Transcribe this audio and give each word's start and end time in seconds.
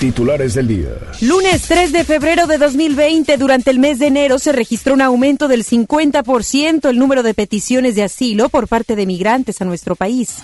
Titulares 0.00 0.54
del 0.54 0.68
día. 0.68 0.90
Lunes 1.20 1.62
3 1.62 1.92
de 1.92 2.04
febrero 2.04 2.46
de 2.46 2.58
2020, 2.58 3.36
durante 3.36 3.70
el 3.70 3.78
mes 3.78 3.98
de 3.98 4.06
enero, 4.06 4.38
se 4.38 4.52
registró 4.52 4.94
un 4.94 5.02
aumento 5.02 5.48
del 5.48 5.64
50% 5.64 6.88
el 6.88 6.98
número 6.98 7.22
de 7.22 7.34
peticiones 7.34 7.94
de 7.96 8.04
asilo 8.04 8.48
por 8.48 8.68
parte 8.68 8.94
de 8.94 9.06
migrantes 9.06 9.60
a 9.60 9.64
nuestro 9.64 9.96
país. 9.96 10.36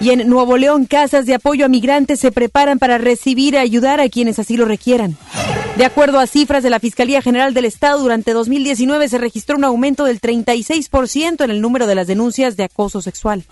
Y 0.00 0.10
en 0.10 0.28
Nuevo 0.28 0.56
León, 0.56 0.86
casas 0.86 1.26
de 1.26 1.34
apoyo 1.34 1.66
a 1.66 1.68
migrantes 1.68 2.20
se 2.20 2.32
preparan 2.32 2.78
para 2.78 2.98
recibir 2.98 3.54
y 3.54 3.58
ayudar 3.58 4.00
a 4.00 4.08
quienes 4.08 4.38
así 4.38 4.56
lo 4.56 4.64
requieran. 4.64 5.16
De 5.76 5.84
acuerdo 5.84 6.18
a 6.18 6.26
cifras 6.26 6.62
de 6.62 6.70
la 6.70 6.80
Fiscalía 6.80 7.22
General 7.22 7.54
del 7.54 7.64
Estado, 7.64 8.00
durante 8.00 8.32
2019 8.32 9.08
se 9.08 9.18
registró 9.18 9.56
un 9.56 9.64
aumento 9.64 10.04
del 10.04 10.20
36% 10.20 11.44
en 11.44 11.50
el 11.50 11.60
número 11.60 11.86
de 11.86 11.94
las 11.94 12.06
denuncias 12.06 12.56
de 12.56 12.64
acoso 12.64 13.00
sexual. 13.02 13.44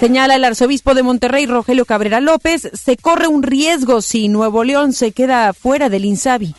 Señala 0.00 0.36
el 0.36 0.44
arzobispo 0.44 0.94
de 0.94 1.02
Monterrey, 1.02 1.46
Rogelio 1.46 1.84
Cabrera 1.84 2.20
López, 2.20 2.70
se 2.72 2.96
corre 2.96 3.26
un 3.26 3.42
riesgo 3.42 4.00
si 4.00 4.28
Nuevo 4.28 4.62
León 4.62 4.92
se 4.92 5.10
queda 5.10 5.52
fuera 5.52 5.88
del 5.88 6.04
INSABI. 6.04 6.54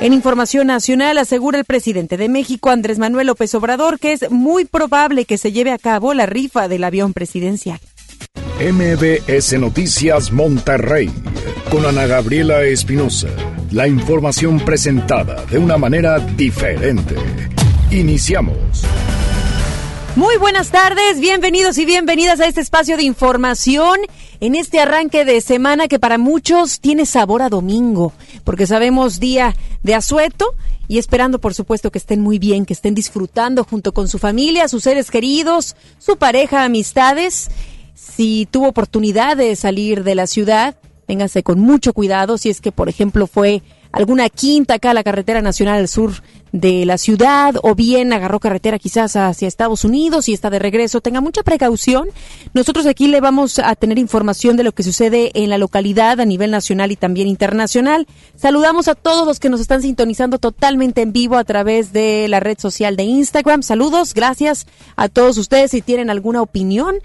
En 0.00 0.12
información 0.12 0.68
nacional 0.68 1.18
asegura 1.18 1.58
el 1.58 1.64
presidente 1.64 2.16
de 2.16 2.28
México, 2.28 2.70
Andrés 2.70 3.00
Manuel 3.00 3.26
López 3.26 3.52
Obrador, 3.56 3.98
que 3.98 4.12
es 4.12 4.30
muy 4.30 4.64
probable 4.64 5.24
que 5.24 5.38
se 5.38 5.50
lleve 5.50 5.72
a 5.72 5.78
cabo 5.78 6.14
la 6.14 6.26
rifa 6.26 6.68
del 6.68 6.84
avión 6.84 7.14
presidencial. 7.14 7.80
MBS 8.60 9.58
Noticias 9.58 10.30
Monterrey, 10.30 11.10
con 11.70 11.84
Ana 11.84 12.06
Gabriela 12.06 12.62
Espinosa. 12.62 13.28
La 13.72 13.88
información 13.88 14.60
presentada 14.60 15.44
de 15.46 15.58
una 15.58 15.78
manera 15.78 16.20
diferente. 16.20 17.16
Iniciamos. 17.90 18.84
Muy 20.18 20.36
buenas 20.36 20.72
tardes, 20.72 21.20
bienvenidos 21.20 21.78
y 21.78 21.84
bienvenidas 21.84 22.40
a 22.40 22.46
este 22.46 22.60
espacio 22.60 22.96
de 22.96 23.04
información 23.04 24.00
en 24.40 24.56
este 24.56 24.80
arranque 24.80 25.24
de 25.24 25.40
semana 25.40 25.86
que 25.86 26.00
para 26.00 26.18
muchos 26.18 26.80
tiene 26.80 27.06
sabor 27.06 27.40
a 27.40 27.48
domingo, 27.48 28.12
porque 28.42 28.66
sabemos 28.66 29.20
día 29.20 29.54
de 29.84 29.94
asueto 29.94 30.56
y 30.88 30.98
esperando 30.98 31.38
por 31.38 31.54
supuesto 31.54 31.92
que 31.92 31.98
estén 31.98 32.20
muy 32.20 32.40
bien, 32.40 32.66
que 32.66 32.72
estén 32.72 32.96
disfrutando 32.96 33.62
junto 33.62 33.92
con 33.92 34.08
su 34.08 34.18
familia, 34.18 34.66
sus 34.66 34.82
seres 34.82 35.12
queridos, 35.12 35.76
su 36.00 36.16
pareja, 36.16 36.64
amistades. 36.64 37.48
Si 37.94 38.48
tuvo 38.50 38.66
oportunidad 38.66 39.36
de 39.36 39.54
salir 39.54 40.02
de 40.02 40.16
la 40.16 40.26
ciudad, 40.26 40.74
véngase 41.06 41.44
con 41.44 41.60
mucho 41.60 41.92
cuidado 41.92 42.38
si 42.38 42.50
es 42.50 42.60
que 42.60 42.72
por 42.72 42.88
ejemplo 42.88 43.28
fue 43.28 43.62
alguna 43.92 44.28
quinta 44.28 44.74
acá 44.74 44.90
a 44.90 44.94
la 44.94 45.04
carretera 45.04 45.42
nacional 45.42 45.78
al 45.78 45.88
sur 45.88 46.12
de 46.52 46.86
la 46.86 46.98
ciudad 46.98 47.56
o 47.62 47.74
bien 47.74 48.12
agarró 48.12 48.40
carretera 48.40 48.78
quizás 48.78 49.16
hacia 49.16 49.48
Estados 49.48 49.84
Unidos 49.84 50.28
y 50.28 50.32
está 50.32 50.50
de 50.50 50.58
regreso, 50.58 51.00
tenga 51.00 51.20
mucha 51.20 51.42
precaución. 51.42 52.08
Nosotros 52.54 52.86
aquí 52.86 53.08
le 53.08 53.20
vamos 53.20 53.58
a 53.58 53.74
tener 53.74 53.98
información 53.98 54.56
de 54.56 54.64
lo 54.64 54.72
que 54.72 54.82
sucede 54.82 55.30
en 55.34 55.50
la 55.50 55.58
localidad 55.58 56.20
a 56.20 56.24
nivel 56.24 56.50
nacional 56.50 56.92
y 56.92 56.96
también 56.96 57.28
internacional. 57.28 58.06
Saludamos 58.34 58.88
a 58.88 58.94
todos 58.94 59.26
los 59.26 59.40
que 59.40 59.50
nos 59.50 59.60
están 59.60 59.82
sintonizando 59.82 60.38
totalmente 60.38 61.02
en 61.02 61.12
vivo 61.12 61.36
a 61.36 61.44
través 61.44 61.92
de 61.92 62.26
la 62.28 62.40
red 62.40 62.58
social 62.58 62.96
de 62.96 63.04
Instagram. 63.04 63.62
Saludos, 63.62 64.14
gracias 64.14 64.66
a 64.96 65.08
todos 65.08 65.38
ustedes 65.38 65.70
si 65.72 65.82
tienen 65.82 66.10
alguna 66.10 66.42
opinión 66.42 66.96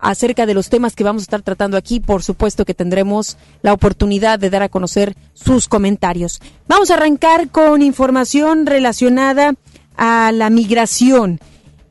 acerca 0.00 0.46
de 0.46 0.54
los 0.54 0.68
temas 0.68 0.94
que 0.94 1.04
vamos 1.04 1.22
a 1.22 1.24
estar 1.24 1.42
tratando 1.42 1.76
aquí. 1.76 2.00
Por 2.00 2.22
supuesto 2.22 2.64
que 2.64 2.74
tendremos 2.74 3.36
la 3.62 3.72
oportunidad 3.72 4.38
de 4.38 4.50
dar 4.50 4.62
a 4.62 4.68
conocer 4.68 5.16
sus 5.34 5.68
comentarios. 5.68 6.40
Vamos 6.68 6.90
a 6.90 6.94
arrancar 6.94 7.48
con 7.50 7.82
información 7.82 8.66
relacionada 8.66 9.54
a 9.96 10.32
la 10.32 10.50
migración. 10.50 11.40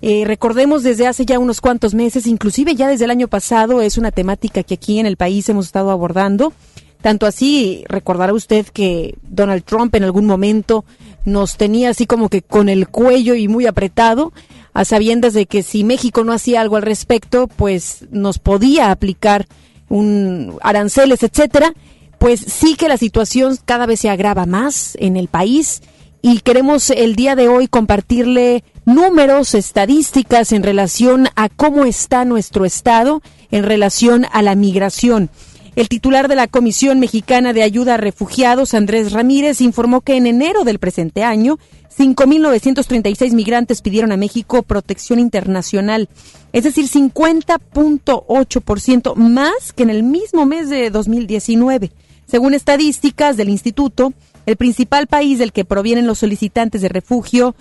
Eh, 0.02 0.24
recordemos 0.26 0.84
desde 0.84 1.08
hace 1.08 1.26
ya 1.26 1.40
unos 1.40 1.62
cuantos 1.62 1.94
meses, 1.94 2.28
inclusive 2.28 2.76
ya 2.76 2.88
desde 2.88 3.06
el 3.06 3.12
año 3.12 3.28
pasado, 3.28 3.82
es 3.82 3.98
una 3.98 4.12
temática 4.12 4.62
que 4.62 4.76
aquí 4.76 5.00
en 5.00 5.06
el 5.06 5.18
país 5.18 5.50
hemos 5.50 5.66
estado 5.66 5.90
abordando. 5.90 6.54
Tanto 7.02 7.26
así, 7.26 7.84
recordará 7.88 8.34
usted 8.34 8.66
que 8.68 9.16
Donald 9.24 9.64
Trump 9.64 9.94
en 9.96 10.04
algún 10.04 10.26
momento 10.26 10.86
nos 11.24 11.58
tenía 11.58 11.90
así 11.90 12.06
como 12.06 12.30
que 12.30 12.42
con 12.42 12.70
el 12.70 12.88
cuello 12.88 13.36
y 13.36 13.48
muy 13.48 13.68
apretado 13.68 14.34
a 14.76 14.84
sabiendas 14.84 15.34
de 15.34 15.46
que 15.46 15.64
si 15.64 15.86
México 15.86 16.26
no 16.26 16.34
hacía 16.34 16.60
algo 16.60 16.76
al 16.76 16.84
respecto, 16.84 17.48
pues 17.48 18.06
nos 18.12 18.40
podía 18.40 18.92
aplicar 18.92 19.48
un 19.88 20.58
aranceles, 20.62 21.24
etcétera, 21.24 21.74
pues 22.20 22.42
sí 22.42 22.76
que 22.76 22.90
la 22.90 22.98
situación 22.98 23.58
cada 23.64 23.86
vez 23.86 24.02
se 24.02 24.10
agrava 24.10 24.46
más 24.46 24.98
en 25.00 25.16
el 25.16 25.30
país 25.30 25.82
y 26.22 26.40
queremos 26.42 26.90
el 26.90 27.16
día 27.16 27.38
de 27.38 27.48
hoy 27.48 27.68
compartirle 27.70 28.66
números, 28.84 29.56
estadísticas 29.56 30.52
en 30.52 30.64
relación 30.64 31.30
a 31.38 31.48
cómo 31.48 31.86
está 31.86 32.26
nuestro 32.26 32.66
estado 32.66 33.22
en 33.52 33.64
relación 33.64 34.26
a 34.34 34.42
la 34.42 34.56
migración. 34.56 35.30
El 35.76 35.90
titular 35.90 36.30
de 36.30 36.36
la 36.36 36.48
Comisión 36.48 37.02
Mexicana 37.02 37.52
de 37.52 37.62
Ayuda 37.62 37.96
a 37.96 37.98
Refugiados, 37.98 38.74
Andrés 38.74 39.12
Ramírez, 39.12 39.60
informó 39.60 40.00
que 40.00 40.16
en 40.16 40.26
enero 40.26 40.64
del 40.64 40.80
presente 40.80 41.24
año 41.24 41.60
5.936 41.98 43.34
migrantes 43.34 43.82
pidieron 43.82 44.14
a 44.14 44.18
México 44.18 44.64
protección 44.64 45.20
internacional, 45.20 46.08
es 46.54 46.64
decir, 46.64 46.88
50.8% 46.88 49.16
más 49.16 49.74
que 49.74 49.84
en 49.84 49.90
el 49.90 50.04
mismo 50.04 50.46
mes 50.46 50.70
de 50.70 50.90
2019. 50.90 51.92
Según 52.26 52.54
estadísticas 52.54 53.36
del 53.36 53.50
instituto, 53.50 54.14
el 54.46 54.56
principal 54.56 55.08
país 55.08 55.40
del 55.40 55.52
que 55.52 55.66
provienen 55.66 56.08
los 56.08 56.20
solicitantes 56.20 56.82
de 56.82 56.88
refugio 56.90 57.54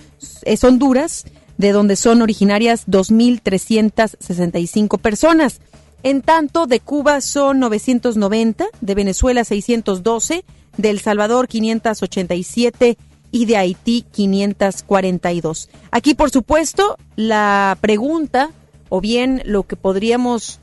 es 0.43 0.63
Honduras, 0.63 1.25
de 1.59 1.73
donde 1.73 1.97
son 1.97 2.23
originarias 2.23 2.87
2.365 2.87 4.99
personas. 4.99 5.61
En 6.05 6.21
tanto, 6.21 6.67
de 6.67 6.81
Cuba 6.81 7.23
son 7.23 7.59
990, 7.61 8.67
de 8.83 8.95
Venezuela 8.95 9.43
612, 9.43 10.45
de 10.77 10.91
El 10.91 11.01
Salvador 11.01 11.49
587 11.49 12.99
y 13.31 13.47
de 13.47 13.57
Haití 13.57 14.05
542. 14.13 15.71
Aquí, 15.91 16.15
por 16.15 16.31
supuesto, 16.31 16.99
la 17.17 17.79
pregunta 17.81 18.51
o 18.91 19.01
bien 19.01 19.41
lo 19.47 19.63
que 19.63 19.77
podríamos 19.77 20.61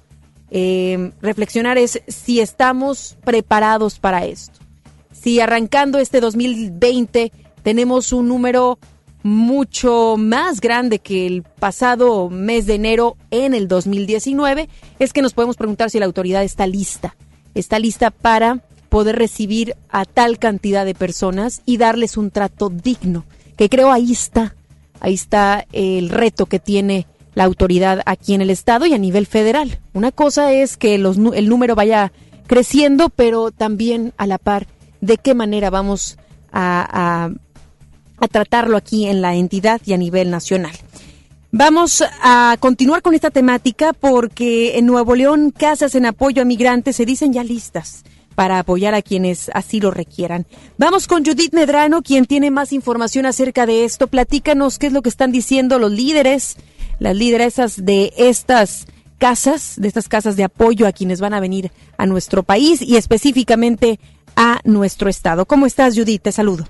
eh, 0.51 1.11
reflexionar 1.23 1.79
es 1.79 2.03
si 2.07 2.39
estamos 2.39 3.17
preparados 3.23 3.97
para 3.97 4.25
esto. 4.27 4.59
Si 5.11 5.39
arrancando 5.39 5.97
este 5.97 6.21
2020 6.21 7.31
tenemos 7.63 8.13
un 8.13 8.27
número 8.27 8.77
mucho 9.23 10.15
más 10.17 10.61
grande 10.61 10.99
que 10.99 11.27
el 11.27 11.43
pasado 11.43 12.29
mes 12.29 12.65
de 12.65 12.75
enero 12.75 13.17
en 13.29 13.53
el 13.53 13.67
2019, 13.67 14.69
es 14.99 15.13
que 15.13 15.21
nos 15.21 15.33
podemos 15.33 15.57
preguntar 15.57 15.89
si 15.89 15.99
la 15.99 16.05
autoridad 16.05 16.43
está 16.43 16.67
lista. 16.67 17.15
Está 17.53 17.79
lista 17.79 18.11
para 18.11 18.61
poder 18.89 19.17
recibir 19.17 19.75
a 19.89 20.05
tal 20.05 20.39
cantidad 20.39 20.85
de 20.85 20.95
personas 20.95 21.61
y 21.65 21.77
darles 21.77 22.17
un 22.17 22.31
trato 22.31 22.69
digno, 22.69 23.25
que 23.55 23.69
creo 23.69 23.91
ahí 23.91 24.11
está, 24.11 24.55
ahí 24.99 25.13
está 25.13 25.65
el 25.71 26.09
reto 26.09 26.45
que 26.45 26.59
tiene 26.59 27.07
la 27.33 27.45
autoridad 27.45 28.01
aquí 28.05 28.33
en 28.33 28.41
el 28.41 28.49
Estado 28.49 28.85
y 28.85 28.93
a 28.93 28.97
nivel 28.97 29.27
federal. 29.27 29.79
Una 29.93 30.11
cosa 30.11 30.51
es 30.51 30.75
que 30.75 30.95
el 30.95 31.49
número 31.49 31.75
vaya 31.75 32.11
creciendo, 32.47 33.09
pero 33.09 33.51
también 33.51 34.13
a 34.17 34.27
la 34.27 34.37
par 34.37 34.67
de 34.99 35.17
qué 35.17 35.33
manera 35.35 35.69
vamos 35.69 36.17
a 36.51 37.31
tratarlo 38.27 38.77
aquí 38.77 39.07
en 39.07 39.21
la 39.21 39.35
entidad 39.35 39.81
y 39.85 39.93
a 39.93 39.97
nivel 39.97 40.29
nacional. 40.29 40.73
Vamos 41.53 42.01
a 42.21 42.55
continuar 42.59 43.01
con 43.01 43.13
esta 43.13 43.29
temática 43.29 43.91
porque 43.91 44.77
en 44.77 44.85
Nuevo 44.85 45.15
León 45.15 45.51
casas 45.51 45.95
en 45.95 46.05
apoyo 46.05 46.41
a 46.41 46.45
migrantes 46.45 46.95
se 46.95 47.05
dicen 47.05 47.33
ya 47.33 47.43
listas 47.43 48.03
para 48.35 48.59
apoyar 48.59 48.95
a 48.95 49.01
quienes 49.01 49.51
así 49.53 49.81
lo 49.81 49.91
requieran. 49.91 50.45
Vamos 50.77 51.07
con 51.07 51.25
Judith 51.25 51.53
Medrano, 51.53 52.01
quien 52.01 52.25
tiene 52.25 52.51
más 52.51 52.71
información 52.71 53.25
acerca 53.25 53.65
de 53.65 53.83
esto. 53.83 54.07
Platícanos 54.07 54.79
qué 54.79 54.87
es 54.87 54.93
lo 54.93 55.01
que 55.01 55.09
están 55.09 55.33
diciendo 55.33 55.77
los 55.77 55.91
líderes, 55.91 56.55
las 56.99 57.15
lideresas 57.15 57.85
de 57.85 58.13
estas 58.17 58.87
casas, 59.17 59.75
de 59.77 59.87
estas 59.87 60.07
casas 60.07 60.37
de 60.37 60.45
apoyo 60.45 60.87
a 60.87 60.93
quienes 60.93 61.19
van 61.19 61.33
a 61.33 61.39
venir 61.39 61.71
a 61.97 62.05
nuestro 62.05 62.43
país 62.43 62.81
y 62.81 62.95
específicamente 62.95 63.99
a 64.35 64.61
nuestro 64.63 65.09
estado. 65.09 65.45
¿Cómo 65.45 65.65
estás, 65.65 65.95
Judith? 65.95 66.21
Te 66.21 66.31
saludo. 66.31 66.65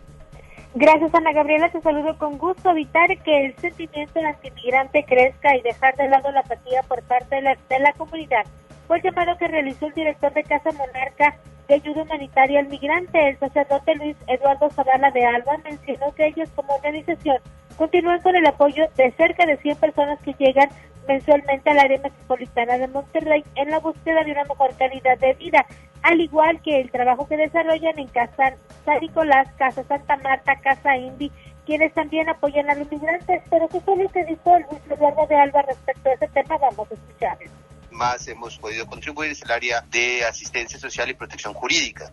Gracias, 0.73 1.13
Ana 1.13 1.33
Gabriela. 1.33 1.69
Te 1.69 1.81
saludo 1.81 2.17
con 2.17 2.37
gusto. 2.37 2.69
Evitar 2.71 3.17
que 3.23 3.45
el 3.45 3.55
sentimiento 3.57 4.19
antimigrante 4.19 5.03
crezca 5.03 5.55
y 5.55 5.61
dejar 5.61 5.95
de 5.97 6.07
lado 6.07 6.31
la 6.31 6.39
apatía 6.39 6.81
por 6.83 7.03
parte 7.03 7.35
de 7.35 7.41
la, 7.41 7.57
de 7.69 7.79
la 7.79 7.91
comunidad 7.93 8.45
fue 8.87 8.97
el 8.97 9.03
llamado 9.03 9.37
que 9.37 9.47
realizó 9.47 9.87
el 9.87 9.93
director 9.93 10.33
de 10.33 10.43
Casa 10.43 10.71
Monarca 10.73 11.37
de 11.67 11.75
Ayuda 11.75 12.03
Humanitaria 12.03 12.59
al 12.59 12.67
Migrante, 12.67 13.29
el 13.29 13.39
sacerdote 13.39 13.95
Luis 13.95 14.17
Eduardo 14.27 14.69
Zavala 14.69 15.11
de 15.11 15.25
Alba, 15.25 15.57
mencionó 15.63 16.13
que 16.13 16.27
ellos 16.27 16.49
como 16.55 16.73
organización 16.73 17.37
continúan 17.77 18.19
con 18.21 18.35
el 18.35 18.45
apoyo 18.45 18.89
de 18.97 19.11
cerca 19.11 19.45
de 19.45 19.55
100 19.57 19.77
personas 19.77 20.19
que 20.21 20.35
llegan 20.37 20.67
mensualmente 21.07 21.69
al 21.69 21.79
área 21.79 21.99
metropolitana 21.99 22.77
de 22.77 22.87
Monterrey 22.87 23.43
en 23.55 23.71
la 23.71 23.79
búsqueda 23.79 24.23
de 24.23 24.31
una 24.31 24.43
mejor 24.45 24.75
calidad 24.77 25.17
de 25.17 25.33
vida, 25.33 25.65
al 26.03 26.19
igual 26.19 26.61
que 26.61 26.81
el 26.81 26.91
trabajo 26.91 27.27
que 27.27 27.37
desarrollan 27.37 27.99
en 27.99 28.07
Casa 28.07 28.55
San 28.85 28.99
Nicolás, 28.99 29.47
Casa 29.57 29.83
Santa 29.83 30.17
Marta, 30.17 30.59
Casa 30.61 30.97
Indy, 30.97 31.31
quienes 31.65 31.93
también 31.93 32.27
apoyan 32.29 32.69
a 32.69 32.75
los 32.75 32.91
migrantes. 32.91 33.41
Pero 33.49 33.67
¿qué 33.67 33.79
fue 33.81 33.97
lo 33.97 34.09
que 34.09 34.25
dijo 34.25 34.57
Luis 34.69 34.81
Eduardo 34.89 35.27
de 35.27 35.35
Alba 35.35 35.61
respecto 35.61 36.09
a 36.09 36.13
ese 36.13 36.27
tema? 36.27 36.57
Vamos 36.57 36.91
a 36.91 36.93
escucharlo. 36.93 37.51
Más 37.91 38.27
hemos 38.27 38.57
podido 38.57 38.87
contribuir 38.87 39.31
es 39.31 39.41
el 39.43 39.51
área 39.51 39.81
de 39.91 40.23
asistencia 40.25 40.79
social 40.79 41.09
y 41.09 41.13
protección 41.13 41.53
jurídica, 41.53 42.11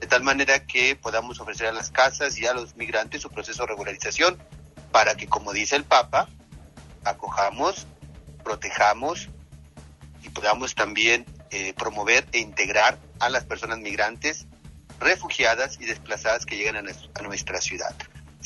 de 0.00 0.06
tal 0.06 0.22
manera 0.22 0.64
que 0.64 0.96
podamos 0.96 1.40
ofrecer 1.40 1.66
a 1.66 1.72
las 1.72 1.90
casas 1.90 2.38
y 2.38 2.46
a 2.46 2.54
los 2.54 2.76
migrantes 2.76 3.22
su 3.22 3.30
proceso 3.30 3.64
de 3.64 3.68
regularización 3.68 4.38
para 4.92 5.16
que, 5.16 5.26
como 5.26 5.52
dice 5.52 5.76
el 5.76 5.84
Papa, 5.84 6.28
acojamos, 7.04 7.86
protejamos 8.46 9.28
y 10.22 10.28
podamos 10.28 10.76
también 10.76 11.26
eh, 11.50 11.74
promover 11.74 12.26
e 12.30 12.38
integrar 12.38 12.98
a 13.18 13.28
las 13.28 13.44
personas 13.44 13.78
migrantes, 13.80 14.46
refugiadas 15.00 15.78
y 15.80 15.86
desplazadas 15.86 16.46
que 16.46 16.56
llegan 16.56 16.76
a 16.76 17.22
nuestra 17.22 17.60
ciudad 17.60 17.94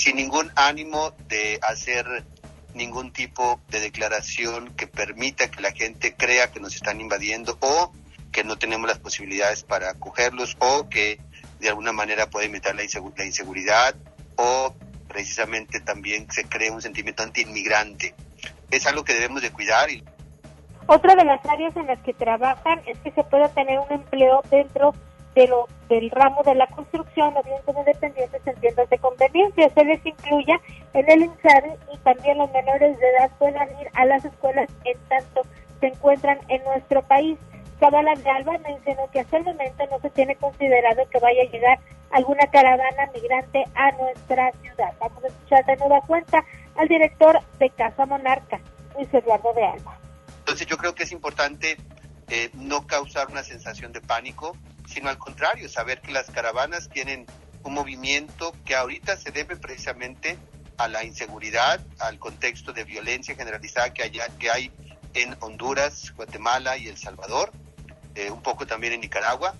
sin 0.00 0.16
ningún 0.16 0.50
ánimo 0.56 1.12
de 1.28 1.58
hacer 1.62 2.24
ningún 2.72 3.12
tipo 3.12 3.60
de 3.68 3.80
declaración 3.80 4.72
que 4.74 4.86
permita 4.86 5.50
que 5.50 5.60
la 5.60 5.72
gente 5.72 6.14
crea 6.14 6.50
que 6.50 6.58
nos 6.58 6.74
están 6.74 7.02
invadiendo 7.02 7.58
o 7.60 7.92
que 8.32 8.42
no 8.42 8.56
tenemos 8.56 8.88
las 8.88 8.98
posibilidades 8.98 9.62
para 9.62 9.90
acogerlos 9.90 10.56
o 10.58 10.88
que 10.88 11.20
de 11.58 11.68
alguna 11.68 11.92
manera 11.92 12.30
puede 12.30 12.46
inventar 12.46 12.74
la, 12.76 12.84
inseguridad 12.84 13.94
o 14.36 14.74
precisamente 15.06 15.80
también 15.80 16.30
se 16.30 16.44
cree 16.44 16.70
un 16.70 16.80
sentimiento 16.80 17.22
anti-inmigrante. 17.22 18.14
Es 18.70 18.86
algo 18.86 19.04
que 19.04 19.14
debemos 19.14 19.42
de 19.42 19.50
cuidar. 19.50 19.90
Y... 19.90 20.02
Otra 20.86 21.14
de 21.14 21.24
las 21.24 21.44
áreas 21.46 21.76
en 21.76 21.86
las 21.86 22.00
que 22.00 22.14
trabajan 22.14 22.80
es 22.86 22.98
que 22.98 23.10
se 23.12 23.24
pueda 23.24 23.48
tener 23.48 23.78
un 23.78 23.92
empleo 23.92 24.42
dentro 24.50 24.94
de 25.34 25.46
lo, 25.46 25.68
del 25.88 26.10
ramo 26.10 26.42
de 26.42 26.54
la 26.54 26.66
construcción 26.68 27.36
o 27.36 27.42
bien 27.42 27.58
como 27.64 27.84
dependientes 27.84 28.40
en 28.46 28.56
tiendas 28.56 28.90
de 28.90 28.98
conveniencia. 28.98 29.70
Se 29.70 29.84
les 29.84 30.04
incluya 30.04 30.60
en 30.94 31.10
el 31.10 31.22
INSABI 31.22 31.70
y 31.94 31.98
también 31.98 32.38
los 32.38 32.50
menores 32.52 32.98
de 32.98 33.10
edad 33.10 33.30
puedan 33.38 33.68
ir 33.80 33.88
a 33.94 34.04
las 34.06 34.24
escuelas 34.24 34.68
en 34.84 34.98
tanto 35.08 35.42
se 35.80 35.86
encuentran 35.86 36.38
en 36.48 36.62
nuestro 36.64 37.02
país. 37.02 37.38
Cabala 37.80 38.14
de 38.14 38.28
Alba 38.30 38.58
mencionó 38.58 39.10
que 39.10 39.20
hasta 39.20 39.38
el 39.38 39.44
momento 39.44 39.86
no 39.90 39.98
se 40.00 40.10
tiene 40.10 40.36
considerado 40.36 41.08
que 41.08 41.18
vaya 41.18 41.42
a 41.42 41.50
llegar 41.50 41.80
alguna 42.10 42.46
caravana 42.52 43.10
migrante 43.14 43.64
a 43.74 43.90
nuestra 43.92 44.52
ciudad. 44.60 44.92
Vamos 45.00 45.24
a 45.24 45.28
escuchar 45.28 45.64
de 45.64 45.76
nueva 45.76 46.00
cuenta 46.02 46.44
al 46.76 46.88
director 46.88 47.40
de 47.58 47.70
Casa 47.70 48.04
Monarca, 48.04 48.60
Luis 48.94 49.08
Eduardo 49.14 49.54
de 49.54 49.64
Alba. 49.64 49.98
Entonces 50.40 50.66
yo 50.66 50.76
creo 50.76 50.94
que 50.94 51.04
es 51.04 51.12
importante 51.12 51.78
eh, 52.28 52.50
no 52.52 52.86
causar 52.86 53.28
una 53.28 53.42
sensación 53.42 53.92
de 53.92 54.02
pánico, 54.02 54.54
sino 54.86 55.08
al 55.08 55.16
contrario, 55.16 55.66
saber 55.70 56.02
que 56.02 56.12
las 56.12 56.30
caravanas 56.30 56.90
tienen 56.90 57.24
un 57.62 57.72
movimiento 57.72 58.52
que 58.66 58.74
ahorita 58.74 59.16
se 59.16 59.30
debe 59.30 59.56
precisamente 59.56 60.36
a 60.76 60.88
la 60.88 61.02
inseguridad, 61.04 61.80
al 61.98 62.18
contexto 62.18 62.74
de 62.74 62.84
violencia 62.84 63.34
generalizada 63.34 63.94
que, 63.94 64.10
que 64.38 64.50
hay 64.50 64.70
en 65.14 65.36
Honduras, 65.40 66.12
Guatemala 66.14 66.76
y 66.76 66.88
El 66.88 66.96
Salvador, 66.96 67.52
eh, 68.14 68.30
un 68.30 68.42
poco 68.42 68.66
también 68.66 68.92
en 68.92 69.00
Nicaragua, 69.00 69.54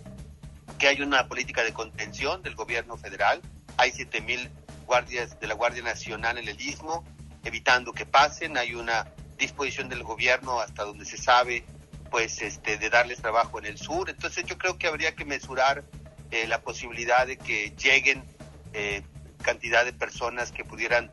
que 0.79 0.89
hay 0.89 1.01
una 1.03 1.29
política 1.29 1.63
de 1.63 1.73
contención 1.73 2.43
del 2.43 2.55
gobierno 2.55 2.97
federal, 2.97 3.41
hay 3.77 3.91
7.000 3.91 4.49
guardias 4.87 5.39
de 5.39 5.47
la 5.47 5.55
Guardia 5.55 5.83
Nacional 5.83 6.39
en 6.39 6.49
el 6.49 6.61
Istmo, 6.61 7.05
evitando 7.45 7.93
que 7.93 8.07
pasen, 8.07 8.57
hay 8.57 8.75
una 8.75 9.07
disposición 9.39 9.89
del 9.89 10.03
gobierno 10.03 10.61
hasta 10.61 10.85
donde 10.85 11.05
se 11.05 11.17
sabe 11.17 11.65
pues 12.11 12.43
este 12.43 12.77
de 12.77 12.91
darles 12.91 13.23
trabajo 13.23 13.59
en 13.59 13.67
el 13.67 13.79
sur. 13.79 14.11
Entonces 14.11 14.45
yo 14.45 14.59
creo 14.59 14.79
que 14.79 14.89
habría 14.89 15.15
que 15.15 15.25
mesurar 15.25 15.85
eh, 16.31 16.47
la 16.47 16.61
posibilidad 16.61 17.27
de 17.27 17.39
que 17.39 17.73
lleguen 17.77 18.25
eh, 18.73 19.03
cantidad 19.43 19.85
de 19.85 19.93
personas 19.93 20.51
que 20.53 20.65
pudieran 20.65 21.11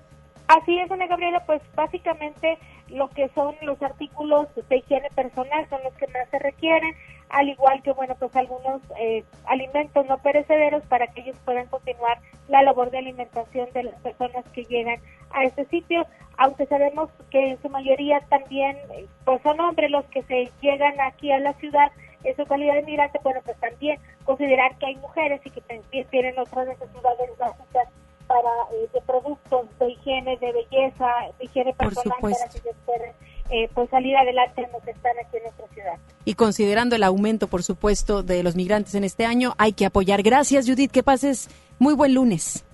Así 0.47 0.79
es, 0.79 0.89
Ana 0.89 1.07
Gabriela, 1.07 1.43
pues 1.45 1.61
básicamente 1.75 2.57
lo 2.89 3.09
que 3.09 3.29
son 3.29 3.55
los 3.61 3.81
artículos 3.81 4.47
de 4.69 4.77
higiene 4.77 5.09
personal 5.15 5.67
son 5.69 5.81
los 5.83 5.93
que 5.95 6.07
más 6.07 6.29
se 6.29 6.39
requieren, 6.39 6.95
al 7.29 7.49
igual 7.49 7.81
que, 7.81 7.91
bueno, 7.91 8.15
pues 8.17 8.35
algunos 8.35 8.81
eh, 8.99 9.23
alimentos 9.45 10.05
no 10.07 10.17
perecederos 10.19 10.83
para 10.85 11.07
que 11.07 11.21
ellos 11.21 11.37
puedan 11.43 11.67
continuar 11.67 12.19
la 12.47 12.63
labor 12.63 12.89
de 12.91 12.99
alimentación 12.99 13.69
de 13.73 13.83
las 13.83 13.95
personas 14.01 14.45
que 14.53 14.63
llegan 14.63 14.99
a 15.31 15.43
este 15.43 15.65
sitio, 15.65 16.05
aunque 16.37 16.65
sabemos 16.67 17.09
que 17.29 17.51
en 17.51 17.61
su 17.61 17.69
mayoría 17.69 18.21
también 18.29 18.77
pues 19.25 19.41
son 19.41 19.59
hombres 19.59 19.91
los 19.91 20.05
que 20.05 20.23
se 20.23 20.49
llegan 20.61 20.99
aquí 21.01 21.31
a 21.31 21.39
la 21.39 21.53
ciudad 21.53 21.91
en 22.23 22.35
su 22.35 22.45
calidad 22.45 22.75
de 22.75 22.83
migrante, 22.83 23.19
bueno, 23.23 23.41
pues 23.43 23.57
también 23.59 23.99
considerar 24.23 24.77
que 24.77 24.87
hay 24.87 24.95
mujeres 24.95 25.41
y 25.45 25.49
que 25.49 25.61
también 25.61 26.07
tienen 26.07 26.39
otras 26.39 26.67
necesidades 26.67 27.37
básicas 27.37 27.89
para 28.27 28.49
eh, 28.73 28.87
de 28.93 29.01
productos 29.01 29.65
de 29.79 29.91
higiene, 29.91 30.37
de 30.37 30.51
belleza, 30.51 31.07
de 31.39 31.45
higiene 31.45 31.73
personal 31.73 32.17
para 32.21 32.35
que 32.49 32.57
ellos 32.59 32.75
puedan 32.85 33.11
eh, 33.49 33.69
pues 33.73 33.89
salir 33.89 34.15
adelante 34.15 34.63
en 34.63 34.71
los 34.71 34.83
que 34.83 34.91
están 34.91 35.13
aquí 35.19 35.37
en 35.37 35.43
nuestra 35.43 35.67
ciudad. 35.73 35.97
Y 36.25 36.33
considerando 36.33 36.95
el 36.95 37.03
aumento, 37.03 37.47
por 37.47 37.63
supuesto, 37.63 38.23
de 38.23 38.43
los 38.43 38.55
migrantes 38.55 38.95
en 38.95 39.03
este 39.03 39.25
año, 39.25 39.53
hay 39.57 39.73
que 39.73 39.85
apoyar. 39.85 40.21
Gracias, 40.21 40.67
Judith. 40.67 40.91
Que 40.91 41.03
pases 41.03 41.49
muy 41.79 41.93
buen 41.93 42.13
lunes. 42.13 42.65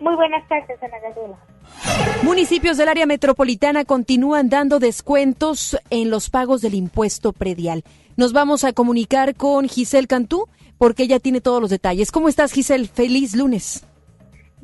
Muy 0.00 0.14
buenas 0.14 0.46
tardes, 0.48 0.82
Ana 0.82 0.98
Gabriela. 1.00 1.38
Municipios 2.22 2.76
del 2.76 2.88
área 2.88 3.06
metropolitana 3.06 3.84
continúan 3.84 4.48
dando 4.48 4.78
descuentos 4.78 5.76
en 5.90 6.10
los 6.10 6.28
pagos 6.28 6.60
del 6.60 6.74
impuesto 6.74 7.32
predial. 7.32 7.84
Nos 8.16 8.32
vamos 8.32 8.64
a 8.64 8.72
comunicar 8.72 9.34
con 9.34 9.68
Giselle 9.68 10.06
Cantú 10.06 10.48
porque 10.76 11.04
ella 11.04 11.20
tiene 11.20 11.40
todos 11.40 11.60
los 11.60 11.70
detalles. 11.70 12.10
¿Cómo 12.10 12.28
estás, 12.28 12.52
Giselle? 12.52 12.88
Feliz 12.88 13.34
lunes. 13.34 13.86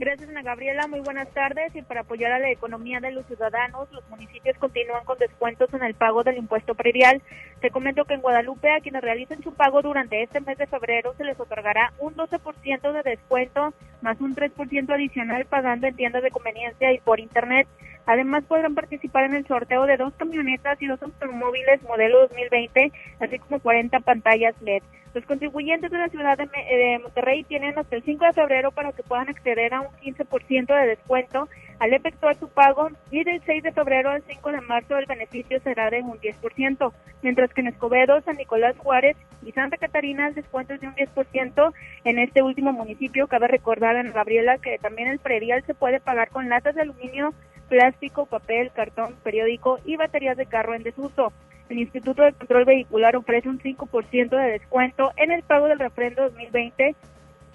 Gracias, 0.00 0.28
Ana 0.28 0.42
Gabriela. 0.42 0.86
Muy 0.86 1.00
buenas 1.00 1.28
tardes. 1.34 1.74
Y 1.74 1.82
para 1.82 2.02
apoyar 2.02 2.30
a 2.30 2.38
la 2.38 2.52
economía 2.52 3.00
de 3.00 3.10
los 3.10 3.26
ciudadanos, 3.26 3.90
los 3.90 4.08
municipios 4.08 4.56
continúan 4.58 5.04
con 5.04 5.18
descuentos 5.18 5.74
en 5.74 5.82
el 5.82 5.94
pago 5.94 6.22
del 6.22 6.36
impuesto 6.36 6.76
predial. 6.76 7.20
Te 7.60 7.70
comento 7.70 8.04
que 8.04 8.14
en 8.14 8.20
Guadalupe, 8.20 8.70
a 8.70 8.80
quienes 8.80 9.02
realicen 9.02 9.42
su 9.42 9.52
pago 9.54 9.82
durante 9.82 10.22
este 10.22 10.40
mes 10.40 10.56
de 10.56 10.68
febrero, 10.68 11.14
se 11.16 11.24
les 11.24 11.38
otorgará 11.40 11.92
un 11.98 12.14
12% 12.14 12.92
de 12.92 13.02
descuento 13.02 13.74
más 14.00 14.20
un 14.20 14.34
3% 14.34 14.94
adicional 14.94 15.44
pagando 15.46 15.86
en 15.86 15.96
tiendas 15.96 16.22
de 16.22 16.30
conveniencia 16.30 16.92
y 16.92 17.00
por 17.00 17.20
Internet. 17.20 17.66
Además, 18.08 18.42
podrán 18.48 18.74
participar 18.74 19.24
en 19.24 19.34
el 19.34 19.46
sorteo 19.46 19.84
de 19.84 19.98
dos 19.98 20.14
camionetas 20.14 20.80
y 20.80 20.86
dos 20.86 21.02
automóviles 21.02 21.82
modelo 21.82 22.20
2020, 22.20 22.90
así 23.20 23.38
como 23.38 23.60
40 23.60 24.00
pantallas 24.00 24.54
LED. 24.62 24.82
Los 25.12 25.26
contribuyentes 25.26 25.90
de 25.90 25.98
la 25.98 26.08
ciudad 26.08 26.38
de, 26.38 26.98
Monterrey 27.02 27.44
tienen 27.44 27.78
hasta 27.78 27.96
el 27.96 28.02
5 28.02 28.24
de 28.24 28.32
febrero 28.32 28.70
para 28.70 28.92
que 28.92 29.02
puedan 29.02 29.28
acceder 29.28 29.74
a 29.74 29.82
un 29.82 29.88
15% 29.88 30.66
de 30.66 30.86
descuento 30.86 31.48
al 31.78 31.92
efectuar 31.92 32.34
su 32.36 32.48
pago 32.48 32.88
y 33.10 33.24
del 33.24 33.42
6 33.44 33.62
de 33.62 33.72
febrero 33.72 34.10
al 34.10 34.22
5 34.22 34.52
de 34.52 34.60
marzo 34.62 34.96
el 34.96 35.06
beneficio 35.06 35.60
será 35.60 35.90
de 35.90 36.02
un 36.02 36.18
10%, 36.18 36.92
mientras 37.22 37.52
que 37.52 37.60
en 37.60 37.68
Escobedo, 37.68 38.20
San 38.22 38.36
Nicolás 38.36 38.76
Juárez 38.78 39.16
y 39.44 39.52
Santa 39.52 39.76
Catarina 39.76 40.28
el 40.28 40.34
descuento 40.34 40.74
es 40.74 40.80
de 40.80 40.88
un 40.88 40.94
10% 40.94 41.72
en 42.04 42.18
este 42.18 42.42
último 42.42 42.72
municipio. 42.72 43.28
Cabe 43.28 43.48
recordar 43.48 43.96
en 43.96 44.12
Gabriela 44.12 44.58
que 44.58 44.78
también 44.78 45.08
el 45.08 45.18
predial 45.18 45.62
se 45.64 45.74
puede 45.74 46.00
pagar 46.00 46.30
con 46.30 46.48
latas 46.48 46.74
de 46.74 46.82
aluminio, 46.82 47.34
plástico, 47.68 48.26
papel, 48.26 48.70
cartón, 48.74 49.14
periódico 49.22 49.78
y 49.84 49.96
baterías 49.96 50.36
de 50.36 50.46
carro 50.46 50.74
en 50.74 50.82
desuso. 50.82 51.32
El 51.68 51.78
Instituto 51.78 52.22
de 52.22 52.32
Control 52.32 52.64
Vehicular 52.64 53.16
ofrece 53.16 53.48
un 53.48 53.60
5% 53.60 54.30
de 54.30 54.52
descuento 54.52 55.12
en 55.16 55.30
el 55.30 55.42
pago 55.42 55.66
del 55.66 55.78
refrendo 55.78 56.22
2020. 56.22 56.94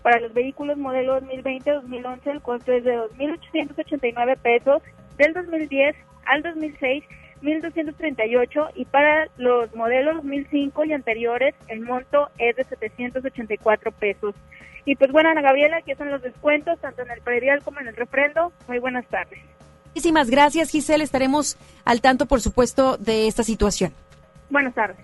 Para 0.04 0.20
los 0.20 0.34
vehículos 0.34 0.78
modelo 0.78 1.20
2020-2011 1.22 2.20
el 2.26 2.42
costo 2.42 2.72
es 2.72 2.84
de 2.84 2.98
2.889 2.98 4.38
pesos, 4.38 4.82
del 5.18 5.34
2010 5.34 5.96
al 6.26 6.44
2006 6.44 7.04
1.238 7.44 8.72
y 8.76 8.86
para 8.86 9.28
los 9.38 9.76
modelos 9.76 10.16
2005 10.16 10.86
y 10.86 10.94
anteriores 10.94 11.54
el 11.68 11.82
monto 11.82 12.30
es 12.38 12.56
de 12.56 12.64
784 12.64 13.92
pesos. 13.92 14.34
Y 14.86 14.96
pues 14.96 15.12
bueno, 15.12 15.30
Ana 15.30 15.42
Gabriela, 15.42 15.78
aquí 15.78 15.94
son 15.96 16.10
los 16.10 16.22
descuentos 16.22 16.80
tanto 16.80 17.02
en 17.02 17.12
el 17.12 17.22
predial 17.22 17.62
como 17.64 17.80
en 17.80 17.88
el 17.88 17.96
refrendo. 17.96 18.52
Muy 18.68 18.80
buenas 18.80 19.06
tardes. 19.08 19.40
Muchísimas 19.94 20.30
gracias, 20.30 20.72
Giselle. 20.72 21.04
Estaremos 21.04 21.56
al 21.86 22.02
tanto, 22.02 22.26
por 22.26 22.42
supuesto, 22.42 22.98
de 22.98 23.28
esta 23.28 23.44
situación. 23.44 23.94
Buenas 24.50 24.74
tardes. 24.74 24.98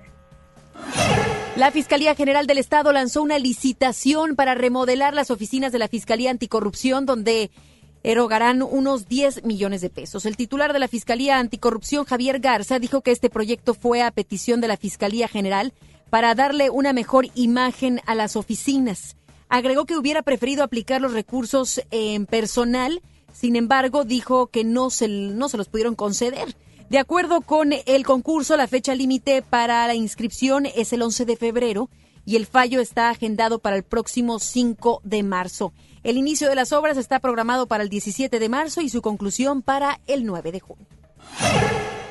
La 1.56 1.72
Fiscalía 1.72 2.16
General 2.16 2.48
del 2.48 2.58
Estado 2.58 2.92
lanzó 2.92 3.22
una 3.22 3.38
licitación 3.38 4.36
para 4.36 4.56
remodelar 4.56 5.14
las 5.14 5.30
oficinas 5.30 5.72
de 5.72 5.80
la 5.80 5.88
Fiscalía 5.88 6.32
Anticorrupción, 6.32 7.06
donde 7.06 7.52
erogarán 8.02 8.64
unos 8.64 9.08
10 9.08 9.44
millones 9.44 9.82
de 9.82 9.90
pesos. 9.90 10.26
El 10.26 10.38
titular 10.38 10.74
de 10.74 10.80
la 10.80 10.88
Fiscalía 10.88 11.38
Anticorrupción, 11.38 12.06
Javier 12.06 12.40
Garza, 12.40 12.80
dijo 12.80 13.02
que 13.02 13.12
este 13.12 13.30
proyecto 13.30 13.74
fue 13.74 14.02
a 14.02 14.12
petición 14.12 14.62
de 14.62 14.70
la 14.70 14.78
Fiscalía 14.78 15.28
General 15.28 15.74
para 16.10 16.34
darle 16.34 16.70
una 16.70 16.94
mejor 16.94 17.28
imagen 17.36 18.02
a 18.06 18.16
las 18.16 18.36
oficinas. 18.36 19.18
Agregó 19.50 19.86
que 19.86 19.98
hubiera 19.98 20.22
preferido 20.22 20.64
aplicar 20.64 21.02
los 21.02 21.14
recursos 21.14 21.82
en 21.92 22.26
personal, 22.26 23.02
sin 23.32 23.56
embargo, 23.56 24.04
dijo 24.04 24.48
que 24.48 24.64
no 24.64 24.90
se, 24.90 25.08
no 25.08 25.50
se 25.50 25.58
los 25.58 25.70
pudieron 25.70 25.96
conceder. 25.96 26.56
De 26.90 26.98
acuerdo 26.98 27.42
con 27.42 27.72
el 27.86 28.06
concurso, 28.06 28.58
la 28.58 28.68
fecha 28.68 28.96
límite 28.96 29.42
para 29.42 29.86
la 29.88 29.96
inscripción 29.96 30.66
es 30.66 30.92
el 30.92 31.02
11 31.02 31.26
de 31.26 31.36
febrero 31.36 31.90
y 32.26 32.36
el 32.36 32.46
fallo 32.46 32.80
está 32.80 33.10
agendado 33.10 33.60
para 33.60 33.76
el 33.76 33.84
próximo 33.84 34.40
5 34.40 35.02
de 35.04 35.24
marzo. 35.24 35.74
El 36.04 36.18
inicio 36.18 36.50
de 36.50 36.56
las 36.56 36.72
obras 36.72 36.98
está 36.98 37.20
programado 37.20 37.68
para 37.68 37.84
el 37.84 37.90
17 37.90 38.40
de 38.40 38.50
marzo 38.50 38.82
y 38.82 38.90
su 38.90 39.02
conclusión 39.02 39.62
para 39.62 40.00
el 40.08 40.26
9 40.26 40.52
de 40.52 40.60
junio. 40.60 40.88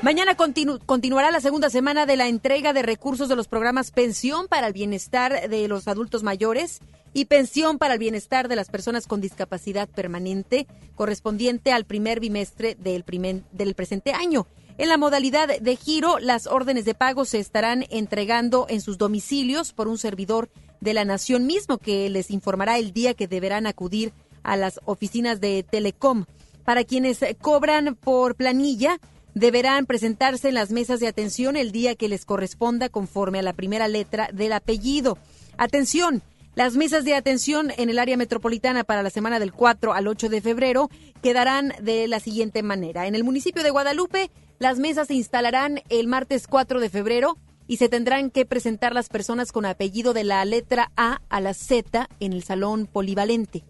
Mañana 0.01 0.35
continuará 0.35 1.29
la 1.29 1.41
segunda 1.41 1.69
semana 1.69 2.05
de 2.05 2.15
la 2.15 2.29
entrega 2.29 2.71
de 2.71 2.83
recursos 2.83 3.27
de 3.27 3.35
los 3.35 3.49
programas 3.49 3.91
Pensión 3.91 4.47
para 4.47 4.67
el 4.67 4.73
Bienestar 4.73 5.49
de 5.49 5.67
los 5.67 5.89
Adultos 5.89 6.23
Mayores 6.23 6.79
y 7.13 7.25
Pensión 7.25 7.77
para 7.77 7.95
el 7.95 7.99
Bienestar 7.99 8.47
de 8.47 8.55
las 8.55 8.69
Personas 8.69 9.07
con 9.07 9.19
Discapacidad 9.19 9.89
Permanente, 9.89 10.67
correspondiente 10.95 11.73
al 11.73 11.83
primer 11.83 12.21
bimestre 12.21 12.75
del, 12.75 13.03
del 13.51 13.75
presente 13.75 14.13
año. 14.13 14.47
En 14.77 14.87
la 14.87 14.97
modalidad 14.97 15.59
de 15.59 15.75
giro, 15.75 16.17
las 16.19 16.47
órdenes 16.47 16.85
de 16.85 16.95
pago 16.95 17.25
se 17.25 17.39
estarán 17.39 17.83
entregando 17.89 18.67
en 18.69 18.79
sus 18.79 18.97
domicilios 18.97 19.73
por 19.73 19.89
un 19.89 19.97
servidor 19.97 20.49
de 20.79 20.93
la 20.93 21.03
Nación 21.03 21.45
mismo 21.45 21.77
que 21.77 22.09
les 22.09 22.31
informará 22.31 22.77
el 22.77 22.93
día 22.93 23.15
que 23.15 23.27
deberán 23.27 23.67
acudir 23.67 24.13
a 24.43 24.55
las 24.55 24.79
oficinas 24.85 25.41
de 25.41 25.63
Telecom. 25.69 26.23
Para 26.63 26.85
quienes 26.85 27.19
cobran 27.41 27.95
por 27.95 28.35
planilla, 28.35 28.99
deberán 29.33 29.85
presentarse 29.85 30.49
en 30.49 30.55
las 30.55 30.71
mesas 30.71 30.99
de 30.99 31.07
atención 31.07 31.55
el 31.55 31.71
día 31.71 31.95
que 31.95 32.09
les 32.09 32.25
corresponda 32.25 32.89
conforme 32.89 33.39
a 33.39 33.43
la 33.43 33.53
primera 33.53 33.87
letra 33.87 34.29
del 34.33 34.53
apellido. 34.53 35.17
Atención, 35.57 36.21
las 36.55 36.75
mesas 36.75 37.05
de 37.05 37.15
atención 37.15 37.71
en 37.77 37.89
el 37.89 37.99
área 37.99 38.17
metropolitana 38.17 38.83
para 38.83 39.03
la 39.03 39.09
semana 39.09 39.39
del 39.39 39.53
4 39.53 39.93
al 39.93 40.07
8 40.07 40.29
de 40.29 40.41
febrero 40.41 40.89
quedarán 41.21 41.73
de 41.81 42.07
la 42.07 42.19
siguiente 42.19 42.63
manera. 42.63 43.07
En 43.07 43.15
el 43.15 43.23
municipio 43.23 43.63
de 43.63 43.69
Guadalupe, 43.69 44.29
las 44.57 44.77
mesas 44.77 45.07
se 45.07 45.13
instalarán 45.13 45.81
el 45.89 46.07
martes 46.07 46.47
4 46.47 46.79
de 46.79 46.89
febrero 46.89 47.37
y 47.67 47.77
se 47.77 47.87
tendrán 47.87 48.31
que 48.31 48.45
presentar 48.45 48.93
las 48.93 49.09
personas 49.09 49.51
con 49.51 49.65
apellido 49.65 50.13
de 50.13 50.23
la 50.23 50.43
letra 50.43 50.91
A 50.97 51.21
a 51.29 51.39
la 51.39 51.53
Z 51.53 52.09
en 52.19 52.33
el 52.33 52.43
salón 52.43 52.87
polivalente. 52.87 53.63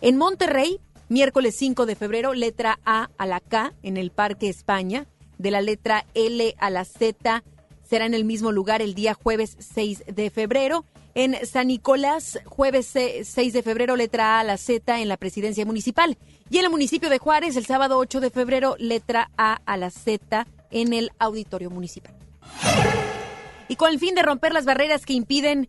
En 0.00 0.18
Monterrey, 0.18 0.80
miércoles 1.08 1.54
5 1.56 1.86
de 1.86 1.96
febrero, 1.96 2.34
letra 2.34 2.78
A 2.84 3.10
a 3.18 3.26
la 3.26 3.40
K 3.40 3.72
en 3.82 3.96
el 3.96 4.10
Parque 4.10 4.48
España, 4.48 5.06
de 5.38 5.50
la 5.50 5.60
letra 5.60 6.06
L 6.14 6.54
a 6.58 6.70
la 6.70 6.84
Z 6.84 7.42
será 7.82 8.06
en 8.06 8.14
el 8.14 8.24
mismo 8.24 8.50
lugar 8.50 8.82
el 8.82 8.94
día 8.94 9.14
jueves 9.14 9.56
6 9.58 10.04
de 10.06 10.30
febrero 10.30 10.84
en 11.14 11.36
San 11.46 11.68
Nicolás, 11.68 12.40
jueves 12.44 12.86
6 12.86 13.52
de 13.52 13.62
febrero, 13.62 13.94
letra 13.94 14.36
A 14.36 14.40
a 14.40 14.44
la 14.44 14.56
Z 14.56 15.00
en 15.00 15.08
la 15.08 15.16
presidencia 15.16 15.64
municipal. 15.64 16.18
Y 16.50 16.58
en 16.58 16.64
el 16.64 16.70
municipio 16.70 17.08
de 17.08 17.18
Juárez, 17.18 17.56
el 17.56 17.66
sábado 17.66 17.98
8 17.98 18.20
de 18.20 18.30
febrero, 18.30 18.74
letra 18.78 19.30
A 19.36 19.60
a 19.64 19.76
la 19.76 19.90
Z 19.90 20.46
en 20.70 20.92
el 20.92 21.12
auditorio 21.18 21.70
municipal. 21.70 22.14
Y 23.68 23.76
con 23.76 23.90
el 23.90 24.00
fin 24.00 24.14
de 24.14 24.22
romper 24.22 24.52
las 24.52 24.64
barreras 24.64 25.06
que 25.06 25.12
impiden 25.12 25.68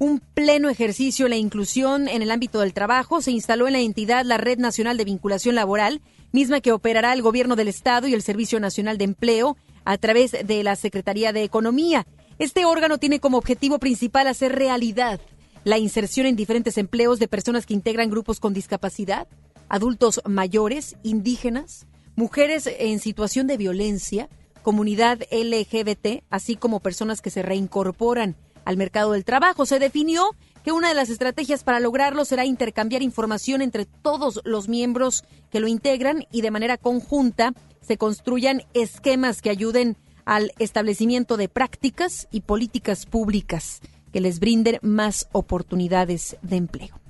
un 0.00 0.18
pleno 0.18 0.70
ejercicio 0.70 1.28
la 1.28 1.36
inclusión 1.36 2.08
en 2.08 2.22
el 2.22 2.30
ámbito 2.30 2.60
del 2.60 2.72
trabajo, 2.72 3.20
se 3.20 3.32
instaló 3.32 3.66
en 3.66 3.74
la 3.74 3.80
entidad 3.80 4.24
la 4.24 4.38
Red 4.38 4.58
Nacional 4.58 4.96
de 4.96 5.04
Vinculación 5.04 5.54
Laboral, 5.54 6.00
misma 6.32 6.62
que 6.62 6.72
operará 6.72 7.12
el 7.12 7.20
Gobierno 7.20 7.54
del 7.54 7.68
Estado 7.68 8.08
y 8.08 8.14
el 8.14 8.22
Servicio 8.22 8.58
Nacional 8.60 8.96
de 8.96 9.04
Empleo 9.04 9.58
a 9.84 9.98
través 9.98 10.32
de 10.32 10.64
la 10.64 10.74
Secretaría 10.76 11.34
de 11.34 11.42
Economía. 11.44 12.06
Este 12.38 12.64
órgano 12.64 12.96
tiene 12.96 13.20
como 13.20 13.36
objetivo 13.36 13.78
principal 13.78 14.26
hacer 14.26 14.52
realidad 14.52 15.20
la 15.64 15.76
inserción 15.76 16.24
en 16.24 16.34
diferentes 16.34 16.78
empleos 16.78 17.18
de 17.18 17.28
personas 17.28 17.66
que 17.66 17.74
integran 17.74 18.08
grupos 18.08 18.40
con 18.40 18.54
discapacidad, 18.54 19.28
adultos 19.68 20.22
mayores, 20.24 20.96
indígenas, 21.02 21.86
mujeres 22.16 22.66
en 22.78 23.00
situación 23.00 23.46
de 23.46 23.58
violencia, 23.58 24.30
comunidad 24.62 25.18
LGBT, 25.30 26.24
así 26.30 26.56
como 26.56 26.80
personas 26.80 27.20
que 27.20 27.28
se 27.28 27.42
reincorporan 27.42 28.34
al 28.70 28.76
mercado 28.76 29.12
del 29.12 29.24
trabajo. 29.24 29.66
Se 29.66 29.78
definió 29.78 30.30
que 30.64 30.72
una 30.72 30.88
de 30.88 30.94
las 30.94 31.10
estrategias 31.10 31.64
para 31.64 31.80
lograrlo 31.80 32.24
será 32.24 32.44
intercambiar 32.44 33.02
información 33.02 33.62
entre 33.62 33.84
todos 33.84 34.40
los 34.44 34.68
miembros 34.68 35.24
que 35.50 35.60
lo 35.60 35.68
integran 35.68 36.26
y 36.30 36.40
de 36.40 36.50
manera 36.50 36.78
conjunta 36.78 37.52
se 37.80 37.96
construyan 37.96 38.62
esquemas 38.72 39.42
que 39.42 39.50
ayuden 39.50 39.96
al 40.24 40.52
establecimiento 40.58 41.36
de 41.36 41.48
prácticas 41.48 42.28
y 42.30 42.42
políticas 42.42 43.06
públicas 43.06 43.80
que 44.12 44.20
les 44.20 44.38
brinden 44.38 44.78
más 44.82 45.28
oportunidades 45.32 46.36
de 46.42 46.56
empleo. 46.56 47.00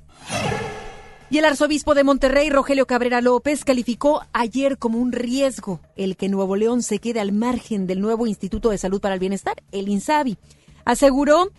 Y 1.32 1.38
el 1.38 1.44
arzobispo 1.44 1.94
de 1.94 2.02
Monterrey, 2.02 2.50
Rogelio 2.50 2.86
Cabrera 2.86 3.20
López, 3.20 3.64
calificó 3.64 4.22
ayer 4.32 4.78
como 4.78 4.98
un 4.98 5.12
riesgo 5.12 5.80
el 5.94 6.16
que 6.16 6.28
Nuevo 6.28 6.56
León 6.56 6.82
se 6.82 6.98
quede 6.98 7.20
al 7.20 7.30
margen 7.30 7.86
del 7.86 8.00
nuevo 8.00 8.26
Instituto 8.26 8.70
de 8.70 8.78
Salud 8.78 9.00
para 9.00 9.14
el 9.14 9.20
Bienestar, 9.20 9.62
el 9.70 9.88
INSABI. 9.88 10.38
Aseguró 10.84 11.50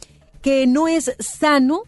que 0.41 0.67
no 0.67 0.87
es 0.87 1.15
sano 1.19 1.83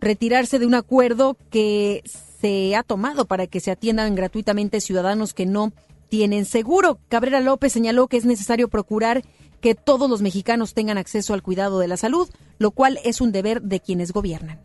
retirarse 0.00 0.58
de 0.58 0.66
un 0.66 0.74
acuerdo 0.74 1.36
que 1.50 2.02
se 2.40 2.76
ha 2.76 2.82
tomado 2.82 3.24
para 3.26 3.46
que 3.46 3.60
se 3.60 3.70
atiendan 3.70 4.14
gratuitamente 4.14 4.80
ciudadanos 4.80 5.34
que 5.34 5.46
no 5.46 5.72
tienen 6.08 6.44
seguro. 6.44 6.98
Cabrera 7.08 7.40
López 7.40 7.72
señaló 7.72 8.06
que 8.06 8.16
es 8.16 8.24
necesario 8.24 8.68
procurar 8.68 9.24
que 9.60 9.74
todos 9.74 10.10
los 10.10 10.20
mexicanos 10.20 10.74
tengan 10.74 10.98
acceso 10.98 11.32
al 11.32 11.42
cuidado 11.42 11.78
de 11.78 11.88
la 11.88 11.96
salud, 11.96 12.28
lo 12.58 12.70
cual 12.70 13.00
es 13.02 13.20
un 13.20 13.32
deber 13.32 13.62
de 13.62 13.80
quienes 13.80 14.12
gobiernan. 14.12 14.60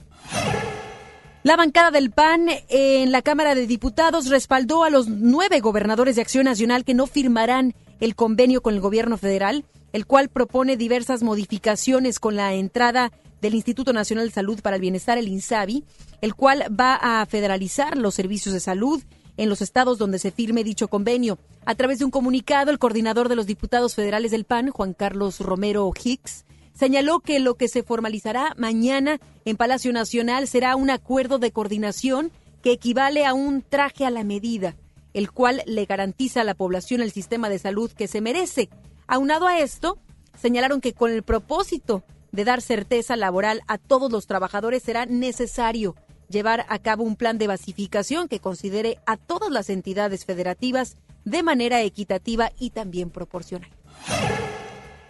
La 1.41 1.55
bancada 1.55 1.89
del 1.89 2.11
PAN 2.11 2.47
en 2.67 3.13
la 3.13 3.21
Cámara 3.21 3.55
de 3.55 3.65
Diputados 3.65 4.27
respaldó 4.27 4.83
a 4.83 4.89
los 4.89 5.07
nueve 5.07 5.61
gobernadores 5.61 6.17
de 6.17 6.21
Acción 6.21 6.43
Nacional 6.43 6.83
que 6.83 6.93
no 6.93 7.07
firmarán 7.07 7.73
el 7.99 8.15
convenio 8.15 8.61
con 8.61 8.73
el 8.73 8.81
gobierno 8.81 9.17
federal, 9.17 9.65
el 9.93 10.05
cual 10.05 10.29
propone 10.29 10.77
diversas 10.77 11.23
modificaciones 11.23 12.19
con 12.19 12.35
la 12.35 12.53
entrada 12.53 13.11
del 13.41 13.55
Instituto 13.55 13.93
Nacional 13.93 14.27
de 14.27 14.33
Salud 14.33 14.61
para 14.61 14.75
el 14.75 14.81
Bienestar, 14.81 15.17
el 15.17 15.27
INSABI, 15.27 15.83
el 16.21 16.35
cual 16.35 16.65
va 16.77 16.95
a 16.95 17.25
federalizar 17.25 17.97
los 17.97 18.15
servicios 18.15 18.53
de 18.53 18.59
salud 18.59 19.01
en 19.37 19.49
los 19.49 19.61
estados 19.61 19.97
donde 19.97 20.19
se 20.19 20.31
firme 20.31 20.65
dicho 20.65 20.89
convenio. 20.89 21.39
A 21.65 21.75
través 21.75 21.99
de 21.99 22.05
un 22.05 22.11
comunicado, 22.11 22.71
el 22.71 22.79
coordinador 22.79 23.29
de 23.29 23.37
los 23.37 23.45
diputados 23.45 23.95
federales 23.95 24.31
del 24.31 24.43
PAN, 24.43 24.69
Juan 24.69 24.93
Carlos 24.93 25.39
Romero 25.39 25.89
Hicks, 26.03 26.45
señaló 26.73 27.19
que 27.21 27.39
lo 27.39 27.55
que 27.55 27.69
se 27.69 27.83
formalizará 27.83 28.53
mañana 28.57 29.19
en 29.45 29.55
Palacio 29.55 29.93
Nacional 29.93 30.47
será 30.47 30.75
un 30.75 30.89
acuerdo 30.89 31.39
de 31.39 31.51
coordinación 31.51 32.31
que 32.61 32.71
equivale 32.73 33.25
a 33.25 33.33
un 33.33 33.61
traje 33.61 34.05
a 34.05 34.09
la 34.09 34.23
medida, 34.23 34.75
el 35.19 35.33
cual 35.33 35.63
le 35.65 35.83
garantiza 35.83 36.39
a 36.39 36.43
la 36.45 36.53
población 36.53 37.01
el 37.01 37.11
sistema 37.11 37.49
de 37.49 37.59
salud 37.59 37.91
que 37.91 38.07
se 38.07 38.21
merece. 38.21 38.69
Aunado 39.05 39.47
a 39.47 39.59
esto, 39.59 39.99
señalaron 40.41 40.79
que 40.79 40.93
con 40.93 41.11
el 41.11 41.23
propósito 41.23 42.05
de 42.31 42.45
dar 42.45 42.61
certeza 42.61 43.17
laboral 43.17 43.61
a 43.67 43.77
todos 43.77 44.09
los 44.13 44.27
trabajadores 44.27 44.81
será 44.81 45.05
necesario 45.05 45.95
llevar 46.29 46.65
a 46.69 46.79
cabo 46.79 47.03
un 47.03 47.17
plan 47.17 47.37
de 47.37 47.47
basificación 47.47 48.29
que 48.29 48.39
considere 48.39 48.99
a 49.05 49.17
todas 49.17 49.51
las 49.51 49.69
entidades 49.69 50.23
federativas 50.23 50.95
de 51.25 51.43
manera 51.43 51.81
equitativa 51.81 52.53
y 52.57 52.69
también 52.69 53.09
proporcional. 53.09 53.69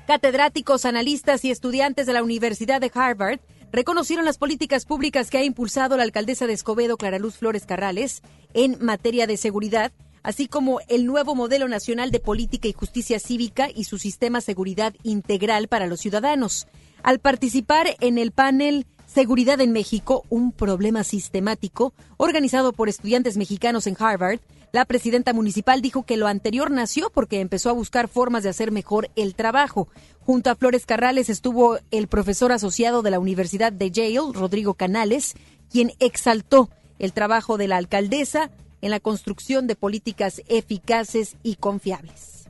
Catedráticos, 0.08 0.86
analistas 0.86 1.46
y 1.46 1.52
estudiantes 1.52 2.08
de 2.08 2.14
la 2.14 2.24
Universidad 2.24 2.82
de 2.82 2.90
Harvard 2.92 3.42
reconocieron 3.72 4.26
las 4.26 4.38
políticas 4.38 4.86
públicas 4.86 5.30
que 5.30 5.38
ha 5.38 5.44
impulsado 5.44 5.98
la 5.98 6.04
alcaldesa 6.04 6.48
de 6.48 6.54
Escobedo, 6.54 6.98
Clara 6.98 7.20
Luz 7.20 7.36
Flores 7.38 7.66
Carrales, 7.66 8.22
en 8.54 8.78
materia 8.84 9.28
de 9.28 9.38
seguridad, 9.38 9.92
así 10.24 10.48
como 10.48 10.80
el 10.88 11.06
nuevo 11.06 11.36
modelo 11.36 11.68
nacional 11.68 12.12
de 12.12 12.20
política 12.20 12.68
y 12.68 12.74
justicia 12.74 13.20
cívica 13.20 13.70
y 13.74 13.86
su 13.86 13.98
sistema 13.98 14.42
seguridad 14.42 14.94
integral 15.04 15.68
para 15.68 15.88
los 15.88 16.00
ciudadanos. 16.00 16.68
Al 17.04 17.20
participar 17.20 17.96
en 18.00 18.18
el 18.18 18.32
panel 18.32 18.86
Seguridad 19.10 19.60
en 19.60 19.72
México, 19.72 20.24
un 20.30 20.52
problema 20.52 21.04
sistemático, 21.04 21.96
organizado 22.18 22.74
por 22.74 22.90
estudiantes 22.90 23.38
mexicanos 23.38 23.88
en 23.88 23.98
Harvard, 23.98 24.40
la 24.72 24.86
presidenta 24.86 25.34
municipal 25.34 25.82
dijo 25.82 26.04
que 26.04 26.18
lo 26.18 26.28
anterior 26.28 26.70
nació 26.70 27.10
porque 27.10 27.40
empezó 27.40 27.70
a 27.70 27.74
buscar 27.74 28.08
formas 28.08 28.44
de 28.44 28.50
hacer 28.50 28.72
mejor 28.72 29.10
el 29.16 29.36
trabajo. 29.36 29.88
Junto 30.20 30.52
a 30.52 30.56
Flores 30.56 30.86
Carrales 30.86 31.30
estuvo 31.30 31.80
el 31.92 32.08
profesor 32.08 32.52
asociado 32.52 33.02
de 33.02 33.12
la 33.12 33.20
Universidad 33.20 33.72
de 33.72 33.90
Yale, 33.90 34.34
Rodrigo 34.34 34.76
Canales, 34.76 35.36
quien 35.72 35.94
exaltó 36.00 36.70
el 37.00 37.14
trabajo 37.14 37.58
de 37.58 37.68
la 37.68 37.78
alcaldesa 37.78 38.52
en 38.82 38.92
la 38.92 39.00
construcción 39.00 39.68
de 39.68 39.76
políticas 39.76 40.42
eficaces 40.48 41.36
y 41.42 41.56
confiables. 41.56 42.48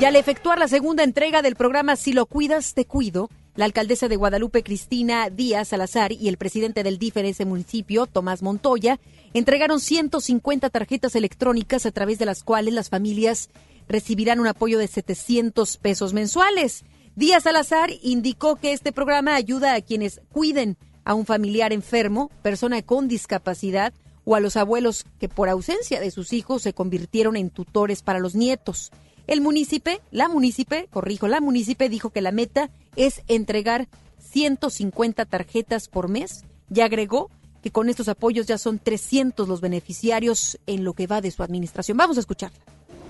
Y 0.00 0.04
al 0.04 0.16
efectuar 0.16 0.58
la 0.58 0.68
segunda 0.68 1.02
entrega 1.02 1.42
del 1.42 1.56
programa 1.56 1.96
Si 1.96 2.12
lo 2.12 2.26
cuidas, 2.26 2.74
te 2.74 2.84
cuido, 2.84 3.30
La 3.56 3.64
alcaldesa 3.64 4.08
de 4.08 4.16
Guadalupe, 4.16 4.62
Cristina 4.62 5.30
Díaz 5.30 5.68
Salazar, 5.68 6.12
y 6.12 6.28
el 6.28 6.36
presidente 6.36 6.82
del 6.82 6.98
DIF 6.98 7.16
ese 7.16 7.46
municipio, 7.46 8.06
Tomás 8.06 8.42
Montoya, 8.42 9.00
entregaron 9.32 9.80
150 9.80 10.68
tarjetas 10.68 11.16
electrónicas 11.16 11.86
a 11.86 11.90
través 11.90 12.18
de 12.18 12.26
las 12.26 12.42
cuales 12.44 12.74
las 12.74 12.90
familias 12.90 13.48
recibirán 13.88 14.40
un 14.40 14.46
apoyo 14.46 14.78
de 14.78 14.88
700 14.88 15.78
pesos 15.78 16.12
mensuales. 16.12 16.84
Díaz 17.14 17.44
Salazar 17.44 17.90
indicó 18.02 18.56
que 18.56 18.72
este 18.72 18.92
programa 18.92 19.34
ayuda 19.34 19.74
a 19.74 19.80
quienes 19.80 20.20
cuiden 20.30 20.76
a 21.04 21.14
un 21.14 21.24
familiar 21.24 21.72
enfermo, 21.72 22.30
persona 22.42 22.82
con 22.82 23.08
discapacidad 23.08 23.94
o 24.26 24.34
a 24.34 24.40
los 24.40 24.58
abuelos 24.58 25.06
que 25.18 25.30
por 25.30 25.48
ausencia 25.48 25.98
de 25.98 26.10
sus 26.10 26.34
hijos 26.34 26.60
se 26.60 26.74
convirtieron 26.74 27.36
en 27.36 27.48
tutores 27.48 28.02
para 28.02 28.18
los 28.18 28.34
nietos. 28.34 28.92
El 29.26 29.40
municipio, 29.40 30.00
la 30.10 30.28
municipio, 30.28 30.86
corrijo, 30.90 31.28
la 31.28 31.40
municipio 31.40 31.88
dijo 31.88 32.10
que 32.10 32.20
la 32.20 32.32
meta 32.32 32.70
es 32.94 33.22
entregar 33.28 33.88
150 34.20 35.24
tarjetas 35.24 35.88
por 35.88 36.08
mes 36.08 36.44
y 36.72 36.80
agregó 36.80 37.30
que 37.62 37.70
con 37.70 37.88
estos 37.88 38.08
apoyos 38.08 38.46
ya 38.46 38.58
son 38.58 38.78
300 38.78 39.48
los 39.48 39.60
beneficiarios 39.60 40.58
en 40.66 40.84
lo 40.84 40.92
que 40.92 41.06
va 41.06 41.20
de 41.20 41.30
su 41.30 41.42
administración. 41.42 41.96
Vamos 41.96 42.16
a 42.16 42.20
escucharla 42.20 42.58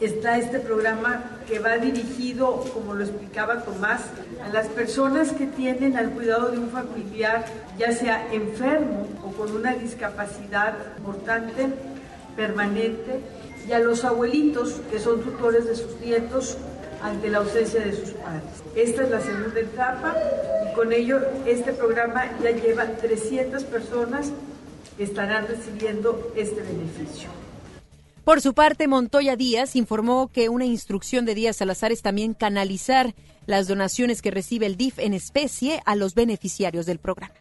está 0.01 0.37
este 0.37 0.61
programa 0.61 1.25
que 1.49 1.59
va 1.59 1.79
dirigido, 1.79 2.65
como 2.75 2.95
lo 2.95 3.05
explicaba 3.05 3.63
Tomás, 3.63 4.03
a 4.45 4.49
las 4.51 4.67
personas 4.69 5.33
que 5.33 5.47
tienen 5.47 5.97
al 5.97 6.11
cuidado 6.11 6.51
de 6.51 6.59
un 6.59 6.69
familiar, 6.69 7.47
ya 7.79 7.93
sea 7.93 8.33
enfermo 8.33 9.07
o 9.25 9.31
con 9.33 9.55
una 9.55 9.75
discapacidad 9.75 10.75
importante, 10.99 11.69
permanente, 12.37 13.21
y 13.69 13.73
a 13.73 13.79
los 13.79 14.05
abuelitos 14.05 14.75
que 14.91 14.99
son 14.99 15.23
tutores 15.23 15.67
de 15.67 15.77
sus 15.77 16.01
nietos 16.01 16.57
ante 17.03 17.29
la 17.29 17.39
ausencia 17.39 17.81
de 17.81 17.93
sus 17.93 18.11
padres. 18.11 18.43
Esta 18.75 19.05
es 19.05 19.11
la 19.11 19.21
segunda 19.21 19.61
etapa 19.61 20.17
y 20.71 20.75
con 20.75 20.93
ello 20.93 21.21
este 21.47 21.73
programa 21.73 22.25
ya 22.43 22.51
lleva 22.51 22.87
300 22.87 23.65
personas 23.65 24.33
que 24.97 25.05
estarán 25.05 25.47
recibiendo 25.47 26.33
este 26.37 26.63
beneficio. 26.63 27.29
Por 28.25 28.41
su 28.41 28.55
parte, 28.55 28.89
Montoya 28.89 29.37
Díaz 29.37 29.77
informó 29.77 30.33
que 30.33 30.49
una 30.49 30.65
instrucción 30.65 31.27
de 31.27 31.37
Díaz 31.37 31.57
Salazar 31.59 31.93
es 31.93 32.03
también 32.03 32.35
canalizar 32.35 33.15
las 33.47 33.69
donaciones 33.69 34.21
que 34.21 34.33
recibe 34.33 34.67
el 34.67 34.77
DIF 34.77 34.99
en 34.99 35.15
especie 35.15 35.81
a 35.87 35.95
los 35.95 36.15
beneficiarios 36.15 36.87
del 36.87 36.99
programa. 36.99 37.35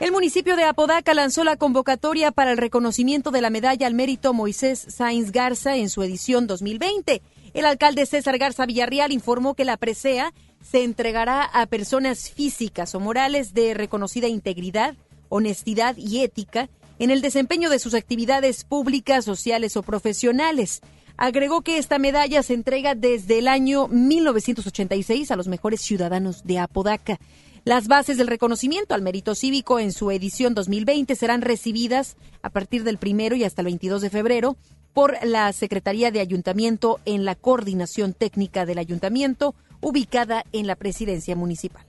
El 0.00 0.12
municipio 0.12 0.56
de 0.56 0.64
Apodaca 0.64 1.12
lanzó 1.12 1.44
la 1.44 1.56
convocatoria 1.56 2.32
para 2.32 2.52
el 2.52 2.56
reconocimiento 2.56 3.30
de 3.30 3.42
la 3.42 3.50
medalla 3.50 3.86
al 3.86 3.92
mérito 3.92 4.32
Moisés 4.32 4.86
Sainz 4.88 5.30
Garza 5.30 5.76
en 5.76 5.90
su 5.90 6.02
edición 6.02 6.46
2020. 6.46 7.20
El 7.52 7.66
alcalde 7.66 8.06
César 8.06 8.38
Garza 8.38 8.64
Villarreal 8.64 9.12
informó 9.12 9.52
que 9.52 9.66
la 9.66 9.76
presea 9.76 10.32
se 10.62 10.84
entregará 10.84 11.44
a 11.44 11.66
personas 11.66 12.30
físicas 12.30 12.94
o 12.94 13.00
morales 13.00 13.52
de 13.52 13.74
reconocida 13.74 14.26
integridad, 14.26 14.94
honestidad 15.28 15.94
y 15.98 16.20
ética 16.20 16.70
en 16.98 17.10
el 17.10 17.20
desempeño 17.20 17.68
de 17.68 17.78
sus 17.78 17.92
actividades 17.92 18.64
públicas, 18.64 19.26
sociales 19.26 19.76
o 19.76 19.82
profesionales. 19.82 20.80
Agregó 21.18 21.60
que 21.60 21.76
esta 21.76 21.98
medalla 21.98 22.42
se 22.42 22.54
entrega 22.54 22.94
desde 22.94 23.38
el 23.38 23.48
año 23.48 23.86
1986 23.88 25.30
a 25.30 25.36
los 25.36 25.46
mejores 25.46 25.82
ciudadanos 25.82 26.44
de 26.44 26.58
Apodaca. 26.58 27.20
Las 27.64 27.88
bases 27.88 28.16
del 28.16 28.26
reconocimiento 28.26 28.94
al 28.94 29.02
mérito 29.02 29.34
cívico 29.34 29.78
en 29.78 29.92
su 29.92 30.10
edición 30.10 30.54
2020 30.54 31.14
serán 31.14 31.42
recibidas 31.42 32.16
a 32.42 32.48
partir 32.48 32.84
del 32.84 32.96
primero 32.96 33.36
y 33.36 33.44
hasta 33.44 33.60
el 33.60 33.66
22 33.66 34.00
de 34.00 34.10
febrero 34.10 34.56
por 34.94 35.16
la 35.24 35.52
Secretaría 35.52 36.10
de 36.10 36.20
Ayuntamiento 36.20 37.00
en 37.04 37.24
la 37.26 37.34
coordinación 37.34 38.14
técnica 38.14 38.64
del 38.64 38.78
ayuntamiento 38.78 39.54
ubicada 39.82 40.44
en 40.52 40.66
la 40.66 40.74
presidencia 40.74 41.36
municipal. 41.36 41.84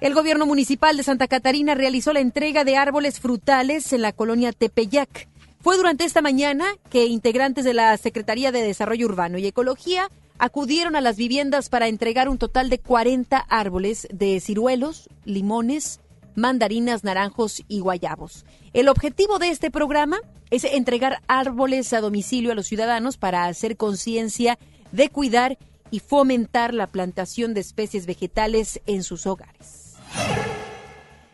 El 0.00 0.14
gobierno 0.14 0.46
municipal 0.46 0.96
de 0.96 1.04
Santa 1.04 1.28
Catarina 1.28 1.74
realizó 1.74 2.12
la 2.12 2.20
entrega 2.20 2.64
de 2.64 2.76
árboles 2.76 3.20
frutales 3.20 3.92
en 3.92 4.02
la 4.02 4.12
colonia 4.12 4.52
Tepeyac. 4.52 5.28
Fue 5.60 5.76
durante 5.76 6.04
esta 6.04 6.22
mañana 6.22 6.66
que 6.90 7.06
integrantes 7.06 7.64
de 7.64 7.74
la 7.74 7.96
Secretaría 7.98 8.50
de 8.50 8.62
Desarrollo 8.62 9.06
Urbano 9.06 9.38
y 9.38 9.46
Ecología 9.46 10.08
acudieron 10.42 10.96
a 10.96 11.00
las 11.00 11.16
viviendas 11.16 11.68
para 11.68 11.86
entregar 11.86 12.28
un 12.28 12.36
total 12.36 12.68
de 12.68 12.80
40 12.80 13.38
árboles 13.38 14.08
de 14.12 14.40
ciruelos, 14.40 15.08
limones, 15.24 16.00
mandarinas, 16.34 17.04
naranjos 17.04 17.62
y 17.68 17.78
guayabos. 17.78 18.44
El 18.72 18.88
objetivo 18.88 19.38
de 19.38 19.50
este 19.50 19.70
programa 19.70 20.18
es 20.50 20.64
entregar 20.64 21.22
árboles 21.28 21.92
a 21.92 22.00
domicilio 22.00 22.50
a 22.50 22.54
los 22.56 22.66
ciudadanos 22.66 23.18
para 23.18 23.44
hacer 23.44 23.76
conciencia 23.76 24.58
de 24.90 25.10
cuidar 25.10 25.58
y 25.92 26.00
fomentar 26.00 26.74
la 26.74 26.88
plantación 26.88 27.54
de 27.54 27.60
especies 27.60 28.06
vegetales 28.06 28.80
en 28.86 29.04
sus 29.04 29.28
hogares. 29.28 29.94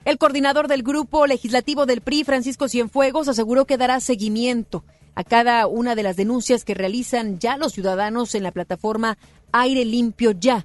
El 0.04 0.18
coordinador 0.18 0.68
del 0.68 0.82
grupo 0.82 1.26
legislativo 1.26 1.86
del 1.86 2.02
PRI, 2.02 2.24
Francisco 2.24 2.68
Cienfuegos, 2.68 3.28
aseguró 3.28 3.64
que 3.64 3.78
dará 3.78 4.00
seguimiento 4.00 4.84
a 5.18 5.24
cada 5.24 5.66
una 5.66 5.96
de 5.96 6.04
las 6.04 6.14
denuncias 6.14 6.64
que 6.64 6.74
realizan 6.74 7.40
ya 7.40 7.56
los 7.56 7.72
ciudadanos 7.72 8.36
en 8.36 8.44
la 8.44 8.52
plataforma 8.52 9.18
Aire 9.50 9.84
Limpio 9.84 10.30
Ya, 10.30 10.64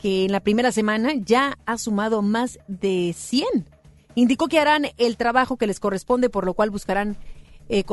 que 0.00 0.24
en 0.24 0.32
la 0.32 0.40
primera 0.40 0.72
semana 0.72 1.12
ya 1.14 1.58
ha 1.66 1.76
sumado 1.76 2.22
más 2.22 2.58
de 2.68 3.14
100. 3.14 3.46
Indicó 4.14 4.48
que 4.48 4.58
harán 4.58 4.86
el 4.96 5.18
trabajo 5.18 5.58
que 5.58 5.66
les 5.66 5.78
corresponde, 5.78 6.30
por 6.30 6.46
lo 6.46 6.54
cual 6.54 6.70
buscarán 6.70 7.18
eh, 7.68 7.84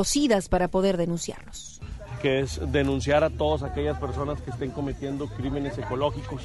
para 0.49 0.69
poder 0.69 0.95
denunciarlos 0.95 1.81
que 2.21 2.39
es 2.39 2.59
denunciar 2.71 3.23
a 3.23 3.29
todas 3.29 3.63
aquellas 3.63 3.97
personas 3.97 4.41
que 4.41 4.51
estén 4.51 4.71
cometiendo 4.71 5.27
crímenes 5.27 5.77
ecológicos 5.77 6.41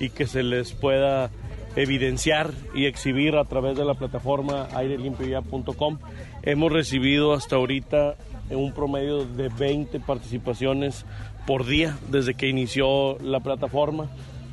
y 0.00 0.10
que 0.10 0.26
se 0.26 0.42
les 0.42 0.72
pueda 0.72 1.30
evidenciar 1.76 2.50
y 2.74 2.86
exhibir 2.86 3.36
a 3.36 3.44
través 3.44 3.76
de 3.76 3.84
la 3.84 3.94
plataforma 3.94 4.66
airelimpioya.com. 4.74 5.98
Hemos 6.42 6.72
recibido 6.72 7.34
hasta 7.34 7.54
ahorita 7.54 8.16
un 8.50 8.72
promedio 8.72 9.24
de 9.24 9.48
20 9.48 10.00
participaciones 10.00 11.04
por 11.46 11.66
día 11.66 11.98
desde 12.10 12.34
que 12.34 12.48
inició 12.48 13.18
la 13.18 13.40
plataforma, 13.40 14.08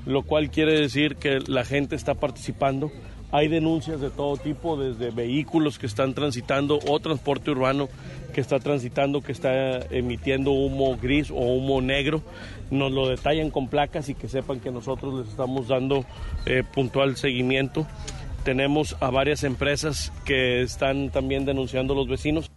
lo 0.06 0.24
cual 0.24 0.50
quiere 0.50 0.80
decir 0.80 1.16
que 1.16 1.40
la 1.40 1.66
gente 1.66 1.96
está 1.96 2.16
participando. 2.16 2.92
Hay 3.32 3.48
denuncias 3.48 4.02
de 4.02 4.10
todo 4.10 4.38
tipo, 4.38 4.76
desde 4.76 5.12
vehículos 5.12 5.78
que 5.78 5.86
están 5.86 6.16
transitando 6.16 6.80
o 6.88 7.00
transporte 7.00 7.52
urbano 7.52 7.88
que 8.34 8.42
está 8.42 8.60
transitando, 8.60 9.22
que 9.22 9.32
está 9.32 9.80
emitiendo 9.92 10.52
humo 10.52 10.98
gris 10.98 11.30
o 11.30 11.36
humo 11.36 11.82
negro, 11.82 12.24
nos 12.72 12.92
lo 12.92 13.08
detallan 13.08 13.52
con 13.52 13.68
placas 13.68 14.10
y 14.10 14.16
que 14.16 14.28
sepan 14.28 14.60
que 14.60 14.72
nosotros 14.72 15.20
les 15.20 15.30
estamos 15.30 15.68
dando 15.68 16.06
eh, 16.46 16.64
puntual 16.64 17.18
seguimiento. 17.18 17.86
Tenemos 18.44 18.96
a 19.00 19.10
varias 19.12 19.44
empresas 19.44 20.12
que 20.26 20.62
están 20.62 21.10
también 21.10 21.46
denunciando 21.46 21.94
a 21.94 21.98
los 21.98 22.08
vecinos. 22.08 22.50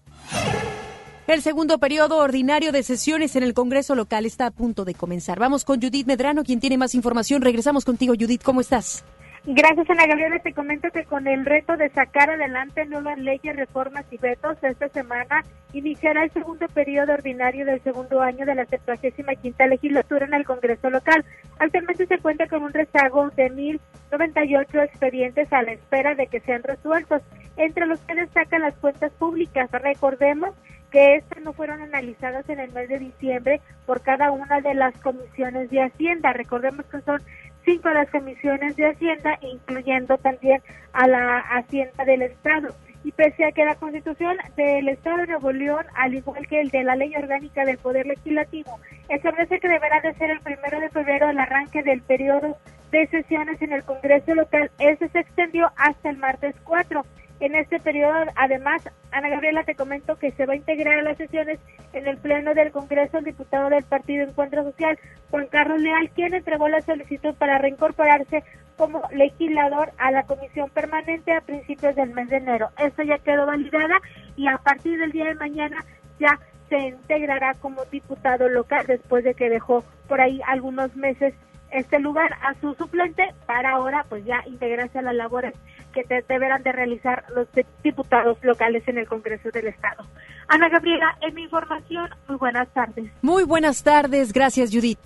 El 1.29 1.41
segundo 1.41 1.79
periodo 1.79 2.19
ordinario 2.19 2.73
de 2.73 2.83
sesiones 2.83 3.37
en 3.37 3.45
el 3.45 3.55
Congreso 3.55 3.95
local 3.95 4.27
está 4.27 4.47
a 4.47 4.51
punto 4.51 4.85
de 4.85 4.95
comenzar. 4.95 5.39
Vamos 5.39 5.65
con 5.65 5.81
Judith 5.81 6.05
Medrano, 6.05 6.43
quien 6.43 6.59
tiene 6.59 6.77
más 6.77 6.97
información. 6.97 7.43
Regresamos 7.43 7.85
contigo, 7.85 8.15
Judith. 8.19 8.43
¿Cómo 8.43 8.61
estás? 8.61 9.05
Gracias, 9.45 9.89
Ana 9.89 10.07
Gabriela. 10.07 10.41
Te 10.41 10.53
comento 10.53 10.89
que 10.91 11.05
con 11.05 11.29
el 11.29 11.45
reto 11.45 11.77
de 11.77 11.91
sacar 11.91 12.31
adelante 12.31 12.85
nuevas 12.87 13.19
leyes, 13.19 13.55
reformas 13.55 14.05
y 14.11 14.17
vetos, 14.17 14.57
esta 14.63 14.89
semana 14.89 15.45
iniciará 15.73 16.25
el 16.25 16.33
segundo 16.33 16.67
periodo 16.67 17.13
ordinario 17.13 17.67
del 17.67 17.81
segundo 17.83 18.21
año 18.21 18.45
de 18.45 18.57
la 18.57 18.67
75 18.67 19.65
legislatura 19.67 20.27
en 20.27 20.35
el 20.35 20.45
Congreso 20.45 20.91
local. 20.91 21.25
Actualmente 21.61 22.07
se 22.07 22.19
cuenta 22.19 22.49
con 22.49 22.65
un 22.65 22.73
rezago 22.73 23.31
de 23.31 23.51
1.098 23.53 24.85
expedientes 24.85 25.53
a 25.53 25.63
la 25.63 25.73
espera 25.73 26.17
de 26.17 26.27
que 26.27 26.41
sean 26.41 26.65
resueltos, 26.65 27.23
entre 27.57 27.87
los 27.87 28.01
que 28.01 28.17
destacan 28.17 28.63
las 28.63 28.75
cuentas 28.75 29.13
públicas. 29.13 29.71
Recordemos 29.71 30.51
que 30.93 31.17
estas 31.17 31.43
no 31.43 31.53
fueron 31.55 31.81
analizadas 31.81 32.49
en 32.49 32.61
el 32.61 32.71
mes 32.73 32.89
de 32.89 32.99
diciembre 32.99 33.61
por 33.87 34.03
cada 34.03 34.31
una 34.31 34.61
de 34.61 34.75
las 34.75 34.95
comisiones 34.99 35.71
de 35.71 35.83
Hacienda. 35.83 36.33
Recordemos 36.35 36.85
que 36.87 37.01
son 37.01 37.21
cinco 37.65 37.89
las 37.89 38.11
comisiones 38.11 38.77
de 38.77 38.91
Hacienda, 38.91 39.39
incluyendo 39.41 40.19
también 40.19 40.63
a 40.93 41.09
la 41.09 41.39
Hacienda 41.39 42.05
del 42.05 42.23
Estado. 42.23 42.75
Y 43.05 43.11
pese 43.11 43.45
a 43.45 43.53
que 43.53 43.65
la 43.65 43.75
Constitución 43.75 44.37
del 44.55 44.89
Estado 44.89 45.17
de 45.17 45.27
Nuevo 45.29 45.51
León, 45.51 45.85
al 45.97 46.15
igual 46.15 46.47
que 46.47 46.61
el 46.61 46.69
de 46.69 46.85
la 46.85 46.95
Ley 46.95 47.13
Orgánica 47.17 47.65
del 47.65 47.79
Poder 47.79 48.07
Legislativo, 48.07 48.79
establece 49.09 49.59
que 49.59 49.69
deberá 49.69 50.01
de 50.03 50.15
ser 50.15 50.31
el 50.31 50.41
primero 50.41 50.79
de 50.79 50.91
febrero 50.91 51.31
el 51.31 51.39
arranque 51.39 51.83
del 51.83 52.03
periodo 52.03 52.57
de 52.93 53.07
sesiones 53.07 53.61
en 53.63 53.73
el 53.73 53.83
Congreso 53.83 54.35
local, 54.35 54.71
ese 54.79 55.09
se 55.09 55.21
extendió 55.21 55.73
hasta 55.77 56.11
el 56.11 56.19
martes 56.19 56.55
4. 56.63 57.03
En 57.43 57.57
este 57.57 57.81
periodo, 57.81 58.15
además, 58.37 58.89
Ana 59.11 59.29
Gabriela, 59.29 59.65
te 59.65 59.75
comento 59.75 60.15
que 60.15 60.31
se 60.31 60.47
va 60.47 60.53
a 60.53 60.57
integrar 60.57 61.01
a 61.01 61.03
las 61.03 61.17
sesiones 61.17 61.59
en 61.93 62.07
el 62.07 62.17
Pleno 62.17 62.55
del 62.55 62.71
Congreso 62.71 63.19
el 63.19 63.25
diputado 63.25 63.69
del 63.69 63.83
Partido 63.83 64.23
Encuentro 64.23 64.63
Social, 64.63 64.97
Juan 65.29 65.49
Carlos 65.49 65.81
Leal, 65.81 66.11
quien 66.11 66.35
entregó 66.35 66.69
la 66.69 66.81
solicitud 66.83 67.35
para 67.35 67.59
reincorporarse 67.59 68.45
como 68.77 69.03
legislador 69.11 69.91
a 69.99 70.13
la 70.13 70.23
comisión 70.23 70.71
permanente 70.71 71.33
a 71.33 71.41
principios 71.41 71.97
del 71.97 72.11
mes 72.11 72.29
de 72.29 72.37
enero. 72.37 72.69
Esto 72.79 73.03
ya 73.03 73.19
quedó 73.19 73.45
validada 73.45 74.01
y 74.37 74.47
a 74.47 74.59
partir 74.59 75.01
del 75.01 75.11
día 75.11 75.25
de 75.25 75.35
mañana 75.35 75.85
ya 76.21 76.39
se 76.69 76.79
integrará 76.79 77.55
como 77.55 77.85
diputado 77.87 78.49
local 78.49 78.87
después 78.87 79.25
de 79.25 79.35
que 79.35 79.51
dejó 79.51 79.83
por 80.07 80.21
ahí 80.21 80.41
algunos 80.47 80.95
meses 80.95 81.35
este 81.73 81.99
lugar 81.99 82.37
a 82.41 82.55
su 82.61 82.75
suplente 82.75 83.35
para 83.47 83.73
ahora 83.73 84.05
pues 84.09 84.25
ya 84.25 84.45
integrarse 84.47 85.01
a 85.01 85.03
las 85.03 85.15
labores 85.17 85.55
que 85.93 86.05
deberán 86.29 86.63
de 86.63 86.73
realizar 86.73 87.25
los 87.35 87.47
diputados 87.83 88.39
locales 88.43 88.83
en 88.87 88.99
el 88.99 89.07
Congreso 89.07 89.51
del 89.51 89.69
Estado. 89.69 90.05
Ana 90.49 90.69
Gabriela, 90.69 91.17
en 91.21 91.35
mi 91.35 91.43
información, 91.43 92.11
muy 92.29 92.39
buenas 92.39 92.73
tardes. 92.75 93.11
Muy 93.23 93.45
buenas 93.45 93.83
tardes, 93.83 94.33
gracias 94.33 94.71
Judith. 94.73 94.99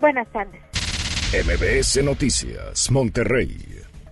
Buenas 0.00 0.28
tardes. 0.28 0.60
MBS 1.32 2.04
Noticias, 2.04 2.90
Monterrey. 2.90 3.56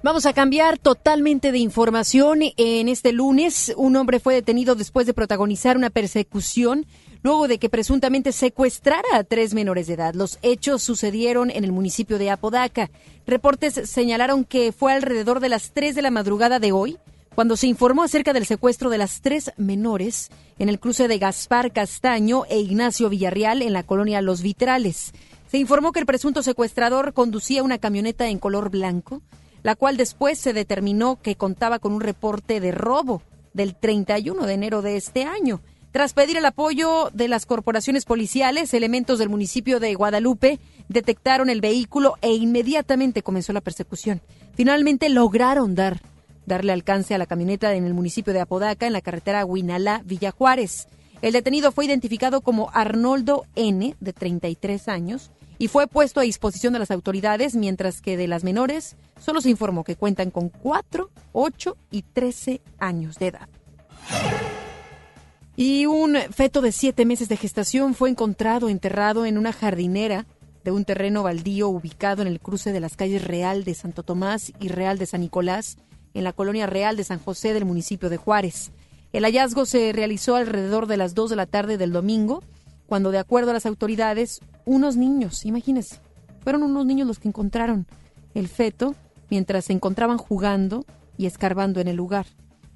Vamos 0.03 0.25
a 0.25 0.33
cambiar 0.33 0.79
totalmente 0.79 1.53
de 1.53 1.59
información. 1.59 2.41
En 2.57 2.89
este 2.89 3.13
lunes, 3.13 3.75
un 3.77 3.97
hombre 3.97 4.19
fue 4.19 4.33
detenido 4.33 4.75
después 4.75 5.07
de 5.07 5.13
protagonizar 5.13 5.77
una 5.77 5.91
persecución 5.91 6.87
luego 7.23 7.49
de 7.49 7.59
que 7.59 7.69
presuntamente 7.69 8.33
secuestrara 8.33 9.09
a 9.15 9.25
tres 9.25 9.55
menores 9.55 9.87
de 9.87 9.95
edad. 9.95 10.15
Los 10.15 10.39
hechos 10.43 10.83
sucedieron 10.83 11.51
en 11.51 11.65
el 11.65 11.73
municipio 11.73 12.19
de 12.19 12.31
Apodaca. 12.31 12.91
Reportes 13.27 13.75
señalaron 13.89 14.45
que 14.45 14.73
fue 14.73 14.93
alrededor 14.93 15.41
de 15.41 15.49
las 15.49 15.73
3 15.73 15.95
de 15.95 16.03
la 16.03 16.11
madrugada 16.11 16.59
de 16.59 16.73
hoy 16.73 16.99
cuando 17.35 17.57
se 17.57 17.69
informó 17.69 18.03
acerca 18.03 18.33
del 18.33 18.45
secuestro 18.45 18.91
de 18.91 18.99
las 18.99 19.21
tres 19.21 19.53
menores 19.57 20.31
en 20.59 20.69
el 20.69 20.81
cruce 20.81 21.09
de 21.09 21.19
Gaspar 21.19 21.73
Castaño 21.73 22.45
e 22.49 22.59
Ignacio 22.59 23.09
Villarreal 23.09 23.63
en 23.63 23.73
la 23.73 23.83
colonia 23.83 24.21
Los 24.21 24.43
Vitrales. 24.43 25.13
Se 25.51 25.59
informó 25.59 25.93
que 25.93 26.01
el 26.01 26.07
presunto 26.07 26.43
secuestrador 26.43 27.13
conducía 27.13 27.63
una 27.63 27.79
camioneta 27.79 28.29
en 28.29 28.39
color 28.39 28.71
blanco, 28.71 29.23
la 29.63 29.75
cual 29.75 29.97
después 29.97 30.39
se 30.39 30.53
determinó 30.53 31.21
que 31.23 31.37
contaba 31.37 31.79
con 31.79 31.93
un 31.93 32.01
reporte 32.01 32.61
de 32.61 32.73
robo 32.73 33.23
del 33.53 33.75
31 33.75 34.47
de 34.47 34.53
enero 34.53 34.83
de 34.83 34.97
este 34.97 35.25
año. 35.25 35.61
Tras 35.93 36.13
pedir 36.13 36.37
el 36.37 36.47
apoyo 36.47 37.11
de 37.13 37.27
las 37.27 37.47
corporaciones 37.47 38.05
policiales, 38.05 38.73
elementos 38.75 39.19
del 39.19 39.29
municipio 39.29 39.81
de 39.81 39.95
Guadalupe 39.95 40.61
detectaron 40.89 41.51
el 41.51 41.61
vehículo 41.61 42.17
e 42.23 42.33
inmediatamente 42.33 43.23
comenzó 43.23 43.53
la 43.53 43.61
persecución. 43.61 44.21
Finalmente 44.55 45.09
lograron 45.09 45.75
dar 45.75 46.01
darle 46.47 46.73
alcance 46.73 47.15
a 47.15 47.19
la 47.19 47.27
camioneta 47.27 47.75
en 47.75 47.85
el 47.85 47.95
municipio 47.95 48.33
de 48.33 48.41
Apodaca, 48.41 48.87
en 48.87 48.93
la 48.93 49.01
carretera 49.01 49.45
Huinalá, 49.45 50.03
Villa 50.05 50.33
Juárez. 50.33 50.89
El 51.23 51.33
detenido 51.33 51.71
fue 51.71 51.85
identificado 51.85 52.41
como 52.41 52.71
Arnoldo 52.73 53.45
N., 53.55 53.95
de 54.01 54.13
33 54.13 54.89
años, 54.89 55.31
y 55.59 55.69
fue 55.69 55.87
puesto 55.87 56.21
a 56.21 56.25
disposición 56.25 56.73
de 56.73 56.79
las 56.79 56.91
autoridades, 56.91 57.55
mientras 57.55 58.01
que 58.01 58.17
de 58.17 58.27
las 58.27 58.43
menores 58.43 58.97
solo 59.21 59.41
se 59.41 59.51
informó 59.51 59.85
que 59.85 59.97
cuentan 59.97 60.31
con 60.31 60.49
4, 60.49 61.11
8 61.33 61.77
y 61.91 62.03
13 62.03 62.63
años 62.79 63.19
de 63.19 63.27
edad. 63.29 63.49
Y 65.63 65.85
un 65.85 66.17
feto 66.31 66.63
de 66.63 66.73
siete 66.73 67.05
meses 67.05 67.29
de 67.29 67.37
gestación 67.37 67.93
fue 67.93 68.09
encontrado 68.09 68.71
enterrado 68.71 69.27
en 69.27 69.37
una 69.37 69.53
jardinera 69.53 70.25
de 70.65 70.71
un 70.71 70.87
terreno 70.87 71.23
baldío 71.23 71.69
ubicado 71.69 72.23
en 72.23 72.29
el 72.29 72.41
cruce 72.41 72.73
de 72.73 72.81
las 72.81 72.97
calles 72.97 73.23
Real 73.23 73.63
de 73.65 73.75
Santo 73.75 74.03
Tomás 74.03 74.55
y 74.59 74.69
Real 74.69 74.97
de 74.97 75.05
San 75.05 75.21
Nicolás, 75.21 75.77
en 76.15 76.25
la 76.25 76.33
colonia 76.33 76.67
Real 76.67 76.97
de 76.97 77.05
San 77.05 77.19
José 77.19 77.53
del 77.53 77.67
municipio 77.67 78.09
de 78.09 78.17
Juárez. 78.17 78.73
El 79.13 79.25
hallazgo 79.25 79.67
se 79.67 79.93
realizó 79.93 80.35
alrededor 80.35 80.87
de 80.87 80.97
las 80.97 81.15
2 81.15 81.29
de 81.29 81.37
la 81.37 81.45
tarde 81.45 81.77
del 81.77 81.93
domingo, 81.93 82.43
cuando 82.87 83.11
de 83.11 83.19
acuerdo 83.19 83.51
a 83.51 83.53
las 83.53 83.67
autoridades, 83.67 84.41
unos 84.65 84.97
niños, 84.97 85.45
imagínense, 85.45 85.99
fueron 86.43 86.63
unos 86.63 86.87
niños 86.87 87.07
los 87.07 87.19
que 87.19 87.29
encontraron 87.29 87.87
el 88.33 88.49
feto 88.49 88.95
mientras 89.29 89.67
se 89.67 89.75
encontraban 89.75 90.17
jugando 90.17 90.87
y 91.19 91.27
escarbando 91.27 91.81
en 91.81 91.89
el 91.89 91.97
lugar. 91.97 92.25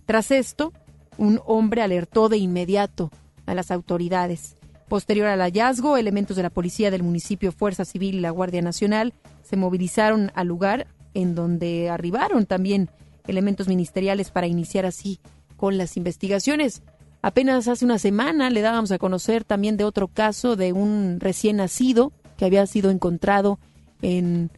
Tras 0.04 0.30
esto, 0.30 0.74
un 1.18 1.40
hombre 1.46 1.82
alertó 1.82 2.28
de 2.28 2.38
inmediato 2.38 3.10
a 3.46 3.54
las 3.54 3.70
autoridades. 3.70 4.56
Posterior 4.88 5.26
al 5.26 5.40
hallazgo, 5.40 5.96
elementos 5.96 6.36
de 6.36 6.42
la 6.42 6.50
policía 6.50 6.90
del 6.90 7.02
municipio, 7.02 7.52
Fuerza 7.52 7.84
Civil 7.84 8.16
y 8.16 8.20
la 8.20 8.30
Guardia 8.30 8.62
Nacional 8.62 9.14
se 9.42 9.56
movilizaron 9.56 10.30
al 10.34 10.48
lugar 10.48 10.86
en 11.14 11.34
donde 11.34 11.88
arribaron 11.88 12.46
también 12.46 12.90
elementos 13.26 13.68
ministeriales 13.68 14.30
para 14.30 14.46
iniciar 14.46 14.84
así 14.86 15.20
con 15.56 15.78
las 15.78 15.96
investigaciones. 15.96 16.82
Apenas 17.22 17.68
hace 17.68 17.84
una 17.84 17.98
semana 17.98 18.50
le 18.50 18.60
dábamos 18.60 18.90
a 18.90 18.98
conocer 18.98 19.44
también 19.44 19.76
de 19.76 19.84
otro 19.84 20.08
caso 20.08 20.56
de 20.56 20.72
un 20.72 21.18
recién 21.20 21.56
nacido 21.56 22.12
que 22.36 22.44
había 22.44 22.66
sido 22.66 22.90
encontrado 22.90 23.58
en, 24.02 24.50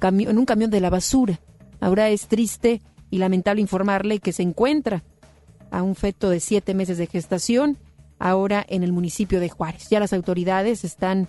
en 0.00 0.38
un 0.38 0.44
camión 0.44 0.70
de 0.70 0.80
la 0.80 0.90
basura. 0.90 1.40
Ahora 1.80 2.10
es 2.10 2.28
triste 2.28 2.80
y 3.10 3.18
lamentable 3.18 3.60
informarle 3.60 4.20
que 4.20 4.32
se 4.32 4.44
encuentra 4.44 5.02
a 5.72 5.82
un 5.82 5.96
feto 5.96 6.30
de 6.30 6.38
siete 6.38 6.74
meses 6.74 6.98
de 6.98 7.08
gestación, 7.08 7.78
ahora 8.18 8.64
en 8.68 8.84
el 8.84 8.92
municipio 8.92 9.40
de 9.40 9.48
Juárez. 9.48 9.88
Ya 9.90 9.98
las 9.98 10.12
autoridades 10.12 10.84
están, 10.84 11.28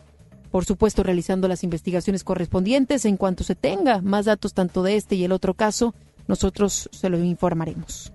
por 0.52 0.66
supuesto, 0.66 1.02
realizando 1.02 1.48
las 1.48 1.64
investigaciones 1.64 2.24
correspondientes. 2.24 3.06
En 3.06 3.18
cuanto 3.18 3.44
se 3.44 3.56
tenga 3.56 4.02
más 4.02 4.26
datos 4.26 4.54
tanto 4.54 4.84
de 4.84 4.98
este 4.98 5.16
y 5.16 5.24
el 5.24 5.32
otro 5.32 5.56
caso, 5.56 5.96
nosotros 6.28 6.90
se 6.92 7.10
lo 7.10 7.18
informaremos. 7.24 8.12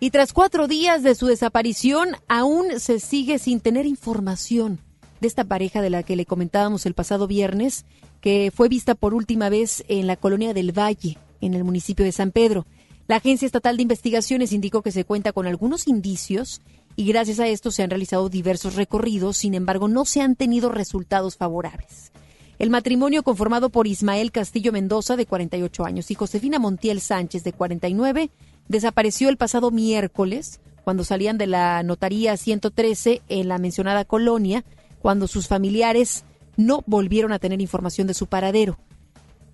Y 0.00 0.10
tras 0.10 0.32
cuatro 0.32 0.66
días 0.66 1.02
de 1.02 1.14
su 1.14 1.26
desaparición, 1.26 2.16
aún 2.26 2.80
se 2.80 3.00
sigue 3.00 3.38
sin 3.38 3.60
tener 3.60 3.84
información 3.84 4.80
de 5.20 5.28
esta 5.28 5.44
pareja 5.44 5.82
de 5.82 5.90
la 5.90 6.02
que 6.02 6.16
le 6.16 6.24
comentábamos 6.24 6.86
el 6.86 6.94
pasado 6.94 7.26
viernes, 7.26 7.84
que 8.22 8.50
fue 8.54 8.68
vista 8.68 8.94
por 8.94 9.12
última 9.12 9.50
vez 9.50 9.84
en 9.88 10.06
la 10.06 10.16
colonia 10.16 10.54
del 10.54 10.76
Valle, 10.76 11.18
en 11.42 11.52
el 11.52 11.64
municipio 11.64 12.04
de 12.04 12.12
San 12.12 12.32
Pedro. 12.32 12.66
La 13.10 13.16
Agencia 13.16 13.44
Estatal 13.44 13.76
de 13.76 13.82
Investigaciones 13.82 14.52
indicó 14.52 14.82
que 14.82 14.92
se 14.92 15.04
cuenta 15.04 15.32
con 15.32 15.48
algunos 15.48 15.88
indicios 15.88 16.60
y 16.94 17.08
gracias 17.08 17.40
a 17.40 17.48
esto 17.48 17.72
se 17.72 17.82
han 17.82 17.90
realizado 17.90 18.28
diversos 18.28 18.76
recorridos, 18.76 19.36
sin 19.36 19.54
embargo 19.54 19.88
no 19.88 20.04
se 20.04 20.20
han 20.20 20.36
tenido 20.36 20.68
resultados 20.68 21.36
favorables. 21.36 22.12
El 22.60 22.70
matrimonio 22.70 23.24
conformado 23.24 23.68
por 23.70 23.88
Ismael 23.88 24.30
Castillo 24.30 24.70
Mendoza, 24.70 25.16
de 25.16 25.26
48 25.26 25.84
años, 25.84 26.08
y 26.12 26.14
Josefina 26.14 26.60
Montiel 26.60 27.00
Sánchez, 27.00 27.42
de 27.42 27.52
49, 27.52 28.30
desapareció 28.68 29.28
el 29.28 29.36
pasado 29.36 29.72
miércoles 29.72 30.60
cuando 30.84 31.02
salían 31.02 31.36
de 31.36 31.48
la 31.48 31.82
notaría 31.82 32.36
113 32.36 33.22
en 33.28 33.48
la 33.48 33.58
mencionada 33.58 34.04
colonia, 34.04 34.64
cuando 35.02 35.26
sus 35.26 35.48
familiares 35.48 36.22
no 36.56 36.84
volvieron 36.86 37.32
a 37.32 37.40
tener 37.40 37.60
información 37.60 38.06
de 38.06 38.14
su 38.14 38.28
paradero. 38.28 38.78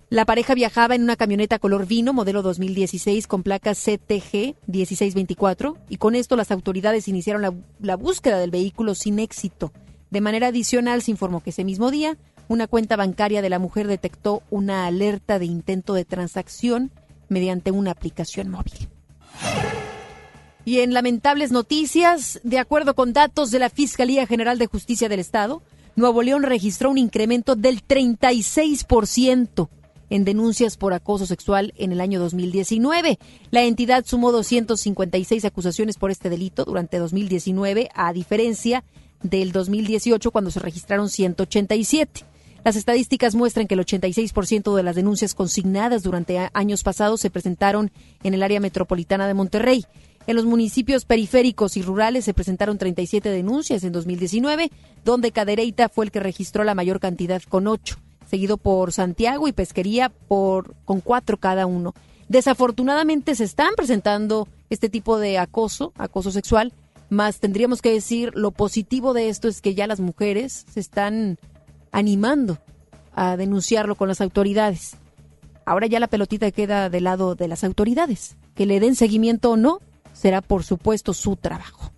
La 0.09 0.23
pareja 0.23 0.53
viajaba 0.53 0.95
en 0.95 1.03
una 1.03 1.17
camioneta 1.17 1.59
color 1.59 1.85
vino 1.85 2.13
modelo 2.13 2.41
2016 2.41 3.27
con 3.27 3.43
placa 3.43 3.73
CTG 3.73 4.55
1624 4.65 5.77
y 5.89 5.97
con 5.97 6.15
esto 6.15 6.37
las 6.37 6.49
autoridades 6.51 7.09
iniciaron 7.09 7.41
la, 7.41 7.53
la, 7.81 7.97
búsqueda 7.97 8.39
del 8.39 8.49
vehículo 8.49 8.95
sin 8.95 9.19
éxito. 9.19 9.73
De 10.09 10.21
manera 10.21 10.47
adicional 10.47 11.01
se 11.01 11.11
informó 11.11 11.43
que 11.43 11.49
ese 11.49 11.65
mismo 11.65 11.91
día 11.91 12.17
una 12.47 12.67
cuenta 12.67 12.95
bancaria 12.95 13.41
de 13.41 13.49
la 13.49 13.59
mujer 13.59 13.85
detectó 13.87 14.43
una 14.49 14.85
alerta 14.85 15.39
de 15.39 15.45
intento 15.45 15.93
de 15.93 16.05
transacción 16.05 16.89
mediante 17.27 17.71
una 17.71 17.91
aplicación 17.91 18.49
móvil. 18.49 18.87
Y 20.63 20.79
en 20.79 20.93
lamentables 20.93 21.51
noticias, 21.51 22.39
de 22.43 22.59
acuerdo 22.59 22.95
con 22.95 23.11
datos 23.11 23.51
de 23.51 23.59
la 23.59 23.69
Fiscalía 23.69 24.25
General 24.25 24.57
de 24.57 24.67
Justicia 24.67 25.09
del 25.09 25.19
Estado, 25.19 25.61
Nuevo 25.97 26.21
León 26.21 26.43
registró 26.43 26.89
un 26.91 26.97
incremento 26.97 27.55
del 27.55 27.85
36% 27.85 29.67
en 30.09 30.25
denuncias 30.25 30.77
por 30.77 30.93
acoso 30.93 31.25
sexual 31.25 31.73
en 31.77 31.91
el 31.91 32.01
año 32.01 32.19
2019. 32.19 33.19
La 33.51 33.63
entidad 33.63 34.05
sumó 34.05 34.31
256 34.31 35.45
acusaciones 35.45 35.97
por 35.97 36.11
este 36.11 36.29
delito 36.29 36.65
durante 36.65 36.97
2019, 36.97 37.89
a 37.93 38.13
diferencia 38.13 38.83
del 39.23 39.51
2018 39.51 40.31
cuando 40.31 40.51
se 40.51 40.59
registraron 40.59 41.09
187. 41.09 42.23
Las 42.63 42.75
estadísticas 42.75 43.35
muestran 43.35 43.67
que 43.67 43.75
el 43.75 43.85
86% 43.85 44.75
de 44.75 44.83
las 44.83 44.95
denuncias 44.95 45.33
consignadas 45.33 46.03
durante 46.03 46.49
años 46.53 46.83
pasados 46.83 47.21
se 47.21 47.29
presentaron 47.29 47.91
en 48.23 48.33
el 48.33 48.43
área 48.43 48.59
metropolitana 48.59 49.27
de 49.27 49.33
Monterrey. 49.33 49.85
En 50.25 50.35
los 50.35 50.45
municipios 50.45 51.05
periféricos 51.05 51.77
y 51.77 51.81
rurales 51.81 52.25
se 52.25 52.33
presentaron 52.33 52.77
37 52.77 53.29
denuncias 53.29 53.85
en 53.85 53.93
2019, 53.93 54.69
donde 55.05 55.31
Cadereyta 55.31 55.87
fue 55.87 56.05
el 56.05 56.11
que 56.11 56.19
registró 56.19 56.65
la 56.65 56.75
mayor 56.75 56.99
cantidad 56.99 57.41
con 57.43 57.67
8 57.67 57.97
seguido 58.29 58.57
por 58.57 58.91
Santiago 58.91 59.47
y 59.47 59.53
Pesquería 59.53 60.09
por, 60.09 60.75
con 60.85 61.01
cuatro 61.01 61.37
cada 61.37 61.65
uno. 61.65 61.93
Desafortunadamente 62.27 63.35
se 63.35 63.45
están 63.45 63.73
presentando 63.75 64.47
este 64.69 64.89
tipo 64.89 65.17
de 65.17 65.37
acoso, 65.37 65.93
acoso 65.97 66.31
sexual, 66.31 66.73
más 67.09 67.39
tendríamos 67.39 67.81
que 67.81 67.91
decir 67.91 68.31
lo 68.35 68.51
positivo 68.51 69.13
de 69.13 69.29
esto 69.29 69.47
es 69.47 69.61
que 69.61 69.75
ya 69.75 69.87
las 69.87 69.99
mujeres 69.99 70.65
se 70.71 70.79
están 70.79 71.37
animando 71.91 72.57
a 73.15 73.37
denunciarlo 73.37 73.95
con 73.95 74.07
las 74.07 74.21
autoridades. 74.21 74.97
Ahora 75.65 75.87
ya 75.87 75.99
la 75.99 76.07
pelotita 76.07 76.51
queda 76.51 76.89
del 76.89 77.05
lado 77.05 77.35
de 77.35 77.47
las 77.47 77.63
autoridades. 77.63 78.35
Que 78.55 78.65
le 78.65 78.79
den 78.79 78.95
seguimiento 78.95 79.51
o 79.51 79.57
no, 79.57 79.79
será 80.13 80.41
por 80.41 80.63
supuesto 80.63 81.13
su 81.13 81.35
trabajo. 81.35 81.91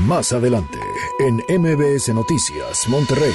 Más 0.00 0.32
adelante, 0.32 0.78
en 1.18 1.36
MBS 1.60 2.14
Noticias, 2.14 2.88
Monterrey. 2.88 3.32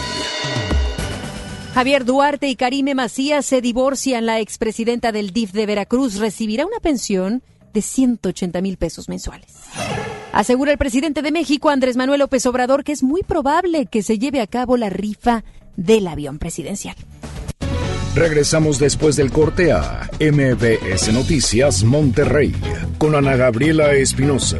Javier 1.74 2.06
Duarte 2.06 2.50
y 2.50 2.56
Karime 2.56 2.94
Macías 2.94 3.48
se 3.48 3.60
divorcian. 3.60 4.28
La 4.28 4.40
expresidenta 4.40 5.12
del 5.12 5.32
DIF 5.32 5.54
de 5.54 5.66
Veracruz 5.66 6.20
recibirá 6.20 6.68
una 6.68 6.80
pensión 6.80 7.42
de 7.74 7.82
180 7.82 8.62
mil 8.62 8.78
pesos 8.78 9.10
mensuales. 9.10 9.48
Asegura 10.34 10.72
el 10.72 10.78
presidente 10.78 11.24
de 11.24 11.32
México, 11.32 11.72
Andrés 11.72 11.98
Manuel 11.98 12.20
López 12.20 12.46
Obrador, 12.46 12.84
que 12.84 12.92
es 12.92 13.02
muy 13.02 13.24
probable 13.24 13.88
que 13.88 14.04
se 14.04 14.20
lleve 14.20 14.40
a 14.40 14.48
cabo 14.48 14.78
la 14.78 14.92
rifa 14.92 15.44
del 15.76 16.06
avión 16.08 16.38
presidencial. 16.38 16.96
Regresamos 18.14 18.78
después 18.78 19.16
del 19.16 19.32
corte 19.32 19.72
a 19.72 20.12
MBS 20.20 21.12
Noticias 21.12 21.84
Monterrey 21.84 22.54
con 23.00 23.16
Ana 23.16 23.36
Gabriela 23.36 23.94
Espinosa. 23.94 24.60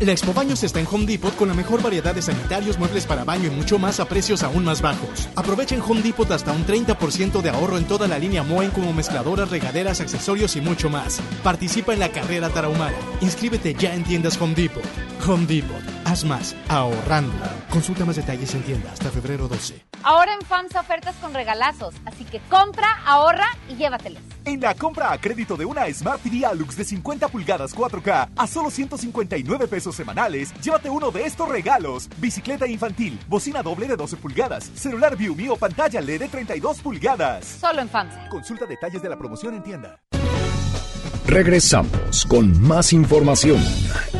La 0.00 0.12
Expo 0.12 0.34
Baños 0.34 0.62
está 0.62 0.78
en 0.78 0.86
Home 0.90 1.06
Depot 1.06 1.34
con 1.34 1.48
la 1.48 1.54
mejor 1.54 1.82
variedad 1.82 2.14
de 2.14 2.20
sanitarios, 2.20 2.78
muebles 2.78 3.06
para 3.06 3.24
baño 3.24 3.46
y 3.46 3.50
mucho 3.50 3.78
más 3.78 3.98
a 3.98 4.04
precios 4.04 4.42
aún 4.42 4.62
más 4.62 4.82
bajos. 4.82 5.26
Aprovecha 5.36 5.74
en 5.74 5.80
Home 5.80 6.02
Depot 6.02 6.30
hasta 6.30 6.52
un 6.52 6.66
30% 6.66 7.40
de 7.40 7.48
ahorro 7.48 7.78
en 7.78 7.86
toda 7.86 8.06
la 8.06 8.18
línea 8.18 8.42
Moen 8.42 8.70
como 8.72 8.92
mezcladoras, 8.92 9.48
regaderas, 9.48 10.02
accesorios 10.02 10.54
y 10.56 10.60
mucho 10.60 10.90
más. 10.90 11.22
Participa 11.42 11.94
en 11.94 12.00
la 12.00 12.10
carrera 12.10 12.50
tarahumara. 12.50 12.98
Inscríbete 13.22 13.72
ya 13.72 13.94
en 13.94 14.04
tiendas 14.04 14.38
Home 14.38 14.54
Depot. 14.54 14.84
Home 15.26 15.46
Depot. 15.46 15.82
Haz 16.04 16.24
más 16.24 16.54
ahorrando. 16.68 17.32
Consulta 17.70 18.04
más 18.04 18.16
detalles 18.16 18.54
en 18.54 18.64
tienda 18.64 18.92
hasta 18.92 19.10
febrero 19.10 19.48
12. 19.48 19.82
Ahora 20.02 20.34
en 20.34 20.42
FAMSA 20.42 20.80
ofertas 20.80 21.16
con 21.22 21.32
regalazos, 21.32 21.94
así 22.04 22.24
que 22.24 22.40
compra, 22.50 23.00
ahorra 23.06 23.46
y 23.70 23.76
llévatelos. 23.76 24.35
En 24.46 24.60
la 24.60 24.76
compra 24.76 25.10
a 25.12 25.20
crédito 25.20 25.56
de 25.56 25.64
una 25.64 25.92
Smart 25.92 26.22
TV 26.22 26.46
Alux 26.46 26.76
de 26.76 26.84
50 26.84 27.26
pulgadas 27.26 27.74
4K 27.74 28.28
a 28.36 28.46
solo 28.46 28.70
159 28.70 29.66
pesos 29.66 29.96
semanales, 29.96 30.54
llévate 30.62 30.88
uno 30.88 31.10
de 31.10 31.24
estos 31.26 31.48
regalos: 31.48 32.08
bicicleta 32.18 32.64
infantil, 32.64 33.18
bocina 33.28 33.60
doble 33.60 33.88
de 33.88 33.96
12 33.96 34.16
pulgadas, 34.18 34.70
celular 34.76 35.16
View 35.16 35.34
o 35.52 35.56
pantalla 35.56 36.00
LED 36.00 36.20
de 36.20 36.28
32 36.28 36.78
pulgadas. 36.78 37.58
Solo 37.60 37.82
en 37.82 37.88
FAMSA. 37.88 38.28
Consulta 38.28 38.66
detalles 38.66 39.02
de 39.02 39.08
la 39.08 39.18
promoción 39.18 39.54
en 39.54 39.64
tienda. 39.64 39.98
Regresamos 41.26 42.24
con 42.26 42.62
más 42.62 42.92
información. 42.92 43.60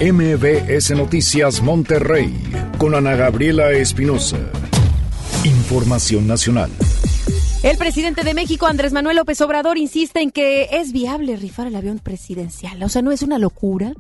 MBS 0.00 0.90
Noticias 0.90 1.62
Monterrey 1.62 2.34
con 2.78 2.96
Ana 2.96 3.14
Gabriela 3.14 3.70
Espinosa. 3.70 4.38
Información 5.44 6.26
nacional. 6.26 6.72
El 7.66 7.79
presidente 7.79 8.22
de 8.22 8.33
México, 8.33 8.68
Andrés 8.68 8.92
Manuel 8.92 9.16
López 9.16 9.40
Obrador, 9.40 9.76
insiste 9.76 10.20
en 10.20 10.31
que 10.31 10.68
es 10.70 10.92
viable 10.92 11.35
rifar 11.35 11.66
el 11.66 11.74
avión 11.74 11.98
presidencial. 11.98 12.81
O 12.85 12.88
sea, 12.88 13.02
no 13.02 13.11
es 13.11 13.22
una 13.22 13.40
locura. 13.40 13.92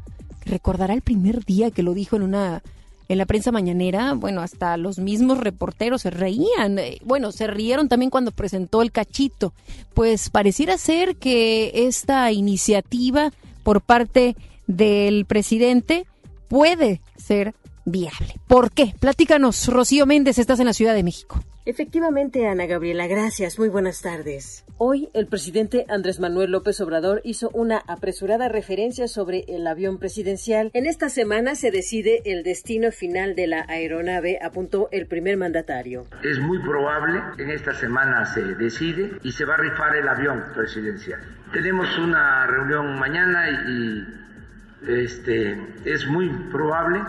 Recordará 0.44 0.94
el 0.94 1.02
primer 1.02 1.44
día 1.44 1.72
que 1.72 1.82
lo 1.82 1.92
dijo 1.92 2.14
en 2.14 2.22
una 2.22 2.62
en 3.08 3.18
la 3.18 3.26
prensa 3.26 3.50
mañanera, 3.50 4.12
bueno, 4.12 4.40
hasta 4.40 4.76
los 4.76 5.00
mismos 5.00 5.38
reporteros 5.38 6.02
se 6.02 6.10
reían. 6.10 6.78
Eh, 6.78 6.98
Bueno, 7.04 7.32
se 7.32 7.48
rieron 7.48 7.88
también 7.88 8.10
cuando 8.10 8.30
presentó 8.30 8.82
el 8.82 8.92
cachito. 8.92 9.52
Pues 9.94 10.30
pareciera 10.30 10.78
ser 10.78 11.16
que 11.16 11.88
esta 11.88 12.30
iniciativa 12.30 13.32
por 13.64 13.80
parte 13.80 14.36
del 14.68 15.24
presidente 15.24 16.06
puede 16.46 17.00
ser 17.16 17.56
viable. 17.84 18.36
¿Por 18.46 18.70
qué? 18.70 18.94
Platícanos, 19.00 19.66
Rocío 19.66 20.06
Méndez, 20.06 20.38
estás 20.38 20.60
en 20.60 20.66
la 20.66 20.72
Ciudad 20.72 20.94
de 20.94 21.02
México. 21.02 21.40
Efectivamente, 21.66 22.46
Ana 22.46 22.66
Gabriela, 22.66 23.08
gracias. 23.08 23.58
Muy 23.58 23.68
buenas 23.68 24.00
tardes. 24.00 24.64
Hoy 24.78 25.08
el 25.14 25.26
presidente 25.26 25.84
Andrés 25.88 26.20
Manuel 26.20 26.52
López 26.52 26.80
Obrador 26.80 27.20
hizo 27.24 27.50
una 27.54 27.78
apresurada 27.88 28.48
referencia 28.48 29.08
sobre 29.08 29.44
el 29.48 29.66
avión 29.66 29.98
presidencial. 29.98 30.70
En 30.74 30.86
esta 30.86 31.08
semana 31.08 31.56
se 31.56 31.72
decide 31.72 32.22
el 32.24 32.44
destino 32.44 32.92
final 32.92 33.34
de 33.34 33.48
la 33.48 33.64
aeronave, 33.66 34.38
apuntó 34.40 34.88
el 34.92 35.08
primer 35.08 35.38
mandatario. 35.38 36.06
Es 36.22 36.38
muy 36.38 36.60
probable, 36.60 37.20
en 37.38 37.50
esta 37.50 37.74
semana 37.74 38.24
se 38.26 38.42
decide 38.42 39.18
y 39.24 39.32
se 39.32 39.44
va 39.44 39.54
a 39.54 39.58
rifar 39.58 39.96
el 39.96 40.06
avión 40.06 40.44
presidencial. 40.54 41.18
Tenemos 41.52 41.98
una 41.98 42.46
reunión 42.46 42.96
mañana 42.96 43.50
y, 43.50 43.72
y, 43.72 45.02
este, 45.02 45.60
es 45.84 46.06
muy 46.06 46.28
probable 46.52 47.00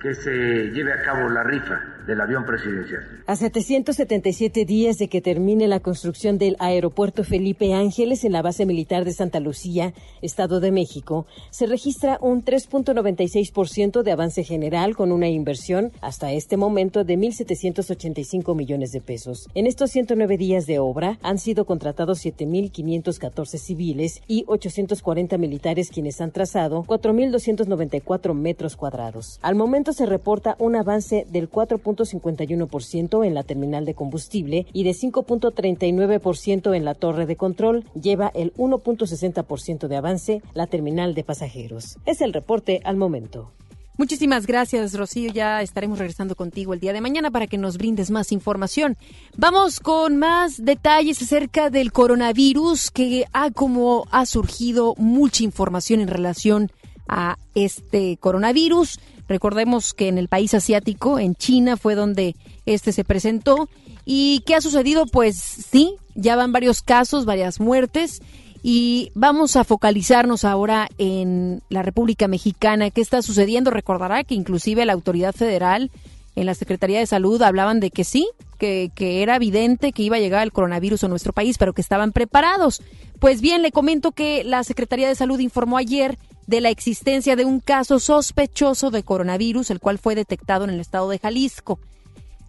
que 0.00 0.14
se 0.14 0.70
lleve 0.70 0.92
a 0.92 1.02
cabo 1.02 1.28
la 1.28 1.42
rifa 1.42 1.95
del 2.06 2.20
avión 2.20 2.44
presidencial. 2.46 3.02
A 3.26 3.36
777 3.36 4.64
días 4.64 4.96
de 4.96 5.08
que 5.08 5.20
termine 5.20 5.66
la 5.68 5.80
construcción 5.80 6.38
del 6.38 6.56
aeropuerto 6.58 7.24
Felipe 7.24 7.74
Ángeles 7.74 8.24
en 8.24 8.32
la 8.32 8.42
base 8.42 8.66
militar 8.66 9.04
de 9.04 9.12
Santa 9.12 9.40
Lucía, 9.40 9.92
Estado 10.22 10.60
de 10.60 10.70
México, 10.70 11.26
se 11.50 11.66
registra 11.66 12.18
un 12.20 12.44
3.96% 12.44 14.02
de 14.02 14.12
avance 14.12 14.44
general 14.44 14.94
con 14.94 15.12
una 15.12 15.28
inversión 15.28 15.92
hasta 16.00 16.32
este 16.32 16.56
momento 16.56 17.04
de 17.04 17.18
1.785 17.18 18.54
millones 18.54 18.92
de 18.92 19.00
pesos. 19.00 19.48
En 19.54 19.66
estos 19.66 19.90
109 19.90 20.36
días 20.36 20.66
de 20.66 20.78
obra 20.78 21.18
han 21.22 21.38
sido 21.38 21.64
contratados 21.64 22.24
7.514 22.24 23.58
civiles 23.58 24.22
y 24.28 24.44
840 24.46 25.38
militares 25.38 25.90
quienes 25.90 26.20
han 26.20 26.30
trazado 26.30 26.84
4.294 26.84 28.34
metros 28.34 28.76
cuadrados. 28.76 29.38
Al 29.42 29.54
momento 29.54 29.92
se 29.92 30.06
reporta 30.06 30.56
un 30.58 30.76
avance 30.76 31.26
del 31.30 31.48
4.51% 31.96 33.26
en 33.26 33.34
la 33.34 33.42
terminal 33.42 33.84
de 33.84 33.94
combustible 33.94 34.66
y 34.72 34.84
de 34.84 34.90
5.39% 34.90 36.76
en 36.76 36.84
la 36.84 36.94
torre 36.94 37.26
de 37.26 37.36
control. 37.36 37.84
Lleva 38.00 38.30
el 38.34 38.52
1.60% 38.54 39.88
de 39.88 39.96
avance 39.96 40.42
la 40.54 40.66
terminal 40.66 41.14
de 41.14 41.24
pasajeros. 41.24 41.98
Es 42.06 42.20
el 42.20 42.32
reporte 42.32 42.80
al 42.84 42.96
momento. 42.96 43.52
Muchísimas 43.98 44.46
gracias, 44.46 44.92
Rocío. 44.92 45.32
Ya 45.32 45.62
estaremos 45.62 45.98
regresando 45.98 46.34
contigo 46.34 46.74
el 46.74 46.80
día 46.80 46.92
de 46.92 47.00
mañana 47.00 47.30
para 47.30 47.46
que 47.46 47.56
nos 47.56 47.78
brindes 47.78 48.10
más 48.10 48.30
información. 48.30 48.98
Vamos 49.38 49.80
con 49.80 50.18
más 50.18 50.62
detalles 50.62 51.22
acerca 51.22 51.70
del 51.70 51.92
coronavirus, 51.92 52.90
que 52.90 53.24
ha 53.32 53.50
como 53.50 54.06
ha 54.10 54.26
surgido 54.26 54.94
mucha 54.98 55.44
información 55.44 56.00
en 56.00 56.08
relación 56.08 56.70
a 57.08 57.38
este 57.54 58.18
coronavirus. 58.18 59.00
Recordemos 59.28 59.92
que 59.92 60.08
en 60.08 60.18
el 60.18 60.28
país 60.28 60.54
asiático, 60.54 61.18
en 61.18 61.34
China, 61.34 61.76
fue 61.76 61.94
donde 61.94 62.36
este 62.64 62.92
se 62.92 63.04
presentó. 63.04 63.68
¿Y 64.04 64.42
qué 64.46 64.54
ha 64.54 64.60
sucedido? 64.60 65.06
Pues 65.06 65.36
sí, 65.36 65.94
ya 66.14 66.36
van 66.36 66.52
varios 66.52 66.82
casos, 66.82 67.24
varias 67.24 67.60
muertes. 67.60 68.22
Y 68.62 69.10
vamos 69.14 69.56
a 69.56 69.64
focalizarnos 69.64 70.44
ahora 70.44 70.88
en 70.98 71.62
la 71.68 71.82
República 71.82 72.28
Mexicana. 72.28 72.90
¿Qué 72.90 73.00
está 73.00 73.22
sucediendo? 73.22 73.70
Recordará 73.70 74.24
que 74.24 74.34
inclusive 74.34 74.84
la 74.84 74.92
autoridad 74.92 75.34
federal 75.34 75.90
en 76.34 76.46
la 76.46 76.54
Secretaría 76.54 76.98
de 76.98 77.06
Salud 77.06 77.40
hablaban 77.42 77.80
de 77.80 77.90
que 77.90 78.04
sí, 78.04 78.28
que, 78.58 78.90
que, 78.94 79.22
era 79.22 79.36
evidente 79.36 79.92
que 79.92 80.02
iba 80.02 80.16
a 80.16 80.20
llegar 80.20 80.42
el 80.42 80.52
coronavirus 80.52 81.04
a 81.04 81.08
nuestro 81.08 81.32
país, 81.32 81.58
pero 81.58 81.72
que 81.72 81.80
estaban 81.80 82.12
preparados. 82.12 82.82
Pues 83.18 83.40
bien, 83.40 83.62
le 83.62 83.72
comento 83.72 84.12
que 84.12 84.44
la 84.44 84.62
Secretaría 84.62 85.08
de 85.08 85.14
Salud 85.14 85.38
informó 85.38 85.78
ayer 85.78 86.18
de 86.46 86.60
la 86.60 86.70
existencia 86.70 87.36
de 87.36 87.44
un 87.44 87.60
caso 87.60 87.98
sospechoso 87.98 88.90
de 88.90 89.02
coronavirus, 89.02 89.70
el 89.70 89.80
cual 89.80 89.98
fue 89.98 90.14
detectado 90.14 90.64
en 90.64 90.70
el 90.70 90.80
estado 90.80 91.08
de 91.08 91.18
Jalisco. 91.18 91.78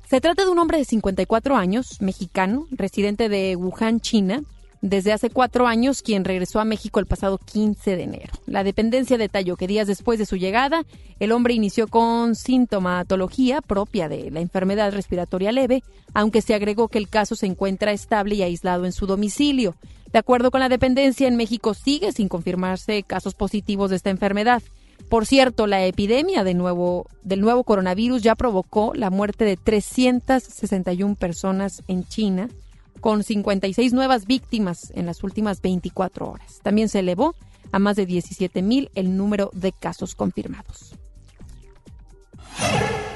Se 0.10 0.22
trata 0.22 0.46
de 0.46 0.52
un 0.52 0.60
hombre 0.60 0.78
de 0.78 0.86
54 0.86 1.56
años, 1.56 2.02
mexicano, 2.02 2.68
residente 2.72 3.28
de 3.28 3.56
Wuhan, 3.56 4.00
China, 4.00 4.44
desde 4.82 5.12
hace 5.12 5.30
cuatro 5.30 5.68
años, 5.68 6.02
quien 6.02 6.24
regresó 6.24 6.60
a 6.60 6.66
México 6.66 7.00
el 7.00 7.08
pasado 7.08 7.40
15 7.40 7.96
de 7.96 8.04
enero. 8.04 8.34
La 8.46 8.64
dependencia 8.64 9.18
detalló 9.18 9.58
que 9.58 9.68
días 9.68 9.88
después 9.88 10.20
de 10.20 10.26
su 10.26 10.38
llegada, 10.38 10.84
el 11.20 11.32
hombre 11.32 11.56
inició 11.56 11.88
con 11.88 12.36
sintomatología 12.36 13.62
propia 13.62 14.08
de 14.08 14.30
la 14.32 14.40
enfermedad 14.40 14.94
respiratoria 14.94 15.52
leve, 15.52 15.84
aunque 16.14 16.42
se 16.42 16.54
agregó 16.54 16.88
que 16.88 17.00
el 17.00 17.10
caso 17.10 17.36
se 17.36 17.48
encuentra 17.48 17.92
estable 17.92 18.36
y 18.36 18.44
aislado 18.44 18.86
en 18.86 18.92
su 18.92 19.08
domicilio. 19.08 19.76
De 20.12 20.20
acuerdo 20.20 20.52
con 20.52 20.62
la 20.62 20.70
dependencia, 20.70 21.28
en 21.28 21.36
México 21.36 21.74
sigue 21.74 22.12
sin 22.12 22.30
confirmarse 22.30 23.04
casos 23.04 23.34
positivos 23.36 23.90
de 23.90 23.98
esta 23.98 24.10
enfermedad. 24.10 24.64
Por 25.10 25.26
cierto, 25.26 25.68
la 25.68 25.86
epidemia 25.86 26.44
del 26.44 26.58
nuevo 26.58 27.64
coronavirus 27.64 28.22
ya 28.24 28.36
provocó 28.36 28.94
la 28.94 29.10
muerte 29.10 29.46
de 29.46 29.58
361 29.58 31.16
personas 31.16 31.84
en 31.88 32.06
China, 32.06 32.50
con 33.00 33.24
56 33.24 33.94
nuevas 33.94 34.26
víctimas 34.26 34.92
en 34.96 35.06
las 35.06 35.24
últimas 35.24 35.62
24 35.62 36.30
horas. 36.30 36.60
También 36.64 36.90
se 36.90 37.00
elevó 37.00 37.36
a 37.72 37.80
más 37.80 37.96
de 37.96 38.06
17 38.06 38.62
mil 38.62 38.90
el 38.96 39.16
número 39.16 39.52
de 39.54 39.72
casos 39.72 40.16
confirmados. 40.16 40.96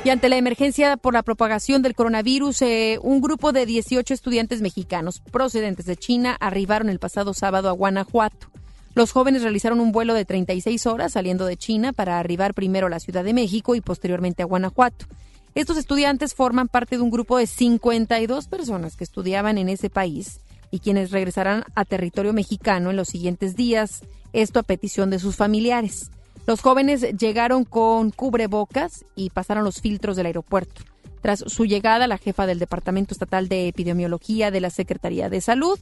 Y 0.04 0.10
ante 0.10 0.30
la 0.30 0.38
emergencia 0.38 0.98
por 0.98 1.14
la 1.14 1.22
propagación 1.22 1.84
del 1.84 1.94
coronavirus, 1.94 2.64
eh, 2.64 3.00
un 3.04 3.22
grupo 3.22 3.52
de 3.52 3.68
18 3.68 4.14
estudiantes 4.14 4.62
mexicanos 4.62 5.20
procedentes 5.20 5.86
de 5.86 5.96
China 5.96 6.36
arribaron 6.40 6.90
el 6.90 6.98
pasado 6.98 7.36
sábado 7.36 7.70
a 7.70 7.74
Guanajuato. 7.74 8.48
Los 8.96 9.12
jóvenes 9.12 9.44
realizaron 9.44 9.80
un 9.80 9.92
vuelo 9.92 10.16
de 10.16 10.26
36 10.26 10.88
horas 10.88 11.14
saliendo 11.14 11.46
de 11.46 11.56
China 11.56 11.94
para 11.94 12.20
arribar 12.20 12.56
primero 12.56 12.88
a 12.88 12.90
la 12.90 13.00
Ciudad 13.00 13.24
de 13.24 13.34
México 13.34 13.76
y 13.76 13.82
posteriormente 13.82 14.42
a 14.42 14.48
Guanajuato. 14.48 15.06
Estos 15.54 15.78
estudiantes 15.78 16.34
forman 16.34 16.68
parte 16.68 16.96
de 16.96 17.04
un 17.04 17.12
grupo 17.12 17.38
de 17.38 17.46
52 17.46 18.48
personas 18.48 18.96
que 18.96 19.04
estudiaban 19.04 19.58
en 19.58 19.70
ese 19.70 19.90
país 19.90 20.40
y 20.72 20.80
quienes 20.80 21.12
regresarán 21.12 21.64
a 21.76 21.86
territorio 21.86 22.34
mexicano 22.34 22.90
en 22.90 22.96
los 22.96 23.10
siguientes 23.10 23.56
días, 23.56 24.02
esto 24.34 24.60
a 24.60 24.64
petición 24.64 25.10
de 25.10 25.20
sus 25.20 25.36
familiares. 25.36 26.10
Los 26.48 26.62
jóvenes 26.62 27.02
llegaron 27.18 27.64
con 27.64 28.12
cubrebocas 28.12 29.06
y 29.16 29.30
pasaron 29.30 29.64
los 29.64 29.82
filtros 29.82 30.16
del 30.16 30.26
aeropuerto. 30.26 30.82
Tras 31.22 31.44
su 31.46 31.66
llegada, 31.66 32.08
la 32.08 32.18
jefa 32.18 32.48
del 32.48 32.60
Departamento 32.60 33.14
Estatal 33.14 33.48
de 33.48 33.68
Epidemiología 33.68 34.50
de 34.50 34.62
la 34.62 34.72
Secretaría 34.72 35.30
de 35.30 35.40
Salud, 35.40 35.80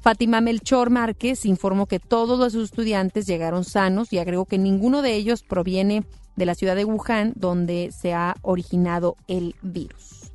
Fátima 0.00 0.40
Melchor 0.40 0.90
Márquez, 0.90 1.46
informó 1.46 1.86
que 1.86 1.98
todos 1.98 2.38
los 2.38 2.54
estudiantes 2.54 3.26
llegaron 3.26 3.64
sanos 3.64 4.12
y 4.12 4.18
agregó 4.18 4.44
que 4.44 4.58
ninguno 4.58 5.02
de 5.02 5.14
ellos 5.14 5.42
proviene 5.42 6.04
de 6.36 6.46
la 6.46 6.54
ciudad 6.54 6.76
de 6.76 6.84
Wuhan, 6.84 7.32
donde 7.36 7.90
se 7.92 8.12
ha 8.14 8.36
originado 8.42 9.16
el 9.28 9.54
virus. 9.62 10.32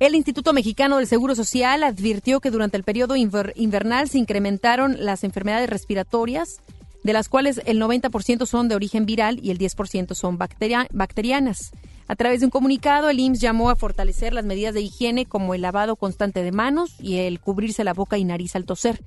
El 0.00 0.14
Instituto 0.14 0.52
Mexicano 0.52 0.98
del 0.98 1.06
Seguro 1.06 1.34
Social 1.34 1.82
advirtió 1.84 2.40
que 2.40 2.50
durante 2.50 2.76
el 2.76 2.82
periodo 2.82 3.14
invernal 3.16 4.08
se 4.08 4.18
incrementaron 4.18 4.96
las 5.04 5.24
enfermedades 5.24 5.70
respiratorias, 5.70 6.60
de 7.04 7.12
las 7.12 7.28
cuales 7.28 7.60
el 7.66 7.80
90% 7.80 8.46
son 8.46 8.68
de 8.68 8.74
origen 8.74 9.06
viral 9.06 9.38
y 9.40 9.50
el 9.50 9.58
10% 9.58 10.14
son 10.14 10.38
bacterianas. 10.38 11.70
A 12.08 12.16
través 12.16 12.40
de 12.40 12.46
un 12.46 12.50
comunicado, 12.50 13.08
el 13.08 13.20
IMSS 13.20 13.40
llamó 13.40 13.70
a 13.70 13.76
fortalecer 13.76 14.32
las 14.32 14.44
medidas 14.44 14.74
de 14.74 14.80
higiene 14.80 15.26
como 15.26 15.54
el 15.54 15.62
lavado 15.62 15.96
constante 15.96 16.42
de 16.42 16.50
manos 16.50 16.94
y 16.98 17.18
el 17.18 17.40
cubrirse 17.40 17.84
la 17.84 17.94
boca 17.94 18.18
y 18.18 18.24
nariz 18.24 18.56
al 18.56 18.64
toser. 18.64 19.00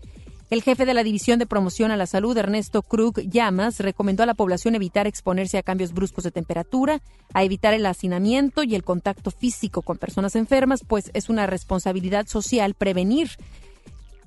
El 0.49 0.63
jefe 0.63 0.85
de 0.85 0.93
la 0.93 1.03
División 1.03 1.39
de 1.39 1.45
Promoción 1.45 1.91
a 1.91 1.97
la 1.97 2.05
Salud, 2.05 2.37
Ernesto 2.37 2.81
Krug 2.81 3.19
Llamas, 3.19 3.79
recomendó 3.79 4.23
a 4.23 4.27
la 4.27 4.33
población 4.33 4.75
evitar 4.75 5.05
exponerse 5.05 5.57
a 5.57 5.63
cambios 5.63 5.91
bruscos 5.91 6.23
de 6.23 6.31
temperatura, 6.31 7.01
a 7.33 7.43
evitar 7.43 7.73
el 7.73 7.85
hacinamiento 7.85 8.63
y 8.63 8.73
el 8.75 8.83
contacto 8.83 9.31
físico 9.31 9.81
con 9.81 9.97
personas 9.97 10.35
enfermas, 10.35 10.85
pues 10.87 11.11
es 11.13 11.29
una 11.29 11.47
responsabilidad 11.47 12.27
social 12.27 12.75
prevenir 12.75 13.31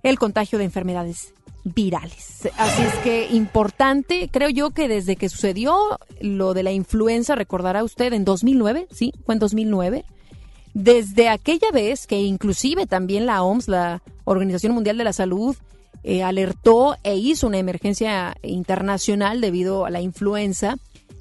el 0.03 0.19
contagio 0.19 0.59
de 0.59 0.65
enfermedades 0.65 1.33
virales. 1.65 2.49
Así 2.57 2.83
es 2.83 2.95
que 3.03 3.29
importante, 3.31 4.29
creo 4.31 4.49
yo 4.49 4.71
que 4.71 4.89
desde 4.89 5.17
que 5.17 5.29
sucedió 5.29 5.99
lo 6.21 6.55
de 6.55 6.63
la 6.63 6.73
influenza, 6.73 7.35
recordará 7.35 7.85
usted 7.85 8.13
en 8.13 8.25
2009, 8.25 8.89
sí, 8.91 9.13
fue 9.25 9.35
en 9.35 9.39
2009. 9.39 10.05
Desde 10.73 11.29
aquella 11.29 11.71
vez 11.73 12.07
que 12.07 12.21
inclusive 12.21 12.87
también 12.87 13.27
la 13.27 13.43
OMS, 13.43 13.69
la 13.69 14.03
Organización 14.25 14.73
Mundial 14.73 14.99
de 14.99 15.05
la 15.05 15.13
Salud, 15.13 15.57
eh, 16.03 16.23
alertó 16.23 16.97
e 17.03 17.17
hizo 17.17 17.47
una 17.47 17.59
emergencia 17.59 18.37
internacional 18.43 19.41
debido 19.41 19.85
a 19.85 19.91
la 19.91 20.01
influenza. 20.01 20.77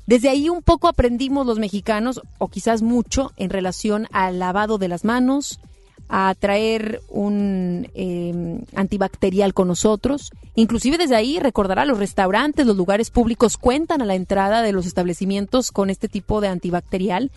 Desde 0.06 0.30
ahí 0.30 0.50
un 0.50 0.62
poco 0.62 0.88
aprendimos 0.88 1.46
los 1.46 1.60
mexicanos, 1.60 2.22
o 2.38 2.48
quizás 2.48 2.82
mucho, 2.82 3.32
en 3.38 3.50
relación 3.50 4.08
al 4.12 4.40
lavado 4.40 4.78
de 4.78 4.88
las 4.88 5.04
manos, 5.04 5.60
a 6.10 6.34
traer 6.38 7.02
un 7.08 7.88
em, 7.94 8.62
antibacterial 8.76 9.54
con 9.54 9.68
nosotros. 9.68 10.32
Inclusive 10.56 10.98
desde 10.98 11.16
ahí, 11.16 11.40
recordará, 11.40 11.86
los 11.86 12.00
restaurantes, 12.00 12.66
los 12.66 12.76
lugares 12.76 13.12
públicos 13.12 13.58
cuentan 13.58 14.02
a 14.02 14.06
la 14.06 14.16
entrada 14.16 14.64
de 14.64 14.74
los 14.74 14.88
establecimientos 14.88 15.72
con 15.72 15.92
este 15.92 16.08
tipo 16.08 16.42
de 16.42 16.48
antibacterial. 16.48 17.32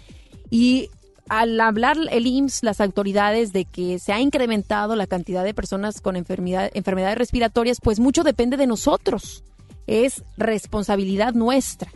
Y 0.49 0.89
al 1.29 1.61
hablar 1.61 1.99
el 2.11 2.27
IMSS, 2.27 2.63
las 2.63 2.81
autoridades 2.81 3.53
de 3.53 3.67
que 3.67 3.99
se 3.99 4.13
ha 4.13 4.21
incrementado 4.21 4.97
la 4.97 5.07
cantidad 5.07 5.45
de 5.45 5.55
personas 5.55 6.01
con 6.01 6.17
enfermedad, 6.17 6.71
enfermedades 6.75 7.19
respiratorias, 7.19 7.79
pues 7.83 8.01
mucho 8.01 8.25
depende 8.25 8.57
de 8.57 8.67
nosotros. 8.67 9.45
Es 9.87 10.25
responsabilidad 10.39 11.35
nuestra. 11.35 11.91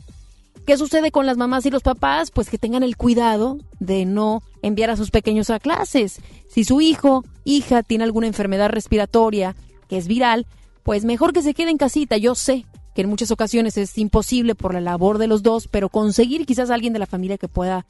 ¿Qué 0.67 0.77
sucede 0.77 1.13
con 1.13 1.27
las 1.27 1.37
mamás 1.37 1.65
y 1.65 1.71
los 1.71 1.85
papás? 1.85 2.33
Pues 2.33 2.51
que 2.51 2.59
tengan 2.59 2.83
el 2.83 2.97
cuidado 2.97 3.59
de 3.79 4.05
no 4.05 4.43
enviar 4.63 4.91
a 4.91 4.97
sus 4.97 5.13
pequeños 5.13 5.49
a 5.51 5.61
clases. 5.61 6.21
Si 6.49 6.65
su 6.65 6.81
hijo, 6.81 7.25
hija 7.45 7.85
tiene 7.85 8.03
alguna 8.03 8.27
enfermedad 8.27 8.71
respiratoria 8.71 9.55
que 9.89 9.97
es 9.97 10.09
viral, 10.09 10.45
pues 10.83 11.05
mejor 11.05 11.33
que 11.33 11.43
se 11.43 11.55
quede 11.55 11.71
en 11.71 11.79
casita. 11.79 12.17
Yo 12.17 12.35
sé 12.35 12.67
que 12.97 13.03
en 13.03 13.09
muchas 13.09 13.31
ocasiones 13.31 13.77
es 13.77 13.97
imposible 13.97 14.57
por 14.57 14.75
la 14.75 14.81
labor 14.81 15.19
de 15.19 15.29
los 15.29 15.45
dos, 15.45 15.69
pero 15.69 15.89
conseguir 15.89 16.47
quizás 16.47 16.71
alguien 16.71 16.93
de 16.93 16.99
la 16.99 17.07
familia 17.07 17.39
que 17.39 17.47
pueda 17.47 17.87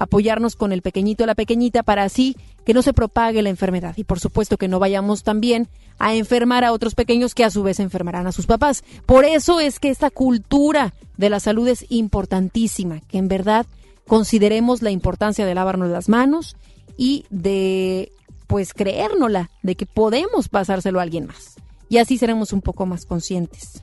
apoyarnos 0.00 0.56
con 0.56 0.72
el 0.72 0.80
pequeñito 0.80 1.24
o 1.24 1.26
la 1.26 1.34
pequeñita 1.34 1.82
para 1.82 2.04
así 2.04 2.34
que 2.64 2.72
no 2.72 2.80
se 2.80 2.94
propague 2.94 3.42
la 3.42 3.50
enfermedad 3.50 3.92
y 3.98 4.04
por 4.04 4.18
supuesto 4.18 4.56
que 4.56 4.66
no 4.66 4.78
vayamos 4.78 5.22
también 5.22 5.68
a 5.98 6.14
enfermar 6.14 6.64
a 6.64 6.72
otros 6.72 6.94
pequeños 6.94 7.34
que 7.34 7.44
a 7.44 7.50
su 7.50 7.62
vez 7.62 7.80
enfermarán 7.80 8.26
a 8.26 8.32
sus 8.32 8.46
papás. 8.46 8.82
Por 9.04 9.26
eso 9.26 9.60
es 9.60 9.78
que 9.78 9.90
esta 9.90 10.08
cultura 10.08 10.94
de 11.18 11.28
la 11.28 11.38
salud 11.38 11.68
es 11.68 11.84
importantísima, 11.90 13.00
que 13.00 13.18
en 13.18 13.28
verdad 13.28 13.66
consideremos 14.06 14.80
la 14.80 14.90
importancia 14.90 15.44
de 15.44 15.54
lavarnos 15.54 15.90
las 15.90 16.08
manos 16.08 16.56
y 16.96 17.26
de 17.28 18.10
pues 18.46 18.72
creérnosla 18.72 19.50
de 19.62 19.74
que 19.74 19.84
podemos 19.84 20.48
pasárselo 20.48 20.98
a 20.98 21.02
alguien 21.02 21.26
más. 21.26 21.56
Y 21.90 21.98
así 21.98 22.16
seremos 22.16 22.54
un 22.54 22.62
poco 22.62 22.86
más 22.86 23.04
conscientes. 23.04 23.82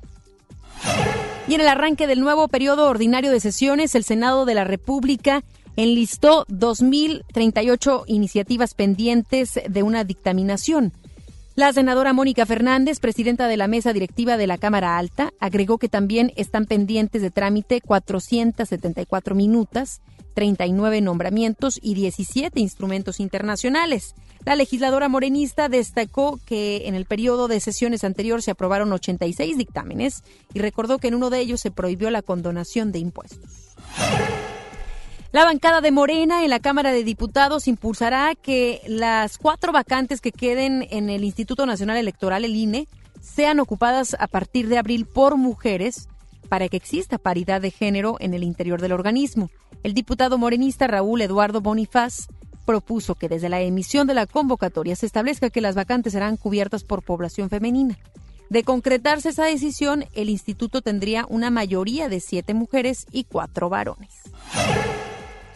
Y 1.48 1.54
en 1.54 1.62
el 1.62 1.68
arranque 1.68 2.08
del 2.08 2.20
nuevo 2.20 2.48
periodo 2.48 2.90
ordinario 2.90 3.32
de 3.32 3.40
sesiones, 3.40 3.96
el 3.96 4.04
Senado 4.04 4.46
de 4.46 4.56
la 4.56 4.64
República 4.64 5.44
enlistó 5.78 6.46
2.038 6.48 8.04
iniciativas 8.08 8.74
pendientes 8.74 9.60
de 9.70 9.84
una 9.84 10.04
dictaminación. 10.04 10.92
La 11.56 11.74
senadora 11.74 12.14
Mónica 12.14 12.46
Fernández, 12.46 13.00
presidenta 13.00 13.48
de 13.48 13.58
la 13.58 13.68
mesa 13.68 13.94
directiva 13.94 14.38
de 14.38 14.46
la 14.46 14.58
Cámara 14.58 14.98
Alta, 14.98 15.32
agregó 15.40 15.78
que 15.78 15.90
también 15.90 16.32
están 16.36 16.66
pendientes 16.66 17.22
de 17.22 17.32
trámite 17.32 17.82
474 17.82 19.34
minutas, 19.34 20.02
39 20.36 21.02
nombramientos 21.02 21.80
y 21.82 21.96
17 21.96 22.60
instrumentos 22.60 23.20
internacionales. 23.20 24.14
La 24.46 24.56
legisladora 24.56 25.10
morenista 25.10 25.68
destacó 25.68 26.40
que 26.46 26.88
en 26.88 26.94
el 26.94 27.06
periodo 27.06 27.48
de 27.48 27.60
sesiones 27.60 28.04
anterior 28.04 28.44
se 28.44 28.52
aprobaron 28.52 28.94
86 28.94 29.58
dictámenes 29.58 30.24
y 30.54 30.60
recordó 30.60 31.00
que 31.00 31.08
en 31.08 31.16
uno 31.16 31.32
de 31.32 31.40
ellos 31.40 31.60
se 31.60 31.72
prohibió 31.72 32.12
la 32.12 32.22
condonación 32.22 32.92
de 32.92 33.00
impuestos. 33.00 33.76
La 35.34 35.44
bancada 35.44 35.82
de 35.82 35.92
Morena 35.92 36.46
en 36.46 36.50
la 36.50 36.62
Cámara 36.62 36.94
de 36.94 37.04
Diputados 37.04 37.68
impulsará 37.68 38.34
que 38.34 38.82
las 38.88 39.38
cuatro 39.38 39.74
vacantes 39.74 40.22
que 40.22 40.32
queden 40.32 40.88
en 40.90 41.10
el 41.10 41.26
Instituto 41.26 41.66
Nacional 41.66 41.98
Electoral, 41.98 42.46
el 42.46 42.56
INE, 42.56 42.88
sean 43.22 43.60
ocupadas 43.60 44.16
a 44.20 44.28
partir 44.28 44.70
de 44.70 44.78
abril 44.78 45.06
por 45.06 45.36
mujeres 45.36 46.08
para 46.48 46.70
que 46.70 46.78
exista 46.78 47.18
paridad 47.18 47.60
de 47.60 47.72
género 47.72 48.16
en 48.20 48.34
el 48.34 48.44
interior 48.44 48.80
del 48.80 48.94
organismo. 48.94 49.50
El 49.84 49.94
diputado 49.94 50.38
morenista 50.38 50.88
Raúl 50.88 51.22
Eduardo 51.22 51.60
Bonifaz 51.60 52.28
propuso 52.66 53.16
que 53.16 53.28
desde 53.28 53.50
la 53.50 53.60
emisión 53.60 54.08
de 54.08 54.14
la 54.14 54.28
convocatoria 54.28 54.96
se 54.96 55.06
establezca 55.06 55.50
que 55.50 55.62
las 55.62 55.76
vacantes 55.76 56.14
serán 56.14 56.38
cubiertas 56.38 56.86
por 56.86 57.04
población 57.04 57.50
femenina. 57.50 57.98
De 58.50 58.64
concretarse 58.64 59.30
esa 59.30 59.44
decisión, 59.44 60.06
el 60.14 60.30
instituto 60.30 60.82
tendría 60.82 61.26
una 61.28 61.50
mayoría 61.50 62.08
de 62.08 62.22
siete 62.22 62.54
mujeres 62.54 63.06
y 63.12 63.26
cuatro 63.26 63.68
varones. 63.68 64.14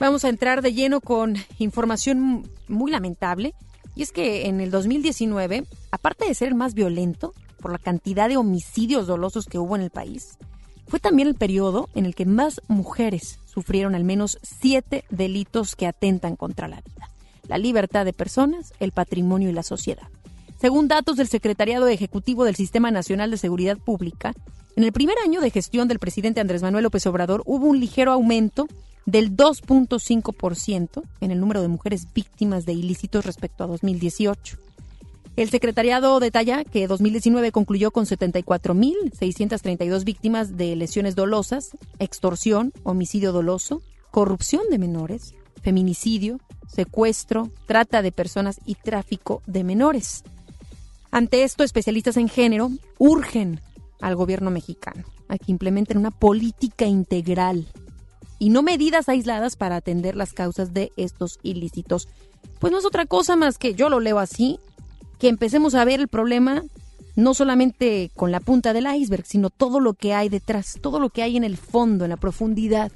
Vamos 0.01 0.25
a 0.25 0.29
entrar 0.29 0.63
de 0.63 0.73
lleno 0.73 0.99
con 0.99 1.35
información 1.59 2.49
muy 2.67 2.89
lamentable. 2.89 3.53
Y 3.95 4.01
es 4.01 4.11
que 4.11 4.47
en 4.47 4.59
el 4.59 4.71
2019, 4.71 5.63
aparte 5.91 6.25
de 6.25 6.33
ser 6.33 6.47
el 6.47 6.55
más 6.55 6.73
violento 6.73 7.35
por 7.59 7.71
la 7.71 7.77
cantidad 7.77 8.27
de 8.27 8.35
homicidios 8.35 9.05
dolosos 9.05 9.45
que 9.45 9.59
hubo 9.59 9.75
en 9.75 9.83
el 9.83 9.91
país, 9.91 10.39
fue 10.87 10.99
también 10.99 11.27
el 11.27 11.35
periodo 11.35 11.87
en 11.93 12.07
el 12.07 12.15
que 12.15 12.25
más 12.25 12.61
mujeres 12.67 13.37
sufrieron 13.45 13.93
al 13.93 14.03
menos 14.03 14.39
siete 14.41 15.03
delitos 15.11 15.75
que 15.75 15.85
atentan 15.85 16.35
contra 16.35 16.67
la 16.67 16.81
vida, 16.81 17.11
la 17.47 17.59
libertad 17.59 18.03
de 18.03 18.11
personas, 18.11 18.73
el 18.79 18.93
patrimonio 18.93 19.51
y 19.51 19.53
la 19.53 19.61
sociedad. 19.61 20.07
Según 20.59 20.87
datos 20.87 21.15
del 21.15 21.27
Secretariado 21.27 21.87
Ejecutivo 21.87 22.43
del 22.43 22.55
Sistema 22.55 22.89
Nacional 22.89 23.29
de 23.29 23.37
Seguridad 23.37 23.77
Pública, 23.77 24.33
en 24.75 24.83
el 24.83 24.93
primer 24.93 25.17
año 25.23 25.41
de 25.41 25.51
gestión 25.51 25.87
del 25.87 25.99
presidente 25.99 26.41
Andrés 26.41 26.63
Manuel 26.63 26.85
López 26.85 27.05
Obrador 27.05 27.43
hubo 27.45 27.67
un 27.67 27.79
ligero 27.79 28.11
aumento 28.11 28.67
del 29.05 29.35
2.5% 29.35 31.03
en 31.21 31.31
el 31.31 31.39
número 31.39 31.61
de 31.61 31.67
mujeres 31.67 32.07
víctimas 32.13 32.65
de 32.65 32.73
ilícitos 32.73 33.25
respecto 33.25 33.63
a 33.63 33.67
2018. 33.67 34.57
El 35.37 35.49
secretariado 35.49 36.19
detalla 36.19 36.63
que 36.65 36.87
2019 36.87 37.51
concluyó 37.51 37.91
con 37.91 38.05
74.632 38.05 40.03
víctimas 40.03 40.57
de 40.57 40.75
lesiones 40.75 41.15
dolosas, 41.15 41.77
extorsión, 41.99 42.73
homicidio 42.83 43.31
doloso, 43.31 43.81
corrupción 44.11 44.63
de 44.69 44.77
menores, 44.77 45.33
feminicidio, 45.61 46.39
secuestro, 46.67 47.49
trata 47.65 48.01
de 48.01 48.11
personas 48.11 48.59
y 48.65 48.75
tráfico 48.75 49.41
de 49.47 49.63
menores. 49.63 50.23
Ante 51.11 51.43
esto, 51.43 51.63
especialistas 51.63 52.17
en 52.17 52.27
género 52.27 52.69
urgen 52.97 53.61
al 54.01 54.15
gobierno 54.15 54.51
mexicano 54.51 55.05
a 55.27 55.37
que 55.37 55.51
implementen 55.51 55.97
una 55.97 56.11
política 56.11 56.85
integral 56.85 57.67
y 58.41 58.49
no 58.49 58.63
medidas 58.63 59.07
aisladas 59.07 59.55
para 59.55 59.75
atender 59.75 60.15
las 60.15 60.33
causas 60.33 60.73
de 60.73 60.91
estos 60.97 61.39
ilícitos. 61.43 62.07
Pues 62.57 62.71
no 62.73 62.79
es 62.79 62.85
otra 62.85 63.05
cosa 63.05 63.35
más 63.35 63.59
que, 63.59 63.75
yo 63.75 63.87
lo 63.87 63.99
leo 63.99 64.17
así, 64.17 64.59
que 65.19 65.27
empecemos 65.27 65.75
a 65.75 65.85
ver 65.85 65.99
el 65.99 66.07
problema 66.07 66.63
no 67.15 67.35
solamente 67.35 68.09
con 68.15 68.31
la 68.31 68.39
punta 68.39 68.73
del 68.73 68.87
iceberg, 68.91 69.27
sino 69.27 69.51
todo 69.51 69.79
lo 69.79 69.93
que 69.93 70.15
hay 70.15 70.27
detrás, 70.27 70.79
todo 70.81 70.99
lo 70.99 71.11
que 71.11 71.21
hay 71.21 71.37
en 71.37 71.43
el 71.43 71.55
fondo, 71.55 72.05
en 72.05 72.09
la 72.09 72.17
profundidad, 72.17 72.91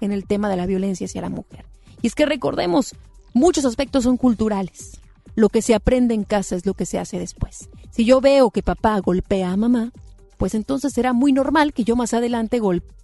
en 0.00 0.12
el 0.12 0.26
tema 0.26 0.48
de 0.48 0.56
la 0.56 0.64
violencia 0.64 1.04
hacia 1.04 1.20
la 1.20 1.28
mujer. 1.28 1.66
Y 2.00 2.06
es 2.06 2.14
que 2.14 2.24
recordemos, 2.24 2.94
muchos 3.34 3.66
aspectos 3.66 4.04
son 4.04 4.16
culturales 4.16 4.98
lo 5.34 5.50
que 5.50 5.60
se 5.62 5.74
aprende 5.74 6.14
en 6.14 6.24
casa 6.24 6.56
es 6.56 6.64
lo 6.64 6.72
que 6.72 6.86
se 6.86 6.98
hace 6.98 7.18
después. 7.18 7.68
Si 7.90 8.06
yo 8.06 8.22
veo 8.22 8.50
que 8.50 8.62
papá 8.62 8.98
golpea 9.00 9.52
a 9.52 9.56
mamá, 9.56 9.92
pues 10.38 10.54
entonces 10.54 10.94
será 10.94 11.12
muy 11.12 11.32
normal 11.32 11.74
que 11.74 11.84
yo 11.84 11.94
más 11.94 12.14
adelante 12.14 12.60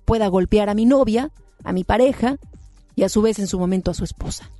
pueda 0.07 0.27
golpear 0.29 0.71
a 0.71 0.75
mi 0.75 0.87
novia, 0.87 1.31
a 1.65 1.73
mi 1.73 1.85
pareja 1.85 2.37
y 2.97 3.05
a 3.05 3.09
su 3.09 3.23
vez 3.23 3.39
en 3.39 3.47
su 3.47 3.59
momento 3.59 3.91
a 3.91 3.95
su 3.95 4.05
esposa. 4.05 4.51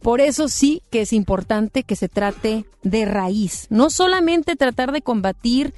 Por 0.00 0.20
eso 0.20 0.48
sí 0.48 0.82
que 0.90 1.02
es 1.02 1.12
importante 1.12 1.84
que 1.84 1.96
se 1.96 2.08
trate 2.08 2.64
de 2.82 3.04
raíz, 3.04 3.66
no 3.70 3.88
solamente 3.88 4.56
tratar 4.56 4.90
de 4.90 5.02
combatir 5.02 5.74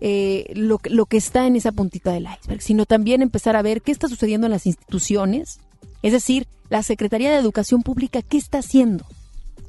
eh, 0.00 0.52
lo, 0.54 0.80
lo 0.84 1.06
que 1.06 1.16
está 1.16 1.46
en 1.46 1.56
esa 1.56 1.72
puntita 1.72 2.12
del 2.12 2.26
iceberg, 2.26 2.60
sino 2.60 2.84
también 2.84 3.22
empezar 3.22 3.56
a 3.56 3.62
ver 3.62 3.80
qué 3.80 3.90
está 3.90 4.08
sucediendo 4.08 4.46
en 4.46 4.52
las 4.52 4.66
instituciones, 4.66 5.60
es 6.02 6.12
decir, 6.12 6.46
la 6.68 6.82
Secretaría 6.82 7.30
de 7.30 7.38
Educación 7.38 7.82
Pública, 7.82 8.20
¿qué 8.20 8.36
está 8.36 8.58
haciendo? 8.58 9.06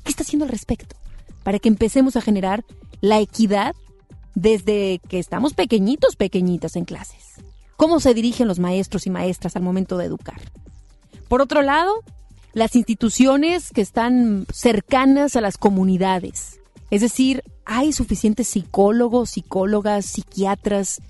¿Qué 0.03 0.09
está 0.09 0.23
haciendo 0.23 0.43
al 0.43 0.51
respecto? 0.51 0.97
Para 1.43 1.59
que 1.59 1.69
empecemos 1.69 2.17
a 2.17 2.21
generar 2.21 2.65
la 2.99 3.19
equidad 3.21 3.75
desde 4.33 4.99
que 5.07 5.19
estamos 5.19 5.53
pequeñitos, 5.53 6.17
pequeñitas 6.17 6.75
en 6.75 6.83
clases. 6.83 7.35
¿Cómo 7.77 7.99
se 7.99 8.13
dirigen 8.13 8.47
los 8.47 8.59
maestros 8.59 9.05
y 9.05 9.09
maestras 9.09 9.55
al 9.55 9.63
momento 9.63 9.97
de 9.97 10.05
educar? 10.05 10.39
Por 11.27 11.41
otro 11.41 11.61
lado, 11.61 12.03
las 12.53 12.75
instituciones 12.75 13.71
que 13.71 13.81
están 13.81 14.45
cercanas 14.53 15.35
a 15.35 15.41
las 15.41 15.57
comunidades. 15.57 16.59
Es 16.89 17.01
decir, 17.01 17.43
hay 17.65 17.91
suficientes 17.91 18.47
psicólogos, 18.47 19.31
psicólogas, 19.31 20.05
psiquiatras. 20.05 21.01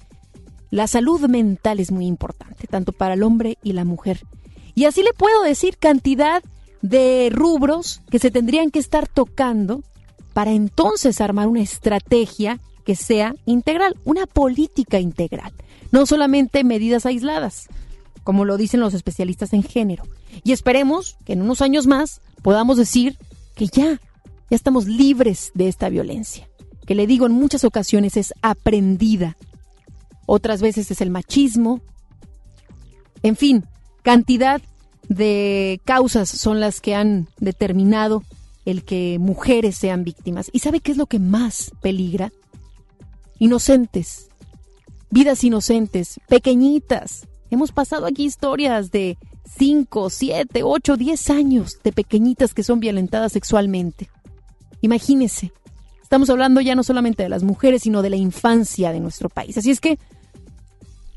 La 0.71 0.87
salud 0.87 1.21
mental 1.27 1.79
es 1.79 1.91
muy 1.91 2.07
importante, 2.07 2.65
tanto 2.67 2.91
para 2.93 3.13
el 3.13 3.23
hombre 3.23 3.57
y 3.61 3.73
la 3.73 3.85
mujer. 3.85 4.21
Y 4.73 4.85
así 4.85 5.03
le 5.03 5.13
puedo 5.13 5.43
decir 5.43 5.77
cantidad 5.77 6.41
de 6.81 7.29
rubros 7.31 8.01
que 8.09 8.19
se 8.19 8.31
tendrían 8.31 8.71
que 8.71 8.79
estar 8.79 9.07
tocando 9.07 9.83
para 10.33 10.51
entonces 10.51 11.21
armar 11.21 11.47
una 11.47 11.61
estrategia 11.61 12.59
que 12.85 12.95
sea 12.95 13.35
integral, 13.45 13.95
una 14.03 14.25
política 14.25 14.99
integral, 14.99 15.53
no 15.95 16.05
solamente 16.05 16.65
medidas 16.65 17.05
aisladas, 17.05 17.67
como 18.25 18.43
lo 18.43 18.57
dicen 18.57 18.81
los 18.81 18.93
especialistas 18.93 19.53
en 19.53 19.63
género. 19.63 20.03
Y 20.43 20.51
esperemos 20.51 21.15
que 21.23 21.31
en 21.31 21.41
unos 21.41 21.61
años 21.61 21.87
más 21.87 22.19
podamos 22.41 22.75
decir 22.75 23.17
que 23.55 23.67
ya, 23.67 24.01
ya 24.49 24.55
estamos 24.57 24.87
libres 24.87 25.51
de 25.53 25.69
esta 25.69 25.87
violencia, 25.87 26.49
que 26.85 26.95
le 26.95 27.07
digo 27.07 27.25
en 27.27 27.31
muchas 27.31 27.63
ocasiones 27.63 28.17
es 28.17 28.33
aprendida, 28.41 29.37
otras 30.25 30.61
veces 30.61 30.91
es 30.91 30.99
el 30.99 31.11
machismo, 31.11 31.79
en 33.23 33.37
fin, 33.37 33.63
cantidad 34.01 34.61
de 35.07 35.79
causas 35.85 36.27
son 36.27 36.59
las 36.59 36.81
que 36.81 36.93
han 36.93 37.29
determinado 37.39 38.21
el 38.65 38.83
que 38.83 39.17
mujeres 39.17 39.77
sean 39.77 40.03
víctimas. 40.03 40.49
¿Y 40.51 40.59
sabe 40.59 40.81
qué 40.81 40.91
es 40.91 40.97
lo 40.97 41.05
que 41.05 41.19
más 41.19 41.71
peligra? 41.81 42.33
Inocentes, 43.39 44.29
vidas 45.09 45.43
inocentes, 45.43 46.19
pequeñitas. 46.27 47.27
Hemos 47.49 47.71
pasado 47.71 48.05
aquí 48.05 48.25
historias 48.25 48.91
de 48.91 49.17
5, 49.57 50.09
7, 50.09 50.63
8, 50.63 50.97
10 50.97 51.29
años 51.29 51.79
de 51.83 51.91
pequeñitas 51.91 52.53
que 52.53 52.63
son 52.63 52.79
violentadas 52.79 53.31
sexualmente. 53.31 54.09
Imagínese, 54.81 55.51
estamos 56.01 56.29
hablando 56.29 56.61
ya 56.61 56.75
no 56.75 56.83
solamente 56.83 57.23
de 57.23 57.29
las 57.29 57.43
mujeres, 57.43 57.83
sino 57.83 58.01
de 58.01 58.09
la 58.09 58.15
infancia 58.17 58.91
de 58.91 58.99
nuestro 58.99 59.29
país. 59.29 59.57
Así 59.57 59.71
es 59.71 59.79
que 59.79 59.99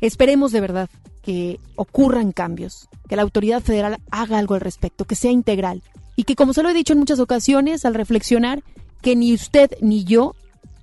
esperemos 0.00 0.52
de 0.52 0.60
verdad 0.60 0.90
que 1.22 1.58
ocurran 1.76 2.32
cambios, 2.32 2.88
que 3.08 3.16
la 3.16 3.22
autoridad 3.22 3.62
federal 3.62 3.98
haga 4.10 4.38
algo 4.38 4.54
al 4.54 4.60
respecto, 4.60 5.04
que 5.04 5.16
sea 5.16 5.30
integral 5.30 5.82
y 6.16 6.24
que, 6.24 6.36
como 6.36 6.52
se 6.52 6.62
lo 6.62 6.68
he 6.68 6.74
dicho 6.74 6.92
en 6.92 6.98
muchas 6.98 7.20
ocasiones, 7.20 7.84
al 7.84 7.94
reflexionar, 7.94 8.62
que 9.02 9.14
ni 9.14 9.34
usted 9.34 9.70
ni 9.80 10.04
yo 10.04 10.34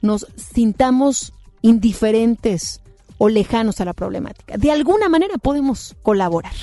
nos 0.02 0.28
sintamos 0.36 1.34
indiferentes 1.62 2.82
o 3.18 3.30
lejanos 3.30 3.82
a 3.82 3.86
la 3.86 3.94
problemática. 3.94 4.58
De 4.58 4.72
alguna 4.72 5.10
manera 5.10 5.38
podemos 5.38 5.96
colaborar. 6.02 6.54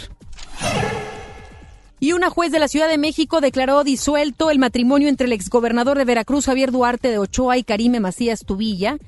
Y 2.00 2.12
una 2.14 2.30
juez 2.30 2.50
de 2.50 2.58
la 2.58 2.66
Ciudad 2.66 2.88
de 2.88 2.98
México 2.98 3.40
declaró 3.40 3.84
disuelto 3.84 4.50
el 4.50 4.58
matrimonio 4.58 5.08
entre 5.08 5.26
el 5.26 5.32
exgobernador 5.32 5.98
de 5.98 6.04
Veracruz, 6.04 6.46
Javier 6.46 6.72
Duarte 6.72 7.08
de 7.08 7.18
Ochoa, 7.18 7.58
y 7.58 7.62
Karime 7.62 8.00
Macías 8.00 8.40
Tubilla, 8.40 8.98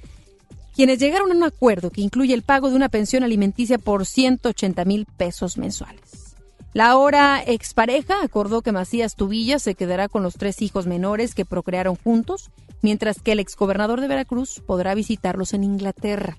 quienes 0.77 1.01
llegaron 1.01 1.33
a 1.33 1.35
un 1.35 1.43
acuerdo 1.43 1.91
que 1.91 2.03
incluye 2.03 2.35
el 2.35 2.43
pago 2.43 2.71
de 2.71 2.77
una 2.77 2.89
pensión 2.89 3.25
alimenticia 3.25 3.79
por 3.79 4.07
180 4.07 4.85
mil 4.85 5.07
pesos 5.07 5.59
mensuales. 5.59 6.37
La 6.73 6.89
ahora 6.89 7.43
expareja 7.45 8.23
acordó 8.23 8.63
que 8.63 8.73
Macías 8.73 9.15
Tubilla 9.17 9.59
se 9.59 9.75
quedará 9.75 10.09
con 10.09 10.23
los 10.23 10.35
tres 10.35 10.63
hijos 10.63 10.87
menores 10.87 11.35
que 11.35 11.45
procrearon 11.45 11.97
juntos, 11.97 12.51
mientras 12.83 13.21
que 13.21 13.33
el 13.33 13.41
exgobernador 13.41 14.01
de 14.01 14.09
Veracruz 14.09 14.61
podrá 14.65 14.95
visitarlos 14.95 15.53
en 15.53 15.65
Inglaterra, 15.65 16.37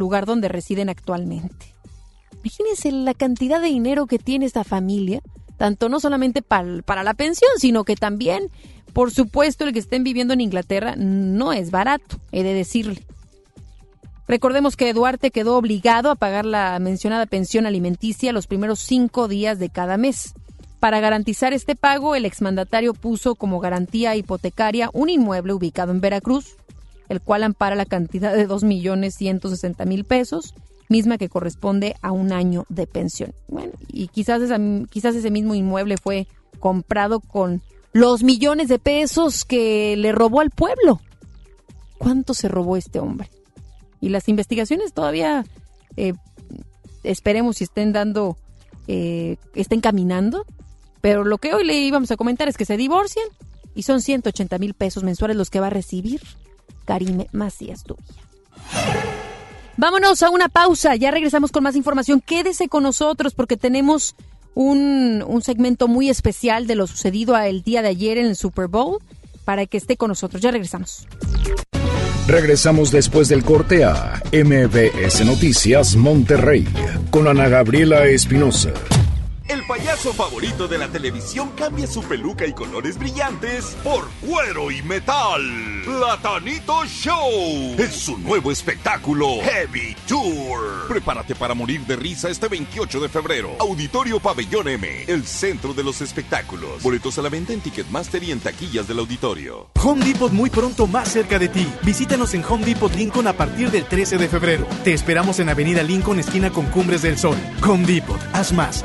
lugar 0.00 0.26
donde 0.26 0.48
residen 0.48 0.88
actualmente. 0.88 1.74
Imagínense 2.42 2.90
la 2.90 3.14
cantidad 3.14 3.60
de 3.60 3.68
dinero 3.68 4.06
que 4.06 4.18
tiene 4.18 4.46
esta 4.46 4.64
familia, 4.64 5.20
tanto 5.56 5.88
no 5.88 6.00
solamente 6.00 6.42
para, 6.42 6.82
para 6.82 7.04
la 7.04 7.14
pensión, 7.14 7.50
sino 7.58 7.84
que 7.84 7.94
también, 7.94 8.50
por 8.92 9.12
supuesto, 9.12 9.64
el 9.64 9.72
que 9.72 9.78
estén 9.78 10.02
viviendo 10.02 10.34
en 10.34 10.40
Inglaterra 10.40 10.96
no 10.96 11.52
es 11.52 11.70
barato, 11.70 12.18
he 12.32 12.42
de 12.42 12.54
decirle. 12.54 13.06
Recordemos 14.26 14.76
que 14.76 14.94
Duarte 14.94 15.32
quedó 15.32 15.56
obligado 15.56 16.10
a 16.10 16.14
pagar 16.14 16.46
la 16.46 16.78
mencionada 16.78 17.26
pensión 17.26 17.66
alimenticia 17.66 18.32
los 18.32 18.46
primeros 18.46 18.78
cinco 18.78 19.26
días 19.28 19.58
de 19.58 19.70
cada 19.70 19.96
mes. 19.96 20.34
Para 20.78 21.00
garantizar 21.00 21.52
este 21.52 21.76
pago, 21.76 22.14
el 22.14 22.24
exmandatario 22.24 22.94
puso 22.94 23.34
como 23.34 23.60
garantía 23.60 24.16
hipotecaria 24.16 24.88
un 24.94 25.10
inmueble 25.10 25.52
ubicado 25.52 25.92
en 25.92 26.00
Veracruz, 26.00 26.56
el 27.10 27.20
cual 27.20 27.42
ampara 27.42 27.76
la 27.76 27.84
cantidad 27.84 28.34
de 28.34 28.48
2.160.000 28.48 30.04
pesos, 30.04 30.54
misma 30.88 31.18
que 31.18 31.28
corresponde 31.28 31.96
a 32.00 32.12
un 32.12 32.32
año 32.32 32.64
de 32.70 32.86
pensión. 32.86 33.34
Bueno, 33.48 33.72
y 33.88 34.08
quizás, 34.08 34.40
quizás 34.88 35.14
ese 35.14 35.30
mismo 35.30 35.54
inmueble 35.54 35.98
fue 35.98 36.26
comprado 36.58 37.20
con 37.20 37.60
los 37.92 38.22
millones 38.22 38.68
de 38.68 38.78
pesos 38.78 39.44
que 39.44 39.94
le 39.98 40.12
robó 40.12 40.40
al 40.40 40.48
pueblo. 40.48 41.02
¿Cuánto 41.98 42.32
se 42.32 42.48
robó 42.48 42.78
este 42.78 42.98
hombre? 42.98 43.28
y 44.00 44.08
las 44.08 44.28
investigaciones 44.28 44.92
todavía 44.92 45.44
eh, 45.96 46.14
esperemos 47.04 47.58
si 47.58 47.64
estén 47.64 47.92
dando, 47.92 48.36
eh, 48.88 49.36
estén 49.54 49.80
caminando, 49.80 50.46
pero 51.00 51.24
lo 51.24 51.38
que 51.38 51.54
hoy 51.54 51.64
le 51.64 51.74
íbamos 51.74 52.10
a 52.10 52.16
comentar 52.16 52.48
es 52.48 52.56
que 52.56 52.64
se 52.64 52.76
divorcian 52.76 53.26
y 53.74 53.82
son 53.82 54.00
180 54.00 54.58
mil 54.58 54.74
pesos 54.74 55.04
mensuales 55.04 55.36
los 55.36 55.50
que 55.50 55.60
va 55.60 55.68
a 55.68 55.70
recibir 55.70 56.20
Karime 56.90 57.28
Macías 57.30 57.84
Tubilla. 57.84 58.24
Vámonos 59.76 60.24
a 60.24 60.30
una 60.30 60.48
pausa, 60.48 60.96
ya 60.96 61.12
regresamos 61.12 61.52
con 61.52 61.62
más 61.62 61.76
información. 61.76 62.20
Quédese 62.20 62.66
con 62.66 62.82
nosotros 62.82 63.32
porque 63.32 63.56
tenemos 63.56 64.16
un, 64.56 65.24
un 65.24 65.40
segmento 65.40 65.86
muy 65.86 66.10
especial 66.10 66.66
de 66.66 66.74
lo 66.74 66.88
sucedido 66.88 67.38
el 67.38 67.62
día 67.62 67.82
de 67.82 67.90
ayer 67.90 68.18
en 68.18 68.26
el 68.26 68.34
Super 68.34 68.66
Bowl 68.66 68.98
para 69.44 69.66
que 69.66 69.76
esté 69.76 69.96
con 69.96 70.08
nosotros. 70.08 70.42
Ya 70.42 70.50
regresamos. 70.50 71.06
Regresamos 72.26 72.90
después 72.90 73.28
del 73.28 73.44
corte 73.44 73.84
a 73.84 74.20
MBS 74.32 75.24
Noticias 75.24 75.94
Monterrey 75.94 76.66
con 77.12 77.28
Ana 77.28 77.48
Gabriela 77.48 78.04
Espinosa. 78.06 78.72
El 79.50 79.66
payaso 79.66 80.12
favorito 80.12 80.68
de 80.68 80.78
la 80.78 80.86
televisión 80.86 81.50
cambia 81.56 81.88
su 81.88 82.04
peluca 82.04 82.46
y 82.46 82.52
colores 82.52 82.96
brillantes 82.96 83.76
por 83.82 84.08
cuero 84.24 84.70
y 84.70 84.80
metal. 84.82 85.42
Platanito 85.84 86.84
Show 86.86 87.74
es 87.76 87.96
su 87.96 88.16
nuevo 88.18 88.52
espectáculo 88.52 89.40
Heavy 89.42 89.96
Tour. 90.06 90.86
Prepárate 90.86 91.34
para 91.34 91.54
morir 91.54 91.80
de 91.80 91.96
risa 91.96 92.30
este 92.30 92.46
28 92.46 93.00
de 93.00 93.08
febrero. 93.08 93.56
Auditorio 93.58 94.20
Pabellón 94.20 94.68
M, 94.68 95.04
el 95.08 95.26
centro 95.26 95.74
de 95.74 95.82
los 95.82 96.00
espectáculos. 96.00 96.80
Boletos 96.84 97.18
a 97.18 97.22
la 97.22 97.28
venta 97.28 97.52
en 97.52 97.60
Ticketmaster 97.60 98.22
y 98.22 98.30
en 98.30 98.38
taquillas 98.38 98.86
del 98.86 99.00
auditorio. 99.00 99.70
Home 99.82 100.04
Depot 100.04 100.30
muy 100.30 100.50
pronto 100.50 100.86
más 100.86 101.08
cerca 101.08 101.40
de 101.40 101.48
ti. 101.48 101.66
Visítanos 101.82 102.34
en 102.34 102.44
Home 102.44 102.64
Depot 102.64 102.94
Lincoln 102.94 103.26
a 103.26 103.32
partir 103.32 103.72
del 103.72 103.84
13 103.84 104.16
de 104.16 104.28
febrero. 104.28 104.68
Te 104.84 104.92
esperamos 104.92 105.40
en 105.40 105.48
Avenida 105.48 105.82
Lincoln, 105.82 106.20
esquina 106.20 106.50
con 106.50 106.66
Cumbres 106.66 107.02
del 107.02 107.18
Sol. 107.18 107.36
Home 107.66 107.84
Depot, 107.84 108.20
haz 108.32 108.52
más 108.52 108.84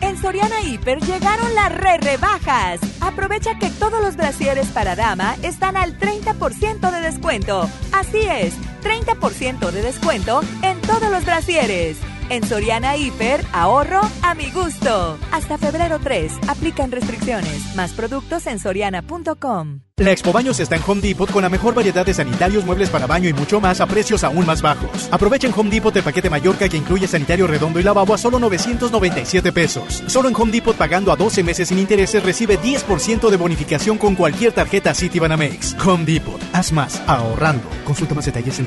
En 0.00 0.16
Soriana 0.16 0.60
Hiper 0.60 1.00
llegaron 1.00 1.54
las 1.54 1.72
re 1.72 1.98
rebajas. 1.98 2.80
Aprovecha 3.00 3.58
que 3.58 3.70
todos 3.70 4.02
los 4.02 4.16
brasieres 4.16 4.68
para 4.68 4.94
dama 4.94 5.36
están 5.42 5.76
al 5.76 5.98
30% 5.98 6.90
de 6.90 7.00
descuento. 7.00 7.68
Así 7.92 8.18
es, 8.18 8.54
30% 8.80 9.70
de 9.70 9.82
descuento 9.82 10.40
en 10.62 10.80
todos 10.80 11.10
los 11.10 11.24
brasieres. 11.24 11.98
En 12.30 12.46
Soriana 12.46 12.96
Hiper, 12.96 13.42
ahorro 13.52 14.00
a 14.22 14.34
mi 14.34 14.50
gusto. 14.50 15.18
Hasta 15.32 15.56
febrero 15.56 15.98
3, 15.98 16.32
aplican 16.46 16.92
restricciones. 16.92 17.74
Más 17.74 17.92
productos 17.92 18.46
en 18.46 18.58
soriana.com. 18.58 19.80
La 19.98 20.12
Expo 20.12 20.32
Baños 20.32 20.60
está 20.60 20.76
en 20.76 20.82
Home 20.86 21.00
Depot 21.00 21.28
con 21.28 21.42
la 21.42 21.48
mejor 21.48 21.74
variedad 21.74 22.06
de 22.06 22.14
sanitarios, 22.14 22.64
muebles 22.64 22.88
para 22.88 23.08
baño 23.08 23.28
y 23.28 23.32
mucho 23.32 23.60
más 23.60 23.80
a 23.80 23.86
precios 23.86 24.22
aún 24.22 24.46
más 24.46 24.62
bajos. 24.62 25.08
Aprovecha 25.10 25.48
en 25.48 25.54
Home 25.56 25.70
Depot 25.70 25.96
el 25.96 26.04
paquete 26.04 26.30
Mallorca 26.30 26.68
que 26.68 26.76
incluye 26.76 27.08
sanitario 27.08 27.48
redondo 27.48 27.80
y 27.80 27.82
lavabo 27.82 28.14
a 28.14 28.18
solo 28.18 28.38
997 28.38 29.50
pesos. 29.50 30.04
Solo 30.06 30.28
en 30.28 30.36
Home 30.36 30.52
Depot 30.52 30.76
pagando 30.76 31.10
a 31.10 31.16
12 31.16 31.42
meses 31.42 31.68
sin 31.68 31.80
intereses 31.80 32.22
recibe 32.22 32.60
10% 32.60 33.28
de 33.28 33.36
bonificación 33.36 33.98
con 33.98 34.14
cualquier 34.14 34.52
tarjeta 34.52 34.94
Citibanamex. 34.94 35.74
Home 35.84 36.04
Depot, 36.04 36.40
haz 36.52 36.70
más 36.70 37.02
ahorrando. 37.08 37.68
Consulta 37.84 38.14
más 38.14 38.26
detalles 38.26 38.56
en 38.60 38.66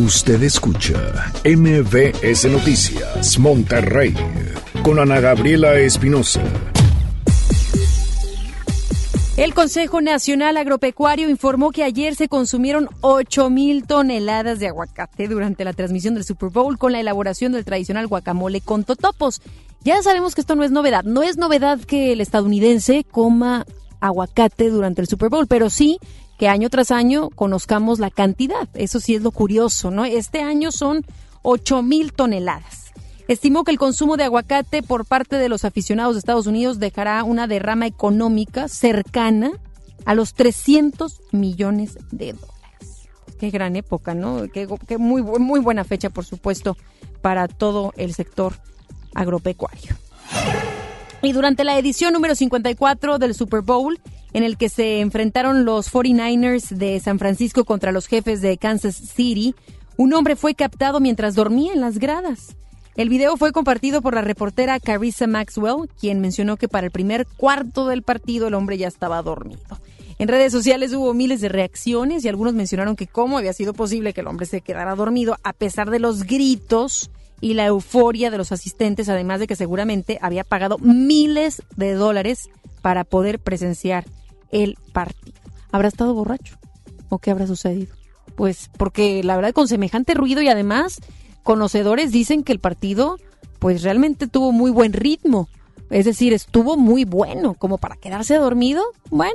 Usted 0.00 0.42
escucha 0.42 1.30
MBS 1.44 2.46
Noticias 2.50 3.38
Monterrey 3.38 4.14
con 4.82 4.98
Ana 4.98 5.20
Gabriela 5.20 5.78
Espinosa. 5.78 6.40
El 9.36 9.52
Consejo 9.52 10.00
Nacional 10.00 10.56
Agropecuario 10.56 11.28
informó 11.28 11.70
que 11.70 11.84
ayer 11.84 12.14
se 12.14 12.28
consumieron 12.28 12.88
8 13.02 13.50
mil 13.50 13.86
toneladas 13.86 14.58
de 14.58 14.68
aguacate 14.68 15.28
durante 15.28 15.66
la 15.66 15.74
transmisión 15.74 16.14
del 16.14 16.24
Super 16.24 16.48
Bowl 16.48 16.78
con 16.78 16.92
la 16.92 17.00
elaboración 17.00 17.52
del 17.52 17.66
tradicional 17.66 18.06
guacamole 18.06 18.62
con 18.62 18.84
totopos. 18.84 19.42
Ya 19.84 20.02
sabemos 20.02 20.34
que 20.34 20.40
esto 20.40 20.56
no 20.56 20.64
es 20.64 20.70
novedad. 20.70 21.04
No 21.04 21.22
es 21.22 21.36
novedad 21.36 21.78
que 21.78 22.14
el 22.14 22.22
estadounidense 22.22 23.04
coma 23.04 23.66
aguacate 24.00 24.70
durante 24.70 25.02
el 25.02 25.08
Super 25.08 25.28
Bowl, 25.28 25.46
pero 25.46 25.68
sí 25.68 25.98
que 26.40 26.48
año 26.48 26.70
tras 26.70 26.90
año 26.90 27.28
conozcamos 27.28 27.98
la 27.98 28.08
cantidad. 28.08 28.66
Eso 28.72 28.98
sí 28.98 29.14
es 29.14 29.20
lo 29.20 29.30
curioso, 29.30 29.90
¿no? 29.90 30.06
Este 30.06 30.40
año 30.40 30.72
son 30.72 31.04
8 31.42 31.82
mil 31.82 32.14
toneladas. 32.14 32.92
Estimó 33.28 33.62
que 33.62 33.72
el 33.72 33.78
consumo 33.78 34.16
de 34.16 34.24
aguacate 34.24 34.82
por 34.82 35.04
parte 35.04 35.36
de 35.36 35.50
los 35.50 35.66
aficionados 35.66 36.14
de 36.14 36.20
Estados 36.20 36.46
Unidos 36.46 36.78
dejará 36.78 37.24
una 37.24 37.46
derrama 37.46 37.86
económica 37.86 38.68
cercana 38.68 39.52
a 40.06 40.14
los 40.14 40.32
300 40.32 41.20
millones 41.30 41.98
de 42.10 42.32
dólares. 42.32 43.10
Qué 43.38 43.50
gran 43.50 43.76
época, 43.76 44.14
¿no? 44.14 44.48
Qué, 44.50 44.66
qué 44.88 44.96
muy, 44.96 45.22
muy 45.22 45.60
buena 45.60 45.84
fecha, 45.84 46.08
por 46.08 46.24
supuesto, 46.24 46.74
para 47.20 47.48
todo 47.48 47.92
el 47.98 48.14
sector 48.14 48.54
agropecuario. 49.14 49.94
Y 51.20 51.32
durante 51.32 51.64
la 51.64 51.78
edición 51.78 52.14
número 52.14 52.34
54 52.34 53.18
del 53.18 53.34
Super 53.34 53.60
Bowl, 53.60 54.00
en 54.32 54.42
el 54.42 54.56
que 54.56 54.68
se 54.68 55.00
enfrentaron 55.00 55.64
los 55.64 55.92
49ers 55.92 56.70
de 56.70 57.00
San 57.00 57.18
Francisco 57.18 57.64
contra 57.64 57.92
los 57.92 58.06
jefes 58.06 58.40
de 58.40 58.58
Kansas 58.58 58.94
City, 58.94 59.54
un 59.96 60.14
hombre 60.14 60.36
fue 60.36 60.54
captado 60.54 61.00
mientras 61.00 61.34
dormía 61.34 61.72
en 61.72 61.80
las 61.80 61.98
gradas. 61.98 62.56
El 62.96 63.08
video 63.08 63.36
fue 63.36 63.52
compartido 63.52 64.02
por 64.02 64.14
la 64.14 64.20
reportera 64.20 64.80
Carissa 64.80 65.26
Maxwell, 65.26 65.88
quien 65.98 66.20
mencionó 66.20 66.56
que 66.56 66.68
para 66.68 66.86
el 66.86 66.90
primer 66.90 67.26
cuarto 67.36 67.86
del 67.86 68.02
partido 68.02 68.48
el 68.48 68.54
hombre 68.54 68.78
ya 68.78 68.88
estaba 68.88 69.22
dormido. 69.22 69.62
En 70.18 70.28
redes 70.28 70.52
sociales 70.52 70.92
hubo 70.92 71.14
miles 71.14 71.40
de 71.40 71.48
reacciones 71.48 72.24
y 72.24 72.28
algunos 72.28 72.52
mencionaron 72.52 72.96
que 72.96 73.06
cómo 73.06 73.38
había 73.38 73.54
sido 73.54 73.72
posible 73.72 74.12
que 74.12 74.20
el 74.20 74.26
hombre 74.26 74.44
se 74.44 74.60
quedara 74.60 74.94
dormido 74.94 75.38
a 75.42 75.54
pesar 75.54 75.90
de 75.90 75.98
los 75.98 76.24
gritos 76.24 77.10
y 77.40 77.54
la 77.54 77.64
euforia 77.64 78.30
de 78.30 78.36
los 78.36 78.52
asistentes, 78.52 79.08
además 79.08 79.40
de 79.40 79.46
que 79.46 79.56
seguramente 79.56 80.18
había 80.20 80.44
pagado 80.44 80.76
miles 80.78 81.62
de 81.76 81.94
dólares 81.94 82.50
para 82.82 83.04
poder 83.04 83.38
presenciar 83.38 84.04
el 84.52 84.76
partido. 84.92 85.38
¿Habrá 85.72 85.88
estado 85.88 86.14
borracho? 86.14 86.58
¿O 87.08 87.18
qué 87.18 87.30
habrá 87.30 87.46
sucedido? 87.46 87.94
Pues 88.36 88.70
porque 88.76 89.22
la 89.22 89.36
verdad 89.36 89.52
con 89.52 89.68
semejante 89.68 90.14
ruido 90.14 90.42
y 90.42 90.48
además 90.48 91.00
conocedores 91.42 92.12
dicen 92.12 92.42
que 92.42 92.52
el 92.52 92.60
partido 92.60 93.16
pues 93.58 93.82
realmente 93.82 94.26
tuvo 94.26 94.52
muy 94.52 94.70
buen 94.70 94.92
ritmo. 94.92 95.48
Es 95.90 96.04
decir, 96.04 96.32
estuvo 96.32 96.76
muy 96.76 97.04
bueno 97.04 97.54
como 97.54 97.78
para 97.78 97.96
quedarse 97.96 98.36
dormido. 98.36 98.82
Bueno, 99.10 99.34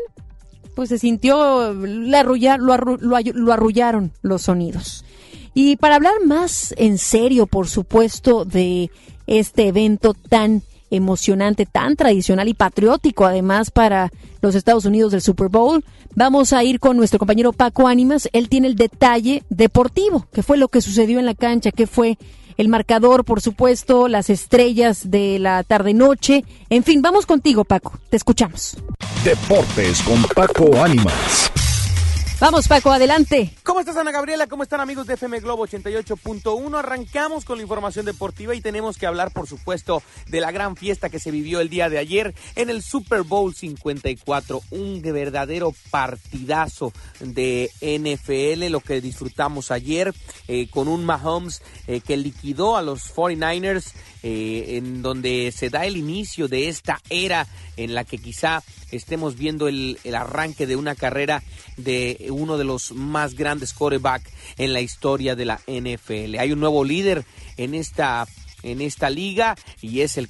pues 0.76 0.89
se 0.89 0.97
sintió, 0.97 1.74
lo, 1.74 2.78
lo 2.78 3.53
arrullaron 3.53 4.11
los 4.22 4.41
sonidos. 4.43 5.05
Y 5.53 5.78
para 5.78 5.95
hablar 5.95 6.13
más 6.26 6.74
en 6.78 6.97
serio, 6.97 7.47
por 7.47 7.68
supuesto, 7.68 8.43
de 8.43 8.91
este 9.28 9.68
evento 9.68 10.13
tan 10.13 10.63
emocionante, 10.96 11.66
tan 11.66 11.96
tradicional 11.96 12.48
y 12.48 12.54
patriótico, 12.54 13.26
además 13.26 13.72
para 13.72 14.12
los 14.41 14.56
Estados 14.56 14.86
Unidos 14.86 15.12
del 15.12 15.22
Super 15.22 15.50
Bowl. 15.50 15.84
Vamos 16.16 16.54
a 16.54 16.64
ir 16.64 16.80
con 16.80 16.98
nuestro 16.98 17.20
compañero 17.20 17.52
Paco 17.52 17.88
Ánimas. 17.88 18.30
Él 18.34 18.50
tiene 18.50 18.68
el 18.68 18.76
detalle 18.76 19.43
deportivo, 19.50 20.28
qué 20.32 20.43
fue 20.43 20.58
lo 20.58 20.68
que 20.70 20.82
sucedió 20.82 21.20
en 21.20 21.26
la 21.26 21.36
cancha, 21.36 21.72
qué 21.72 21.88
fue 21.88 22.18
el 22.58 22.70
marcador, 22.70 23.26
por 23.26 23.41
supuesto, 23.41 24.08
las 24.08 24.30
estrellas 24.30 25.12
de 25.12 25.39
la 25.39 25.64
tarde-noche. 25.64 26.46
En 26.70 26.84
fin, 26.84 27.02
vamos 27.02 27.26
contigo, 27.26 27.66
Paco. 27.66 28.00
Te 28.10 28.18
escuchamos. 28.18 28.78
Deportes 29.24 30.02
con 30.04 30.24
Paco 30.34 30.82
Ánimas. 30.82 31.52
Vamos, 32.38 32.68
Paco, 32.68 32.92
adelante. 32.92 33.54
¿Cómo 33.64 33.80
estás, 33.80 33.96
Ana 33.96 34.12
Gabriela? 34.12 34.48
¿Cómo 34.48 34.64
están, 34.64 34.82
amigos 34.82 35.08
de 35.08 35.14
FM 35.14 35.40
Globo 35.40 35.66
88.1? 35.66 36.78
Arrancamos 36.78 37.46
con 37.46 37.58
la 37.58 37.64
información 37.64 38.06
deportiva 38.06 38.54
y 38.54 38.60
tenemos 38.60 38.98
que 38.98 39.08
hablar, 39.08 39.32
por 39.32 39.48
supuesto, 39.48 40.04
de 40.28 40.42
la 40.42 40.52
gran 40.52 40.76
fiesta 40.76 41.10
que 41.10 41.20
se 41.20 41.32
vivió 41.32 41.62
el 41.62 41.70
día 41.70 41.90
de 41.90 41.98
ayer 41.98 42.36
en 42.58 42.70
el 42.70 42.84
Super 42.84 43.24
Bowl 43.24 43.56
54. 43.56 44.62
Un 44.72 45.02
verdadero 45.02 45.74
partidazo 45.90 46.92
de 47.22 47.72
NFL, 47.82 48.70
lo 48.70 48.82
que 48.82 49.00
disfrutamos 49.00 49.72
ayer 49.72 50.14
eh, 50.50 50.68
con 50.70 50.90
un 50.90 51.06
Mahomes 51.06 51.62
eh, 51.88 52.02
que 52.02 52.18
liquidó 52.18 52.76
a 52.76 52.82
los 52.82 53.16
49ers, 53.16 53.94
eh, 54.28 54.78
en 54.78 55.03
donde 55.03 55.53
se 55.55 55.69
da 55.69 55.86
el 55.86 55.97
inicio 55.97 56.47
de 56.47 56.67
esta 56.67 56.99
era 57.11 57.45
en 57.78 57.93
la 57.93 58.05
que 58.05 58.17
quizá 58.17 58.63
estemos 58.89 59.36
viendo 59.38 59.67
el, 59.67 59.99
arranque 60.15 60.65
de 60.65 60.76
una 60.76 60.95
carrera 60.95 61.43
de 61.78 62.30
uno 62.32 62.57
de 62.57 62.63
los 62.63 62.91
más 62.91 63.36
grandes 63.36 63.71
quarterback 63.71 64.28
en 64.57 64.73
la 64.73 64.82
historia 64.82 65.36
de 65.36 65.45
la 65.45 65.61
NFL. 65.67 66.39
Hay 66.39 66.51
un 66.51 66.59
nuevo 66.59 66.84
líder 66.84 67.23
en 67.57 67.76
esta 67.76 68.26
en 68.63 68.82
esta 68.82 69.11
liga 69.11 69.55
y 69.80 70.01
es 70.01 70.17
el 70.17 70.28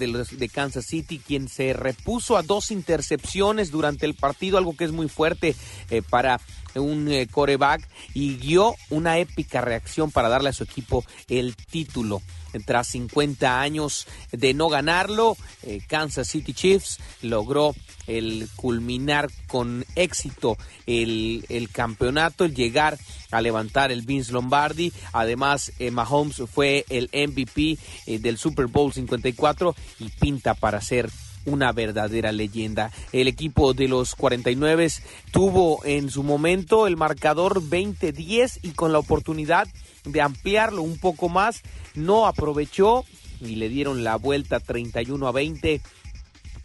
los, 0.00 0.36
de 0.36 0.48
Kansas 0.48 0.84
City 0.84 1.20
quien 1.24 1.48
se 1.48 1.74
repuso 1.74 2.36
a 2.36 2.42
dos 2.42 2.72
intercepciones 2.72 3.70
durante 3.70 4.04
el 4.04 4.14
partido, 4.14 4.58
algo 4.58 4.76
que 4.76 4.84
es 4.84 4.90
muy 4.90 5.08
fuerte 5.08 5.54
eh, 5.90 6.02
para 6.02 6.40
un 6.74 7.08
eh, 7.08 7.26
coreback 7.30 7.88
y 8.14 8.36
guió 8.36 8.74
una 8.90 9.18
épica 9.18 9.60
reacción 9.60 10.10
para 10.10 10.28
darle 10.28 10.50
a 10.50 10.52
su 10.52 10.64
equipo 10.64 11.04
el 11.28 11.56
título. 11.56 12.22
Tras 12.64 12.88
50 12.88 13.60
años 13.60 14.06
de 14.32 14.54
no 14.54 14.68
ganarlo, 14.68 15.36
eh, 15.62 15.80
Kansas 15.86 16.28
City 16.28 16.54
Chiefs 16.54 16.98
logró 17.20 17.74
el 18.06 18.48
culminar 18.56 19.28
con 19.46 19.84
éxito 19.96 20.56
el, 20.86 21.68
campeonato, 21.70 22.46
el 22.46 22.54
llegar 22.54 22.98
a 23.30 23.42
levantar 23.42 23.92
el 23.92 24.00
Vince 24.00 24.32
Lombardi. 24.32 24.94
Además, 25.12 25.72
Mahomes 25.92 26.42
fue 26.50 26.86
el 26.88 27.10
MVP 27.12 27.78
eh, 28.06 28.18
del 28.18 28.38
Super 28.38 28.66
Bowl 28.66 28.94
54 28.94 29.76
y 30.00 30.08
pinta 30.08 30.54
para 30.54 30.80
ser 30.80 31.10
una 31.44 31.72
verdadera 31.72 32.32
leyenda. 32.32 32.90
El 33.12 33.28
equipo 33.28 33.74
de 33.74 33.88
los 33.88 34.14
49 34.14 34.88
tuvo 35.30 35.84
en 35.84 36.10
su 36.10 36.22
momento 36.22 36.86
el 36.86 36.96
marcador 36.96 37.62
20-10 37.62 38.60
y 38.62 38.70
con 38.70 38.92
la 38.92 38.98
oportunidad 38.98 39.68
de 40.04 40.20
ampliarlo 40.20 40.82
un 40.82 40.98
poco 40.98 41.28
más, 41.28 41.62
no 41.94 42.26
aprovechó 42.26 43.04
y 43.40 43.56
le 43.56 43.68
dieron 43.68 44.04
la 44.04 44.16
vuelta 44.16 44.60
31 44.60 45.26
a 45.26 45.32
20 45.32 45.80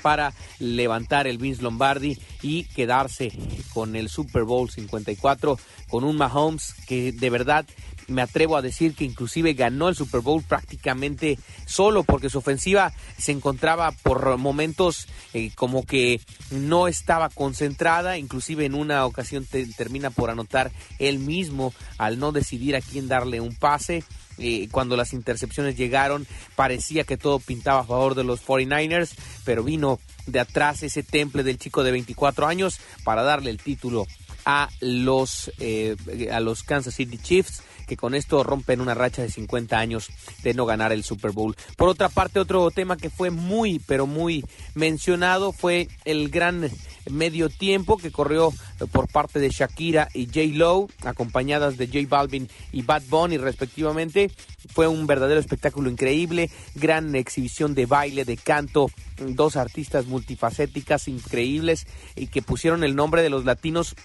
para 0.01 0.33
levantar 0.59 1.27
el 1.27 1.37
Vince 1.37 1.63
Lombardi 1.63 2.17
y 2.41 2.65
quedarse 2.65 3.31
con 3.73 3.95
el 3.95 4.09
Super 4.09 4.43
Bowl 4.43 4.69
54 4.69 5.57
con 5.89 6.03
un 6.03 6.17
Mahomes 6.17 6.75
que 6.87 7.13
de 7.13 7.29
verdad 7.29 7.65
me 8.07 8.21
atrevo 8.21 8.57
a 8.57 8.61
decir 8.61 8.95
que 8.95 9.05
inclusive 9.05 9.53
ganó 9.53 9.89
el 9.89 9.95
Super 9.95 10.21
Bowl 10.21 10.43
prácticamente 10.43 11.37
solo 11.65 12.03
porque 12.03 12.29
su 12.29 12.39
ofensiva 12.39 12.93
se 13.17 13.31
encontraba 13.31 13.91
por 13.91 14.37
momentos 14.37 15.07
eh, 15.33 15.51
como 15.55 15.85
que 15.85 16.21
no 16.51 16.87
estaba 16.87 17.29
concentrada, 17.29 18.17
inclusive 18.17 18.65
en 18.65 18.75
una 18.75 19.05
ocasión 19.05 19.45
termina 19.77 20.09
por 20.09 20.29
anotar 20.29 20.71
él 20.99 21.19
mismo 21.19 21.73
al 21.97 22.19
no 22.19 22.31
decidir 22.31 22.75
a 22.75 22.81
quién 22.81 23.07
darle 23.07 23.41
un 23.41 23.55
pase. 23.55 24.03
Eh, 24.39 24.67
cuando 24.71 24.97
las 24.97 25.13
intercepciones 25.13 25.77
llegaron 25.77 26.25
parecía 26.55 27.03
que 27.03 27.17
todo 27.17 27.37
pintaba 27.37 27.81
a 27.81 27.85
favor 27.85 28.15
de 28.15 28.23
los 28.23 28.43
49ers, 28.43 29.11
pero 29.45 29.63
vino 29.63 29.99
de 30.25 30.39
atrás 30.39 30.81
ese 30.81 31.03
temple 31.03 31.43
del 31.43 31.59
chico 31.59 31.83
de 31.83 31.91
24 31.91 32.47
años 32.47 32.79
para 33.03 33.21
darle 33.21 33.51
el 33.51 33.59
título 33.59 34.07
a 34.45 34.69
los, 34.79 35.51
eh, 35.59 35.95
a 36.31 36.39
los 36.39 36.63
Kansas 36.63 36.95
City 36.95 37.17
Chiefs 37.17 37.63
que 37.85 37.97
con 37.97 38.15
esto 38.15 38.43
rompen 38.43 38.81
una 38.81 38.93
racha 38.93 39.21
de 39.21 39.29
50 39.29 39.77
años 39.77 40.09
de 40.41 40.53
no 40.53 40.65
ganar 40.65 40.91
el 40.91 41.03
Super 41.03 41.31
Bowl. 41.31 41.55
Por 41.77 41.89
otra 41.89 42.09
parte, 42.09 42.39
otro 42.39 42.71
tema 42.71 42.97
que 42.97 43.09
fue 43.09 43.29
muy, 43.29 43.79
pero 43.79 44.07
muy 44.07 44.45
mencionado 44.73 45.51
fue 45.51 45.87
el 46.05 46.29
gran 46.29 46.69
medio 47.09 47.49
tiempo 47.49 47.97
que 47.97 48.11
corrió 48.11 48.53
por 48.91 49.09
parte 49.09 49.39
de 49.39 49.49
Shakira 49.49 50.07
y 50.13 50.27
J. 50.27 50.57
Lowe, 50.57 50.89
acompañadas 51.03 51.77
de 51.77 51.87
J 51.87 51.99
Balvin 52.07 52.49
y 52.71 52.81
Bad 52.81 53.03
Bunny 53.09 53.37
respectivamente. 53.37 54.31
Fue 54.73 54.87
un 54.87 55.05
verdadero 55.05 55.39
espectáculo 55.39 55.89
increíble, 55.89 56.49
gran 56.75 57.15
exhibición 57.15 57.75
de 57.75 57.85
baile, 57.85 58.23
de 58.23 58.37
canto, 58.37 58.89
dos 59.17 59.57
artistas 59.57 60.05
multifacéticas 60.05 61.07
increíbles 61.07 61.85
y 62.15 62.27
que 62.27 62.41
pusieron 62.41 62.83
el 62.83 62.95
nombre 62.95 63.21
de 63.21 63.29
los 63.29 63.43
latinos 63.43 63.95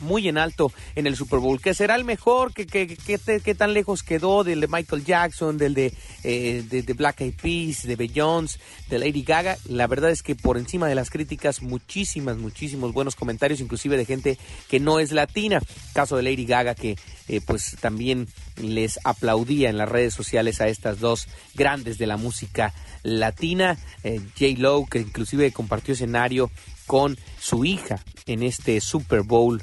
muy 0.00 0.28
en 0.28 0.38
alto 0.38 0.72
en 0.94 1.06
el 1.06 1.16
Super 1.16 1.38
Bowl. 1.38 1.60
¿Que 1.60 1.74
será 1.74 1.96
el 1.96 2.04
mejor? 2.04 2.52
¿Qué, 2.52 2.66
qué, 2.66 3.54
tan 3.54 3.72
lejos 3.72 4.02
quedó 4.02 4.44
del 4.44 4.60
de 4.60 4.68
Michael 4.68 5.04
Jackson, 5.04 5.58
del 5.58 5.74
de, 5.74 5.92
eh, 6.22 6.64
de, 6.68 6.92
Black 6.94 7.20
Eyed 7.20 7.34
Peas, 7.40 7.82
de 7.84 7.96
Beyoncé, 7.96 8.58
de 8.88 8.98
Lady 8.98 9.22
Gaga? 9.22 9.56
La 9.68 9.86
verdad 9.86 10.10
es 10.10 10.22
que 10.22 10.34
por 10.34 10.58
encima 10.58 10.88
de 10.88 10.94
las 10.94 11.10
críticas, 11.10 11.62
muchísimas, 11.62 12.36
muchísimos 12.36 12.92
buenos 12.92 13.16
comentarios, 13.16 13.60
inclusive 13.60 13.96
de 13.96 14.04
gente 14.04 14.38
que 14.68 14.80
no 14.80 15.00
es 15.00 15.12
latina. 15.12 15.60
Caso 15.92 16.16
de 16.16 16.22
Lady 16.22 16.44
Gaga 16.44 16.74
que 16.74 16.96
eh, 17.28 17.40
pues 17.44 17.76
también 17.80 18.28
les 18.56 19.00
aplaudía 19.04 19.70
en 19.70 19.78
las 19.78 19.88
redes 19.88 20.12
sociales 20.12 20.60
a 20.60 20.68
estas 20.68 21.00
dos 21.00 21.26
grandes 21.54 21.96
de 21.98 22.06
la 22.06 22.16
música 22.16 22.74
latina. 23.02 23.78
Eh, 24.02 24.20
J. 24.38 24.58
Lo, 24.58 24.84
que 24.86 24.98
inclusive 25.00 25.50
compartió 25.52 25.94
escenario 25.94 26.50
con 26.86 27.16
su 27.40 27.64
hija 27.64 28.02
en 28.26 28.42
este 28.42 28.80
Super 28.80 29.22
Bowl 29.22 29.62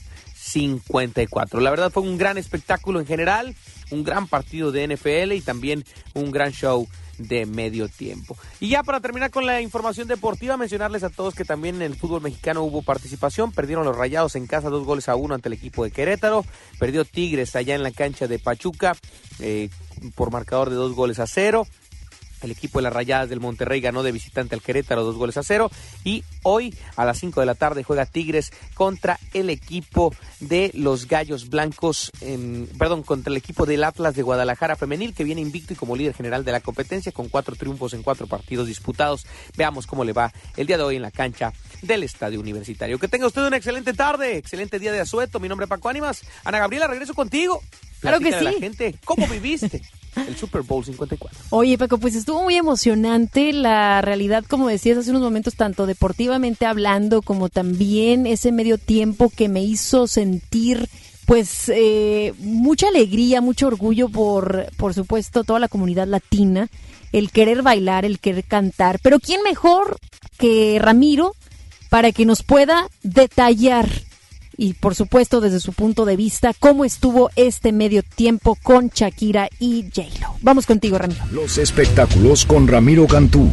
54. 0.52 1.62
La 1.62 1.70
verdad 1.70 1.92
fue 1.92 2.04
un 2.04 2.18
gran 2.18 2.38
espectáculo 2.38 3.00
en 3.00 3.06
general, 3.06 3.56
un 3.92 4.04
gran 4.04 4.28
partido 4.28 4.72
de 4.72 4.88
NFL 4.88 5.34
y 5.34 5.42
también 5.42 5.86
un 6.14 6.32
gran 6.32 6.52
show 6.52 6.88
de 7.18 7.46
medio 7.46 7.88
tiempo. 7.88 8.36
Y 8.60 8.70
ya 8.70 8.84
para 8.84 9.00
terminar 9.00 9.32
con 9.32 9.46
la 9.46 9.62
información 9.62 10.08
deportiva, 10.08 10.58
mencionarles 10.58 11.04
a 11.04 11.10
todos 11.10 11.36
que 11.36 11.46
también 11.46 11.76
en 11.76 11.84
el 11.84 11.96
fútbol 11.96 12.22
mexicano 12.22 12.64
hubo 12.64 12.82
participación. 12.82 13.52
Perdieron 13.52 13.86
los 13.86 13.96
Rayados 13.96 14.36
en 14.36 14.48
casa 14.48 14.70
dos 14.70 14.86
goles 14.86 15.08
a 15.08 15.16
uno 15.16 15.36
ante 15.36 15.50
el 15.50 15.54
equipo 15.54 15.84
de 15.84 15.92
Querétaro. 15.92 16.44
Perdió 16.80 17.06
Tigres 17.06 17.56
allá 17.56 17.76
en 17.76 17.84
la 17.84 17.92
cancha 17.92 18.28
de 18.28 18.40
Pachuca 18.40 18.96
eh, 19.40 19.70
por 20.16 20.32
marcador 20.32 20.70
de 20.70 20.76
dos 20.76 20.94
goles 20.94 21.20
a 21.20 21.28
cero. 21.28 21.66
El 22.42 22.52
equipo 22.52 22.80
de 22.80 22.84
las 22.84 22.94
Rayadas 22.94 23.30
del 23.30 23.40
Monterrey 23.40 23.82
ganó 23.82 24.04
de 24.04 24.12
visitante 24.12 24.56
al 24.56 24.62
Querétaro 24.62 25.04
dos 25.04 25.16
goles 25.16 25.38
a 25.38 25.44
cero. 25.44 25.72
Y 26.04 26.24
hoy 26.44 26.74
a 26.96 27.06
las 27.06 27.20
5 27.20 27.40
de 27.40 27.46
la 27.46 27.56
tarde 27.56 27.84
juega 27.84 28.06
Tigres 28.06 28.52
contra 28.74 29.20
el 29.34 29.50
equipo 29.50 30.14
de 30.40 30.72
los 30.74 31.08
Gallos 31.08 31.50
Blancos, 31.50 32.12
en, 32.22 32.68
perdón, 32.78 33.04
contra 33.04 33.32
el 33.32 33.38
equipo 33.38 33.66
del 33.66 33.84
Atlas 33.84 34.16
de 34.16 34.24
Guadalajara 34.24 34.76
Femenil, 34.76 35.14
que 35.14 35.24
viene 35.24 35.42
invicto 35.42 35.74
y 35.74 35.76
como 35.76 35.96
líder 35.96 36.14
general 36.14 36.44
de 36.44 36.52
la 36.52 36.60
competencia 36.60 37.12
con 37.12 37.30
cuatro 37.30 37.56
triunfos 37.56 37.94
en 37.94 38.04
cuatro 38.04 38.28
partidos 38.28 38.68
disputados. 38.68 39.26
Veamos 39.56 39.88
cómo 39.88 40.04
le 40.04 40.14
va 40.14 40.34
el 40.58 40.68
día 40.68 40.78
de 40.78 40.84
hoy 40.84 40.96
en 40.96 41.02
la 41.02 41.12
cancha 41.12 41.54
del 41.82 42.04
Estadio 42.04 42.40
Universitario. 42.40 43.00
Que 43.00 43.08
tenga 43.08 43.28
usted 43.28 43.46
una 43.46 43.58
excelente 43.58 43.94
tarde, 43.94 44.38
excelente 44.38 44.80
día 44.80 44.92
de 44.92 45.00
asueto. 45.00 45.40
Mi 45.40 45.48
nombre 45.48 45.66
es 45.66 45.70
Paco 45.70 45.90
Ánimas. 45.90 46.22
Ana 46.44 46.60
Gabriela, 46.60 46.88
regreso 46.88 47.14
contigo. 47.14 47.62
Claro 48.00 48.20
que 48.20 48.34
sí. 48.34 48.44
La 48.44 48.54
gente, 48.54 48.96
¿cómo 49.06 49.28
viviste? 49.28 49.82
el 50.16 50.36
Super 50.36 50.62
Bowl 50.62 50.84
54. 50.84 51.40
Oye, 51.50 51.78
Paco, 51.78 51.98
pues 51.98 52.16
estuvo 52.16 52.44
muy 52.44 52.56
emocionante 52.56 53.54
la 53.54 54.02
realidad, 54.02 54.44
como 54.48 54.68
decías 54.68 54.98
hace 54.98 55.12
unos 55.12 55.22
momentos, 55.22 55.56
tanto 55.56 55.86
deportivamente 55.86 56.66
hablando 56.66 57.22
como 57.22 57.50
también 57.50 58.26
ese 58.28 58.52
medio 58.52 58.78
tiempo 58.78 59.30
que 59.30 59.50
me 59.50 59.64
hizo 59.64 60.08
sentir 60.08 60.90
pues 61.26 61.70
eh, 61.70 62.34
mucha 62.40 62.90
alegría, 62.90 63.42
mucho 63.42 63.68
orgullo 63.68 64.10
por, 64.10 64.68
por 64.76 64.94
supuesto, 64.94 65.44
toda 65.44 65.60
la 65.60 65.70
comunidad 65.70 66.08
latina, 66.08 66.68
el 67.14 67.32
querer 67.32 67.62
bailar, 67.62 68.04
el 68.06 68.20
querer 68.20 68.44
cantar, 68.44 69.00
pero 69.02 69.20
¿quién 69.20 69.42
mejor 69.44 69.98
que 70.38 70.78
Ramiro 70.82 71.36
para 71.90 72.12
que 72.12 72.26
nos 72.26 72.44
pueda 72.44 72.88
detallar 73.04 73.90
y 74.58 74.74
por 74.74 74.96
supuesto 74.96 75.42
desde 75.42 75.60
su 75.60 75.74
punto 75.74 76.06
de 76.06 76.16
vista 76.16 76.52
cómo 76.60 76.86
estuvo 76.86 77.30
este 77.36 77.72
medio 77.72 78.04
tiempo 78.04 78.58
con 78.62 78.90
Shakira 78.90 79.50
y 79.60 79.84
J-Lo. 79.84 80.36
Vamos 80.42 80.66
contigo, 80.66 80.98
Ramiro. 80.98 81.24
Los 81.32 81.58
espectáculos 81.58 82.46
con 82.46 82.68
Ramiro 82.68 83.08
Cantú. 83.08 83.48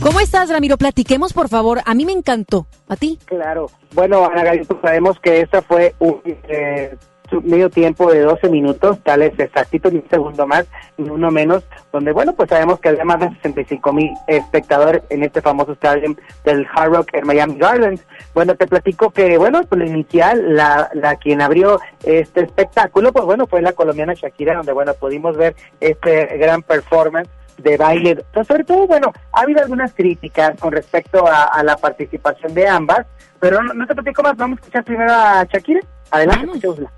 ¿Cómo 0.00 0.20
estás, 0.20 0.50
Ramiro? 0.50 0.76
Platiquemos, 0.76 1.32
por 1.32 1.48
favor. 1.48 1.80
A 1.84 1.94
mí 1.94 2.04
me 2.04 2.12
encantó. 2.12 2.66
¿A 2.88 2.96
ti? 2.96 3.18
Claro. 3.24 3.70
Bueno, 3.94 4.24
Ana 4.26 4.44
Galito, 4.44 4.78
sabemos 4.82 5.18
que 5.20 5.40
esta 5.40 5.62
fue 5.62 5.94
un, 5.98 6.20
eh, 6.24 6.96
medio 7.42 7.70
tiempo 7.70 8.10
de 8.10 8.20
12 8.20 8.48
minutos, 8.48 8.98
tal 9.02 9.22
es 9.22 9.38
exactito, 9.38 9.90
ni 9.90 9.98
un 9.98 10.08
segundo 10.08 10.46
más, 10.46 10.66
ni 10.96 11.08
uno 11.08 11.30
menos, 11.30 11.64
donde, 11.92 12.12
bueno, 12.12 12.32
pues 12.34 12.48
sabemos 12.48 12.80
que 12.80 12.90
había 12.90 13.04
más 13.04 13.20
de 13.20 13.28
65 13.30 13.92
mil 13.92 14.10
espectadores 14.26 15.02
en 15.10 15.22
este 15.22 15.40
famoso 15.40 15.72
estadio 15.72 16.16
del 16.44 16.66
Hard 16.74 16.92
Rock 16.92 17.10
en 17.14 17.26
Miami 17.26 17.56
Gardens. 17.56 18.06
Bueno, 18.34 18.54
te 18.54 18.66
platico 18.66 19.10
que, 19.10 19.38
bueno, 19.38 19.62
pues 19.68 19.78
la 19.78 19.86
inicial, 19.86 20.54
la, 20.54 20.90
la 20.94 21.16
quien 21.16 21.40
abrió 21.40 21.80
este 22.04 22.42
espectáculo, 22.42 23.12
pues 23.12 23.24
bueno, 23.24 23.46
fue 23.46 23.62
la 23.62 23.72
colombiana 23.72 24.14
Shakira, 24.14 24.56
donde, 24.56 24.72
bueno, 24.72 24.94
pudimos 24.94 25.36
ver 25.36 25.54
este 25.80 26.36
gran 26.38 26.62
performance 26.62 27.28
de 27.58 27.76
baile. 27.76 28.10
Entonces, 28.10 28.46
sobre 28.46 28.64
todo, 28.64 28.86
bueno, 28.86 29.12
ha 29.32 29.40
habido 29.40 29.62
algunas 29.62 29.92
críticas 29.94 30.58
con 30.58 30.72
respecto 30.72 31.26
a, 31.26 31.44
a 31.44 31.62
la 31.62 31.76
participación 31.76 32.54
de 32.54 32.68
ambas, 32.68 33.06
pero 33.40 33.62
no, 33.62 33.74
no 33.74 33.86
te 33.86 33.94
platico 33.94 34.22
más, 34.22 34.36
vamos 34.36 34.58
a 34.58 34.60
escuchar 34.60 34.84
primero 34.84 35.12
a 35.12 35.44
Shakira. 35.44 35.80
Adelante, 36.10 36.46
escuchémosla. 36.46 36.92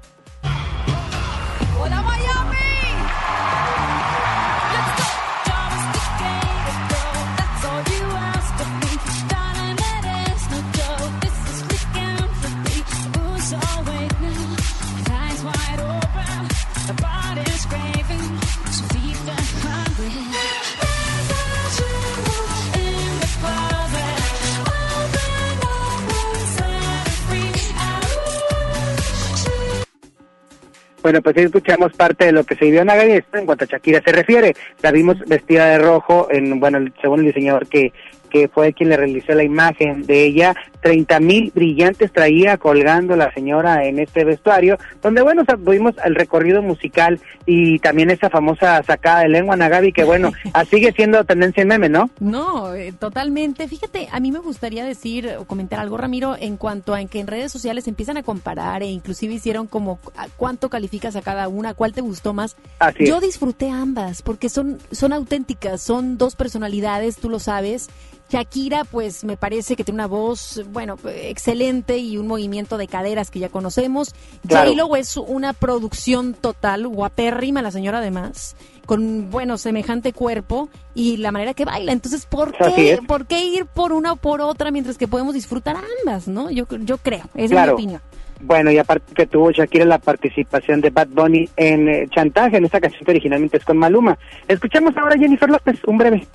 Bueno, 31.02 31.22
pues 31.22 31.36
ahí 31.36 31.44
escuchamos 31.44 31.92
parte 31.92 32.26
de 32.26 32.32
lo 32.32 32.44
que 32.44 32.56
se 32.56 32.64
vivió 32.64 32.82
en 32.82 32.90
Agadiesta 32.90 33.38
en 33.38 33.46
cuanto 33.46 33.64
a 33.64 33.68
Shakira 33.68 34.02
se 34.02 34.12
refiere. 34.12 34.56
La 34.82 34.90
vimos 34.90 35.18
vestida 35.26 35.66
de 35.66 35.78
rojo, 35.78 36.28
en 36.30 36.58
bueno, 36.58 36.78
según 37.00 37.20
el 37.20 37.26
diseñador 37.26 37.66
que 37.68 37.92
que 38.28 38.48
fue 38.48 38.72
quien 38.72 38.90
le 38.90 38.96
realizó 38.96 39.32
la 39.34 39.44
imagen 39.44 40.06
de 40.06 40.24
ella, 40.24 40.54
30 40.80 41.20
mil 41.20 41.52
brillantes 41.54 42.12
traía 42.12 42.56
colgando 42.56 43.16
la 43.16 43.32
señora 43.32 43.84
en 43.84 43.98
este 43.98 44.24
vestuario, 44.24 44.78
donde 45.02 45.22
bueno, 45.22 45.44
tuvimos 45.44 45.94
el 46.04 46.14
recorrido 46.14 46.62
musical 46.62 47.20
y 47.46 47.78
también 47.78 48.10
esa 48.10 48.30
famosa 48.30 48.82
sacada 48.82 49.20
de 49.20 49.28
lengua 49.28 49.56
Nagabi, 49.56 49.92
que 49.92 50.04
bueno, 50.04 50.32
sigue 50.70 50.92
siendo 50.92 51.24
tendencia 51.24 51.62
en 51.62 51.68
meme, 51.68 51.88
¿no? 51.88 52.10
No, 52.20 52.74
eh, 52.74 52.92
totalmente. 52.92 53.68
Fíjate, 53.68 54.08
a 54.12 54.20
mí 54.20 54.32
me 54.32 54.38
gustaría 54.38 54.84
decir 54.84 55.36
o 55.38 55.44
comentar 55.44 55.80
algo, 55.80 55.96
Ramiro, 55.96 56.36
en 56.38 56.56
cuanto 56.56 56.94
a 56.94 57.00
en 57.00 57.08
que 57.08 57.20
en 57.20 57.26
redes 57.26 57.52
sociales 57.52 57.88
empiezan 57.88 58.16
a 58.16 58.22
comparar 58.22 58.82
e 58.82 58.86
inclusive 58.86 59.34
hicieron 59.34 59.66
como 59.66 59.98
cuánto 60.36 60.68
calificas 60.68 61.16
a 61.16 61.22
cada 61.22 61.48
una, 61.48 61.74
cuál 61.74 61.92
te 61.92 62.00
gustó 62.00 62.34
más. 62.34 62.56
Yo 62.98 63.20
disfruté 63.20 63.70
ambas 63.70 64.22
porque 64.22 64.48
son, 64.48 64.78
son 64.90 65.12
auténticas, 65.12 65.80
son 65.80 66.18
dos 66.18 66.36
personalidades, 66.36 67.16
tú 67.16 67.28
lo 67.28 67.38
sabes 67.38 67.88
Shakira, 68.28 68.84
pues 68.84 69.24
me 69.24 69.36
parece 69.36 69.74
que 69.74 69.84
tiene 69.84 69.96
una 69.96 70.06
voz, 70.06 70.62
bueno, 70.70 70.96
excelente 71.06 71.96
y 71.98 72.18
un 72.18 72.26
movimiento 72.26 72.76
de 72.76 72.86
caderas 72.86 73.30
que 73.30 73.38
ya 73.38 73.48
conocemos. 73.48 74.14
Claro. 74.46 74.70
J-Lo 74.70 74.96
es 74.96 75.16
una 75.16 75.54
producción 75.54 76.34
total, 76.34 76.86
guapérrima 76.88 77.62
la 77.62 77.70
señora 77.70 77.98
además, 77.98 78.54
con, 78.84 79.30
bueno, 79.30 79.56
semejante 79.56 80.12
cuerpo 80.12 80.68
y 80.94 81.16
la 81.16 81.32
manera 81.32 81.54
que 81.54 81.64
baila. 81.64 81.92
Entonces, 81.92 82.26
¿por 82.26 82.52
qué, 82.52 82.98
¿por 83.06 83.26
qué 83.26 83.44
ir 83.44 83.64
por 83.64 83.92
una 83.92 84.12
o 84.12 84.16
por 84.16 84.42
otra 84.42 84.70
mientras 84.70 84.98
que 84.98 85.08
podemos 85.08 85.32
disfrutar 85.32 85.76
ambas, 86.00 86.28
no? 86.28 86.50
Yo, 86.50 86.66
yo 86.80 86.98
creo, 86.98 87.24
esa 87.34 87.62
es 87.62 87.66
mi 87.66 87.72
opinión. 87.72 88.00
Bueno, 88.40 88.70
y 88.70 88.78
aparte 88.78 89.14
que 89.14 89.26
tuvo 89.26 89.50
Shakira 89.50 89.84
la 89.84 89.98
participación 89.98 90.80
de 90.80 90.90
Bad 90.90 91.08
Bunny 91.08 91.48
en 91.56 91.88
eh, 91.88 92.06
Chantaje, 92.10 92.58
en 92.58 92.66
esta 92.66 92.80
canción 92.80 93.04
que 93.04 93.10
originalmente 93.10 93.56
es 93.56 93.64
con 93.64 93.76
Maluma. 93.76 94.16
Escuchemos 94.46 94.96
ahora 94.96 95.16
a 95.16 95.18
Jennifer 95.18 95.48
López, 95.48 95.78
un 95.86 95.98
breve. 95.98 96.26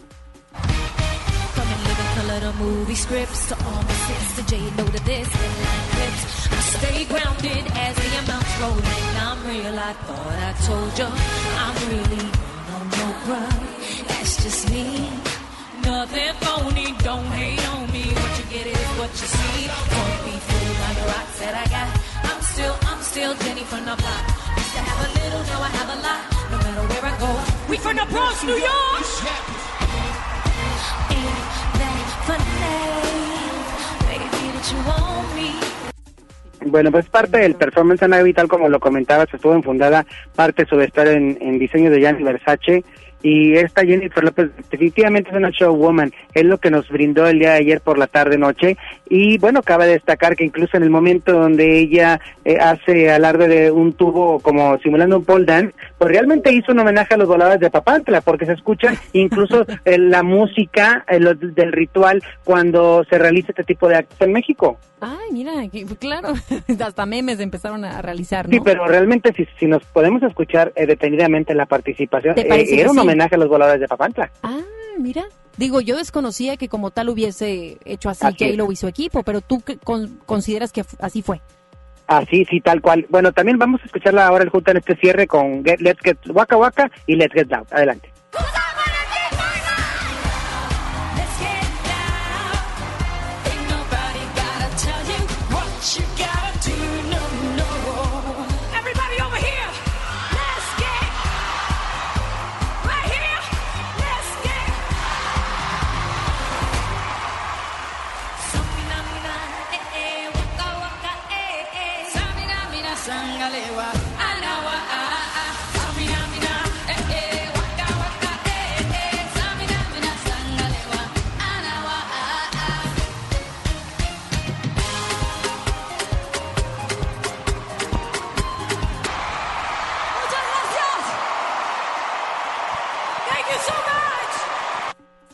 Movie 2.63 2.95
scripts 2.95 3.47
to 3.49 3.55
all 3.65 3.83
my 3.83 3.97
sister 4.07 4.43
J 4.49 4.59
know 4.77 4.87
to 4.87 5.01
this 5.03 5.27
headline 5.27 5.87
clips. 5.93 6.23
I 6.51 6.61
stay 6.75 6.99
grounded 7.11 7.63
as 7.85 7.93
the 7.95 8.09
amounts 8.23 8.53
roll 8.61 8.77
in. 8.77 9.15
I'm 9.27 9.39
real, 9.47 9.77
I 9.89 9.93
thought 10.05 10.37
I 10.47 10.51
told 10.67 10.93
you. 10.99 11.09
I'm 11.63 11.75
really 11.91 12.23
no 12.69 12.77
no 12.97 13.07
bruh. 13.25 14.07
That's 14.07 14.33
just 14.43 14.69
me. 14.71 15.09
Nothing 15.83 16.33
phony, 16.43 16.87
don't 17.03 17.31
hate 17.35 17.63
on 17.73 17.91
me. 17.91 18.03
What 18.19 18.31
you 18.39 18.45
get 18.55 18.65
is 18.67 18.87
what 18.99 19.11
you 19.19 19.27
see. 19.35 19.67
Won't 19.93 20.19
be 20.23 20.35
fooled 20.47 20.77
by 20.83 20.91
the 20.97 21.05
rocks 21.11 21.35
that 21.43 21.53
I 21.63 21.65
got. 21.75 21.89
I'm 22.31 22.41
still, 22.41 22.75
I'm 22.89 23.01
still 23.01 23.33
Jenny 23.43 23.65
from 23.71 23.83
the 23.83 23.95
block. 24.01 24.23
Used 24.55 24.73
to 24.75 24.81
have 24.87 24.99
a 25.03 25.09
little, 25.19 25.43
now 25.51 25.59
I 25.67 25.71
have 25.79 25.89
a 25.91 25.99
lot. 26.07 26.21
No 26.51 26.57
matter 26.63 26.85
where 26.87 27.05
I 27.11 27.13
go, 27.19 27.31
we 27.69 27.75
from 27.77 27.95
the 27.97 28.05
Bronx, 28.13 28.43
New 28.43 28.55
York. 28.55 29.22
Bueno, 36.73 36.89
pues 36.91 37.05
parte 37.05 37.37
del 37.37 37.53
performance 37.53 38.01
Ana 38.01 38.23
Vital, 38.23 38.47
como 38.47 38.67
lo 38.67 38.79
comentabas, 38.79 39.31
estuvo 39.31 39.53
enfundada 39.53 40.07
parte 40.35 40.63
de 40.63 40.69
su 40.69 40.75
vestuario 40.75 41.13
en, 41.13 41.37
en 41.39 41.59
diseño 41.59 41.91
de 41.91 41.99
Gianni 41.99 42.23
Versace 42.23 42.83
y 43.21 43.53
esta 43.53 43.85
Jennifer 43.85 44.23
López 44.23 44.49
definitivamente 44.71 45.29
es 45.29 45.35
una 45.35 45.51
showwoman, 45.51 46.11
es 46.33 46.43
lo 46.43 46.57
que 46.57 46.71
nos 46.71 46.89
brindó 46.89 47.27
el 47.27 47.37
día 47.37 47.51
de 47.51 47.59
ayer 47.59 47.79
por 47.79 47.99
la 47.99 48.07
tarde 48.07 48.39
noche 48.39 48.75
y 49.07 49.37
bueno, 49.37 49.61
cabe 49.61 49.85
destacar 49.85 50.35
que 50.35 50.45
incluso 50.45 50.75
en 50.75 50.83
el 50.83 50.89
momento 50.89 51.31
donde 51.31 51.77
ella 51.77 52.19
eh, 52.43 52.57
hace 52.59 53.11
alarde 53.11 53.47
de 53.47 53.71
un 53.71 53.93
tubo 53.93 54.39
como 54.39 54.77
simulando 54.79 55.19
un 55.19 55.25
pole 55.25 55.45
dance, 55.45 55.75
pues 56.03 56.15
realmente 56.15 56.51
hizo 56.51 56.73
un 56.73 56.79
homenaje 56.79 57.13
a 57.13 57.17
los 57.17 57.29
voladores 57.29 57.61
de 57.61 57.69
Papantla 57.69 58.19
porque 58.19 58.45
se 58.45 58.51
escucha 58.51 58.93
incluso 59.13 59.65
eh, 59.85 59.97
la 59.97 60.21
música 60.21 61.05
eh, 61.07 61.17
del 61.17 61.71
ritual 61.71 62.21
cuando 62.43 63.05
se 63.09 63.17
realiza 63.17 63.53
este 63.53 63.63
tipo 63.63 63.87
de 63.87 63.95
actos 63.95 64.19
en 64.19 64.33
México. 64.33 64.77
Ay, 64.99 65.31
mira, 65.31 65.53
claro, 65.99 66.33
hasta 66.85 67.05
memes 67.05 67.39
empezaron 67.39 67.85
a 67.85 68.01
realizar, 68.01 68.49
¿no? 68.49 68.51
Sí, 68.51 68.59
pero 68.65 68.85
realmente 68.85 69.31
si, 69.31 69.47
si 69.57 69.65
nos 69.65 69.81
podemos 69.85 70.21
escuchar 70.23 70.73
detenidamente 70.73 71.55
la 71.55 71.67
participación, 71.67 72.35
era 72.37 72.91
un 72.91 72.99
homenaje 72.99 73.35
a 73.35 73.37
los 73.37 73.47
voladores 73.47 73.79
de 73.79 73.87
Papantla. 73.87 74.29
Ah, 74.43 74.59
mira. 74.99 75.23
Digo, 75.55 75.79
yo 75.79 75.95
desconocía 75.95 76.57
que 76.57 76.67
como 76.67 76.91
tal 76.91 77.07
hubiese 77.07 77.77
hecho 77.85 78.09
así, 78.09 78.25
J-Lo 78.25 78.73
y 78.73 78.75
su 78.75 78.89
equipo, 78.89 79.23
pero 79.23 79.39
tú 79.39 79.63
consideras 80.25 80.73
que 80.73 80.83
así 80.99 81.21
fue. 81.21 81.39
Así, 82.07 82.45
sí, 82.45 82.59
tal 82.59 82.81
cual. 82.81 83.05
Bueno, 83.09 83.31
también 83.31 83.57
vamos 83.57 83.81
a 83.81 83.85
escucharla 83.85 84.27
ahora 84.27 84.43
el 84.43 84.49
junta 84.49 84.71
en 84.71 84.77
este 84.77 84.95
cierre 84.97 85.27
con 85.27 85.63
Let's 85.63 86.01
Get 86.01 86.17
Waka 86.29 86.57
Waka 86.57 86.91
y 87.07 87.15
Let's 87.15 87.33
Get 87.33 87.47
Down. 87.47 87.65
Adelante. 87.71 88.09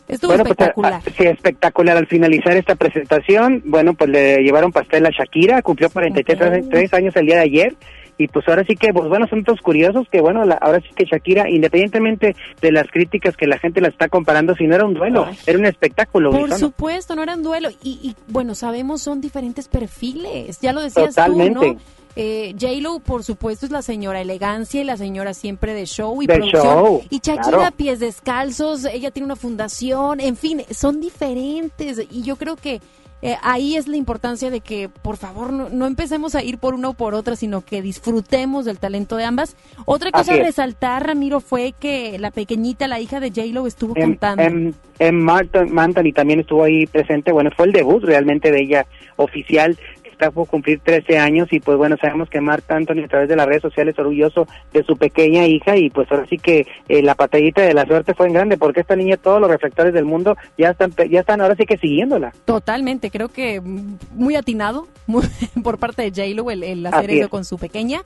Estuvo 0.09 0.31
bueno, 0.31 0.43
espectacular. 0.43 1.01
Pues, 1.03 1.15
sí, 1.15 1.23
espectacular. 1.23 1.95
Al 1.95 2.07
finalizar 2.07 2.57
esta 2.57 2.75
presentación, 2.75 3.61
bueno, 3.65 3.93
pues 3.93 4.09
le 4.09 4.43
llevaron 4.43 4.71
pastel 4.71 5.05
a 5.05 5.11
Shakira, 5.11 5.61
cumplió 5.61 5.89
43 5.89 6.93
años 6.93 7.15
el 7.15 7.25
día 7.27 7.35
de 7.35 7.43
ayer. 7.43 7.75
Y 8.17 8.27
pues 8.27 8.45
ahora 8.49 8.65
sí 8.65 8.75
que, 8.75 8.91
pues 8.91 9.07
bueno, 9.07 9.27
son 9.27 9.45
todos 9.45 9.61
curiosos 9.61 10.05
que, 10.11 10.19
bueno, 10.19 10.43
ahora 10.59 10.81
sí 10.81 10.89
que 10.93 11.05
Shakira, 11.05 11.49
independientemente 11.49 12.35
de 12.59 12.71
las 12.73 12.87
críticas 12.91 13.37
que 13.37 13.47
la 13.47 13.57
gente 13.59 13.79
la 13.79 13.87
está 13.87 14.09
comparando, 14.09 14.55
si 14.55 14.67
no 14.67 14.75
era 14.75 14.83
un 14.83 14.93
duelo, 14.93 15.25
era 15.47 15.57
un 15.57 15.65
espectáculo. 15.65 16.31
Por 16.31 16.51
supuesto, 16.53 17.15
no 17.15 17.23
era 17.23 17.35
un 17.35 17.43
duelo. 17.43 17.69
Y, 17.81 17.91
y, 18.03 18.15
bueno, 18.27 18.55
sabemos, 18.55 19.01
son 19.03 19.21
diferentes 19.21 19.69
perfiles. 19.69 20.59
Ya 20.59 20.73
lo 20.73 20.81
decías 20.81 21.15
tú, 21.15 21.49
¿no? 21.49 21.77
Eh, 22.15 22.53
J-Lo, 22.59 22.99
por 22.99 23.23
supuesto, 23.23 23.65
es 23.65 23.71
la 23.71 23.81
señora 23.81 24.19
elegancia 24.21 24.81
y 24.81 24.83
la 24.83 24.97
señora 24.97 25.33
siempre 25.33 25.73
de 25.73 25.85
show 25.85 26.21
y 26.21 26.27
producción. 26.27 27.01
y 27.09 27.19
Shakira, 27.19 27.71
pies 27.71 27.99
descalzos, 27.99 28.85
ella 28.85 29.11
tiene 29.11 29.25
una 29.25 29.35
fundación, 29.35 30.19
en 30.19 30.35
fin, 30.35 30.63
son 30.71 30.99
diferentes. 31.01 32.01
Y 32.11 32.23
yo 32.23 32.35
creo 32.35 32.55
que 32.55 32.81
eh, 33.21 33.35
ahí 33.41 33.75
es 33.75 33.87
la 33.89 33.97
importancia 33.97 34.49
de 34.49 34.61
que, 34.61 34.87
por 34.89 35.17
favor, 35.17 35.51
no, 35.51 35.69
no 35.69 35.87
empecemos 35.87 36.35
a 36.35 36.43
ir 36.43 36.57
por 36.57 36.73
una 36.73 36.89
o 36.89 36.93
por 36.93 37.13
otra, 37.13 37.35
sino 37.35 37.61
que 37.61 37.81
disfrutemos 37.81 38.63
del 38.65 38.79
talento 38.79 39.17
de 39.17 39.25
ambas. 39.25 39.55
Otra 39.85 40.11
cosa 40.11 40.33
a 40.33 40.37
es. 40.37 40.41
resaltar, 40.45 41.05
Ramiro, 41.05 41.41
fue 41.41 41.73
que 41.77 42.17
la 42.17 42.31
pequeñita, 42.31 42.87
la 42.87 42.99
hija 43.01 43.19
de 43.19 43.29
J-Lo, 43.29 43.67
estuvo 43.67 43.93
Em, 43.97 44.15
cantando. 44.15 44.43
em, 44.43 44.73
em, 44.99 45.15
Martin, 45.15 45.77
Anthony 45.77 46.13
también 46.13 46.39
estuvo 46.39 46.63
ahí 46.63 46.85
presente. 46.87 47.31
Bueno, 47.33 47.49
fue 47.55 47.65
el 47.65 47.73
debut 47.73 48.03
realmente 48.03 48.51
de 48.51 48.61
ella 48.61 48.85
oficial. 49.17 49.77
Está 50.19 50.31
por 50.31 50.47
cumplir 50.49 50.81
13 50.83 51.17
años 51.17 51.47
y 51.51 51.61
pues 51.61 51.77
bueno, 51.77 51.95
sabemos 51.95 52.29
que 52.29 52.41
Mark 52.41 52.65
Anthony 52.67 53.05
a 53.05 53.07
través 53.07 53.29
de 53.29 53.37
las 53.37 53.45
redes 53.47 53.61
sociales 53.61 53.97
orgulloso 53.97 54.45
de 54.73 54.83
su 54.83 54.97
pequeña 54.97 55.47
hija 55.47 55.77
y 55.77 55.89
pues 55.89 56.11
ahora 56.11 56.25
sí 56.29 56.37
que 56.37 56.67
eh, 56.89 57.01
la 57.01 57.15
patallita 57.15 57.61
de 57.61 57.73
la 57.73 57.85
suerte 57.85 58.13
fue 58.13 58.27
en 58.27 58.33
grande 58.33 58.57
porque 58.57 58.81
esta 58.81 58.97
niña 58.97 59.15
todos 59.15 59.39
los 59.39 59.49
reflectores 59.49 59.93
del 59.93 60.03
mundo 60.03 60.35
ya 60.57 60.71
están 60.71 60.91
ya 61.09 61.21
están 61.21 61.39
ahora 61.39 61.55
sí 61.55 61.65
que 61.65 61.77
siguiéndola. 61.77 62.33
Totalmente, 62.43 63.11
creo 63.11 63.29
que 63.29 63.61
muy 63.61 64.35
atinado 64.35 64.89
muy- 65.07 65.23
por 65.63 65.77
parte 65.77 66.01
de 66.01 66.09
J-Lo 66.09 66.51
el, 66.51 66.63
el 66.63 66.85
hacer 66.85 67.11
eso 67.11 67.23
es. 67.23 67.27
con 67.29 67.45
su 67.45 67.57
pequeña. 67.57 68.01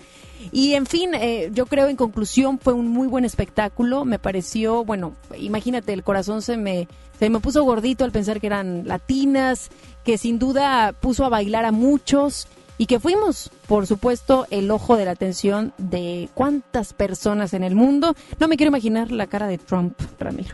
Y 0.52 0.74
en 0.76 0.86
fin, 0.86 1.16
eh, 1.16 1.50
yo 1.54 1.66
creo 1.66 1.88
en 1.88 1.96
conclusión 1.96 2.60
fue 2.60 2.74
un 2.74 2.90
muy 2.90 3.08
buen 3.08 3.26
espectáculo. 3.26 4.06
Me 4.06 4.20
pareció, 4.20 4.84
bueno, 4.86 5.14
imagínate, 5.38 5.94
el 5.94 6.04
corazón 6.04 6.42
se 6.44 6.58
me, 6.58 6.88
se 7.24 7.30
me 7.30 7.40
puso 7.40 7.64
gordito 7.64 8.04
al 8.04 8.12
pensar 8.12 8.42
que 8.42 8.48
eran 8.48 8.86
latinas, 8.86 9.70
que 10.04 10.18
sin 10.18 10.40
duda 10.40 10.92
puso 10.92 11.24
a 11.24 11.30
bailar 11.30 11.64
a 11.64 11.72
muchos 11.72 12.50
y 12.78 12.86
que 12.86 13.00
fuimos, 13.00 13.50
por 13.66 13.88
supuesto, 13.88 14.46
el 14.52 14.70
ojo 14.70 14.98
de 14.98 15.06
la 15.06 15.12
atención 15.12 15.72
de 15.78 16.28
cuántas 16.34 16.92
personas 16.92 17.54
en 17.54 17.64
el 17.64 17.76
mundo. 17.76 18.14
No 18.42 18.50
me 18.50 18.58
quiero 18.58 18.72
imaginar 18.72 19.10
la 19.10 19.28
cara 19.28 19.48
de 19.48 19.58
Trump, 19.58 19.98
Ramiro. 20.20 20.54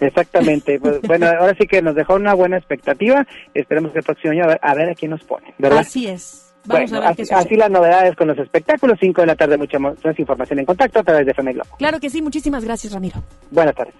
Exactamente. 0.00 0.80
Pues, 0.82 1.00
bueno, 1.02 1.28
ahora 1.28 1.54
sí 1.56 1.68
que 1.68 1.82
nos 1.82 1.94
dejó 1.94 2.16
una 2.16 2.34
buena 2.34 2.56
expectativa. 2.56 3.24
Esperemos 3.54 3.92
que 3.92 4.00
el 4.00 4.04
próximo 4.04 4.32
año 4.32 4.42
a 4.42 4.48
ver 4.48 4.58
a, 4.60 4.74
ver 4.74 4.90
a 4.90 4.94
quién 4.96 5.12
nos 5.12 5.22
pone, 5.22 5.54
¿verdad? 5.56 5.78
Así 5.78 6.08
es. 6.08 6.52
Vamos 6.64 6.90
Bueno, 6.90 6.96
a 6.96 7.10
ver 7.10 7.20
así, 7.20 7.28
qué 7.28 7.34
así 7.36 7.54
las 7.54 7.70
novedades 7.70 8.16
con 8.16 8.26
los 8.26 8.38
espectáculos. 8.38 8.98
5 9.00 9.20
de 9.20 9.26
la 9.28 9.36
tarde, 9.36 9.56
mucha 9.56 9.78
más 9.78 9.94
información 10.18 10.58
en 10.58 10.66
contacto 10.66 10.98
a 10.98 11.04
través 11.04 11.26
de 11.26 11.30
FM 11.30 11.52
Globo. 11.52 11.76
Claro 11.78 12.00
que 12.00 12.10
sí, 12.10 12.20
muchísimas 12.22 12.64
gracias, 12.64 12.92
Ramiro. 12.92 13.22
Buenas 13.52 13.76
tardes. 13.76 13.94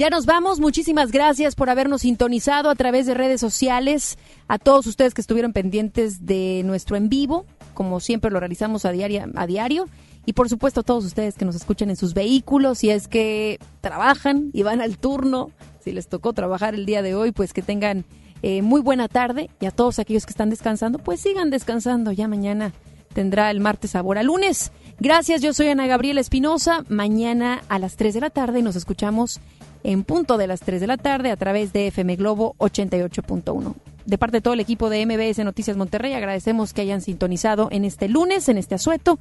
Ya 0.00 0.08
nos 0.08 0.24
vamos. 0.24 0.60
Muchísimas 0.60 1.12
gracias 1.12 1.54
por 1.54 1.68
habernos 1.68 2.00
sintonizado 2.00 2.70
a 2.70 2.74
través 2.74 3.04
de 3.04 3.12
redes 3.12 3.38
sociales. 3.38 4.16
A 4.48 4.56
todos 4.56 4.86
ustedes 4.86 5.12
que 5.12 5.20
estuvieron 5.20 5.52
pendientes 5.52 6.24
de 6.24 6.62
nuestro 6.64 6.96
en 6.96 7.10
vivo, 7.10 7.44
como 7.74 8.00
siempre 8.00 8.30
lo 8.30 8.40
realizamos 8.40 8.86
a, 8.86 8.92
diaria, 8.92 9.28
a 9.34 9.46
diario. 9.46 9.90
Y 10.24 10.32
por 10.32 10.48
supuesto 10.48 10.80
a 10.80 10.84
todos 10.84 11.04
ustedes 11.04 11.34
que 11.34 11.44
nos 11.44 11.54
escuchan 11.54 11.90
en 11.90 11.96
sus 11.96 12.14
vehículos, 12.14 12.78
si 12.78 12.88
es 12.88 13.08
que 13.08 13.58
trabajan 13.82 14.48
y 14.54 14.62
van 14.62 14.80
al 14.80 14.96
turno, 14.96 15.50
si 15.84 15.92
les 15.92 16.08
tocó 16.08 16.32
trabajar 16.32 16.74
el 16.74 16.86
día 16.86 17.02
de 17.02 17.14
hoy, 17.14 17.32
pues 17.32 17.52
que 17.52 17.60
tengan 17.60 18.06
eh, 18.40 18.62
muy 18.62 18.80
buena 18.80 19.06
tarde. 19.06 19.50
Y 19.60 19.66
a 19.66 19.70
todos 19.70 19.98
aquellos 19.98 20.24
que 20.24 20.30
están 20.30 20.48
descansando, 20.48 20.98
pues 20.98 21.20
sigan 21.20 21.50
descansando. 21.50 22.10
Ya 22.10 22.26
mañana 22.26 22.72
tendrá 23.12 23.50
el 23.50 23.60
martes 23.60 23.90
sabor 23.90 24.16
a 24.16 24.22
lunes. 24.22 24.72
Gracias, 24.98 25.42
yo 25.42 25.52
soy 25.52 25.68
Ana 25.68 25.86
Gabriela 25.86 26.22
Espinosa. 26.22 26.84
Mañana 26.88 27.62
a 27.68 27.78
las 27.78 27.96
3 27.96 28.14
de 28.14 28.20
la 28.20 28.30
tarde 28.30 28.62
nos 28.62 28.76
escuchamos 28.76 29.40
en 29.82 30.04
punto 30.04 30.38
de 30.38 30.46
las 30.46 30.60
3 30.60 30.80
de 30.80 30.86
la 30.86 30.96
tarde 30.96 31.30
a 31.30 31.36
través 31.36 31.72
de 31.72 31.88
FM 31.88 32.16
Globo 32.16 32.54
88.1. 32.58 33.74
De 34.04 34.18
parte 34.18 34.38
de 34.38 34.40
todo 34.40 34.54
el 34.54 34.60
equipo 34.60 34.90
de 34.90 35.04
MBS 35.06 35.44
Noticias 35.44 35.76
Monterrey, 35.76 36.14
agradecemos 36.14 36.72
que 36.72 36.80
hayan 36.80 37.00
sintonizado 37.00 37.68
en 37.70 37.84
este 37.84 38.08
lunes, 38.08 38.48
en 38.48 38.58
este 38.58 38.74
asueto, 38.74 39.18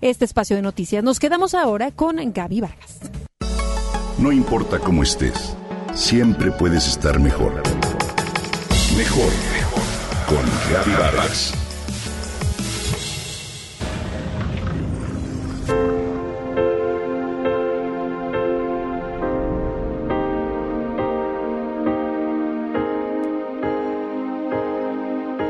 este 0.00 0.24
espacio 0.24 0.56
de 0.56 0.62
noticias. 0.62 1.02
Nos 1.02 1.18
quedamos 1.18 1.54
ahora 1.54 1.90
con 1.90 2.16
Gaby 2.32 2.60
Vargas. 2.60 3.00
No 4.18 4.32
importa 4.32 4.78
cómo 4.78 5.02
estés, 5.02 5.56
siempre 5.94 6.50
puedes 6.50 6.86
estar 6.86 7.20
mejor. 7.20 7.62
Mejor, 8.96 9.32
mejor. 9.52 9.82
Con 10.26 10.72
Gaby 10.72 10.92
Vargas. 10.92 11.67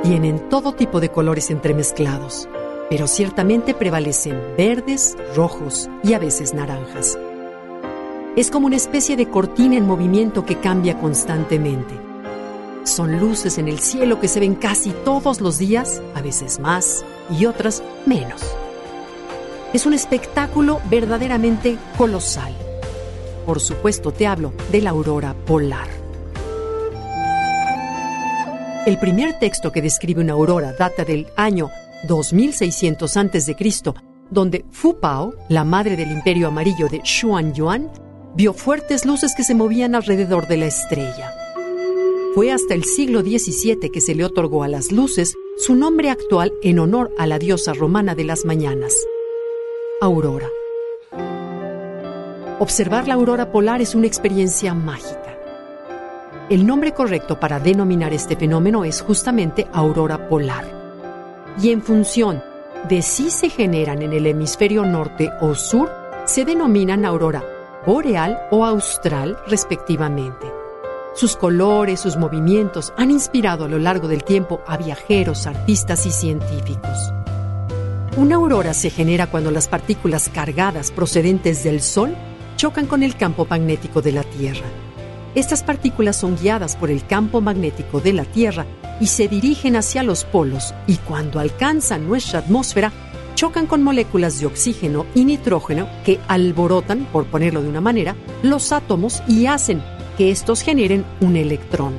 Tienen 0.09 0.49
todo 0.49 0.73
tipo 0.73 1.01
de 1.01 1.11
colores 1.11 1.51
entremezclados, 1.51 2.49
pero 2.89 3.07
ciertamente 3.07 3.75
prevalecen 3.75 4.41
verdes, 4.57 5.19
rojos 5.37 5.91
y 6.03 6.15
a 6.15 6.19
veces 6.19 6.55
naranjas. 6.55 7.19
Es 8.35 8.51
como 8.51 8.69
una 8.69 8.77
especie 8.77 9.17
de 9.17 9.29
cortina 9.29 9.77
en 9.77 9.87
movimiento 9.87 10.47
que 10.47 10.61
cambia 10.61 10.99
constantemente. 10.99 11.93
Son 12.85 13.21
luces 13.21 13.59
en 13.59 13.69
el 13.69 13.81
cielo 13.81 14.19
que 14.19 14.29
se 14.29 14.41
ven 14.41 14.55
casi 14.55 14.93
todos 15.05 15.43
los 15.43 15.59
días, 15.59 16.01
a 16.15 16.23
veces 16.23 16.59
más 16.59 17.05
y 17.39 17.45
otras 17.45 17.83
menos. 18.07 18.41
Es 19.75 19.85
un 19.85 19.93
espectáculo 19.93 20.81
verdaderamente 20.89 21.77
colosal. 21.99 22.55
Por 23.45 23.61
supuesto 23.61 24.11
te 24.11 24.27
hablo 24.27 24.55
de 24.73 24.81
la 24.81 24.89
aurora 24.89 25.35
polar. 25.45 25.98
El 28.89 28.99
primer 28.99 29.39
texto 29.39 29.71
que 29.71 29.83
describe 29.83 30.23
una 30.23 30.33
aurora 30.33 30.73
data 30.73 31.05
del 31.05 31.27
año 31.37 31.69
2600 32.05 33.17
a.C., 33.19 33.55
donde 34.31 34.65
Fu 34.71 34.99
Pao, 34.99 35.35
la 35.51 35.63
madre 35.63 35.95
del 35.95 36.11
imperio 36.11 36.49
amarillo 36.49 36.89
de 36.89 37.03
Xuan 37.05 37.53
Yuan, 37.53 37.93
vio 38.35 38.55
fuertes 38.55 39.05
luces 39.05 39.35
que 39.37 39.45
se 39.45 39.55
movían 39.55 39.95
alrededor 39.95 40.49
de 40.49 40.57
la 40.57 40.67
estrella. 40.69 41.35
Fue 42.35 42.51
hasta 42.51 42.73
el 42.73 42.85
siglo 42.85 43.21
XVII 43.21 43.91
que 43.93 44.01
se 44.01 44.15
le 44.15 44.25
otorgó 44.25 44.63
a 44.63 44.69
las 44.69 44.91
luces 44.91 45.35
su 45.59 45.75
nombre 45.75 46.09
actual 46.09 46.55
en 46.63 46.79
honor 46.79 47.13
a 47.19 47.27
la 47.27 47.39
diosa 47.39 47.75
romana 47.75 48.15
de 48.15 48.25
las 48.25 48.47
mañanas, 48.47 48.95
Aurora. 50.01 50.49
Observar 52.59 53.07
la 53.07 53.13
aurora 53.13 53.53
polar 53.53 53.83
es 53.83 53.95
una 53.95 54.07
experiencia 54.07 54.73
mágica. 54.73 55.28
El 56.51 56.67
nombre 56.67 56.95
correcto 56.95 57.39
para 57.39 57.61
denominar 57.61 58.15
este 58.15 58.35
fenómeno 58.35 58.83
es 58.83 59.03
justamente 59.03 59.69
aurora 59.71 60.31
polar. 60.31 60.65
Y 61.61 61.73
en 61.73 61.83
función 61.83 62.43
de 62.89 63.03
si 63.03 63.29
se 63.31 63.51
generan 63.51 64.01
en 64.01 64.15
el 64.15 64.27
hemisferio 64.27 64.87
norte 64.87 65.31
o 65.43 65.55
sur, 65.55 65.91
se 66.25 66.47
denominan 66.47 67.05
aurora 67.05 67.45
boreal 67.85 68.39
o 68.51 68.65
austral 68.65 69.37
respectivamente. 69.47 70.47
Sus 71.15 71.37
colores, 71.37 72.01
sus 72.01 72.17
movimientos 72.17 72.95
han 72.97 73.11
inspirado 73.11 73.67
a 73.67 73.69
lo 73.69 73.79
largo 73.79 74.09
del 74.09 74.25
tiempo 74.25 74.63
a 74.67 74.79
viajeros, 74.79 75.47
artistas 75.47 76.07
y 76.07 76.11
científicos. 76.11 77.13
Una 78.17 78.37
aurora 78.37 78.73
se 78.73 78.89
genera 78.89 79.27
cuando 79.27 79.51
las 79.51 79.69
partículas 79.69 80.31
cargadas 80.31 80.93
procedentes 80.93 81.63
del 81.63 81.83
Sol 81.83 82.17
chocan 82.57 82.87
con 82.87 83.03
el 83.03 83.17
campo 83.17 83.47
magnético 83.49 84.01
de 84.01 84.13
la 84.13 84.23
Tierra. 84.23 84.88
Estas 85.35 85.63
partículas 85.63 86.17
son 86.17 86.37
guiadas 86.37 86.77
por 86.77 86.91
el 86.91 87.07
campo 87.07 87.41
magnético 87.41 88.01
de 88.01 88.13
la 88.13 88.25
Tierra 88.25 88.67
y 89.01 89.07
se 89.07 89.29
dirigen 89.29 89.77
hacia 89.77 90.03
los 90.03 90.25
polos 90.25 90.75
y 90.87 90.97
cuando 90.97 91.39
alcanzan 91.39 92.09
nuestra 92.09 92.41
atmósfera 92.41 92.93
chocan 93.35 93.67
con 93.67 93.85
moléculas 93.85 94.41
de 94.41 94.47
oxígeno 94.47 95.07
y 95.15 95.25
nitrógeno 95.25 95.89
que 96.05 96.19
alborotan, 96.27 97.07
por 97.13 97.27
ponerlo 97.27 97.63
de 97.63 97.69
una 97.69 97.81
manera, 97.81 98.17
los 98.43 98.73
átomos 98.73 99.23
y 99.29 99.47
hacen 99.47 99.81
que 100.17 100.33
estos 100.33 100.63
generen 100.63 101.05
un 101.21 101.37
electrón. 101.37 101.95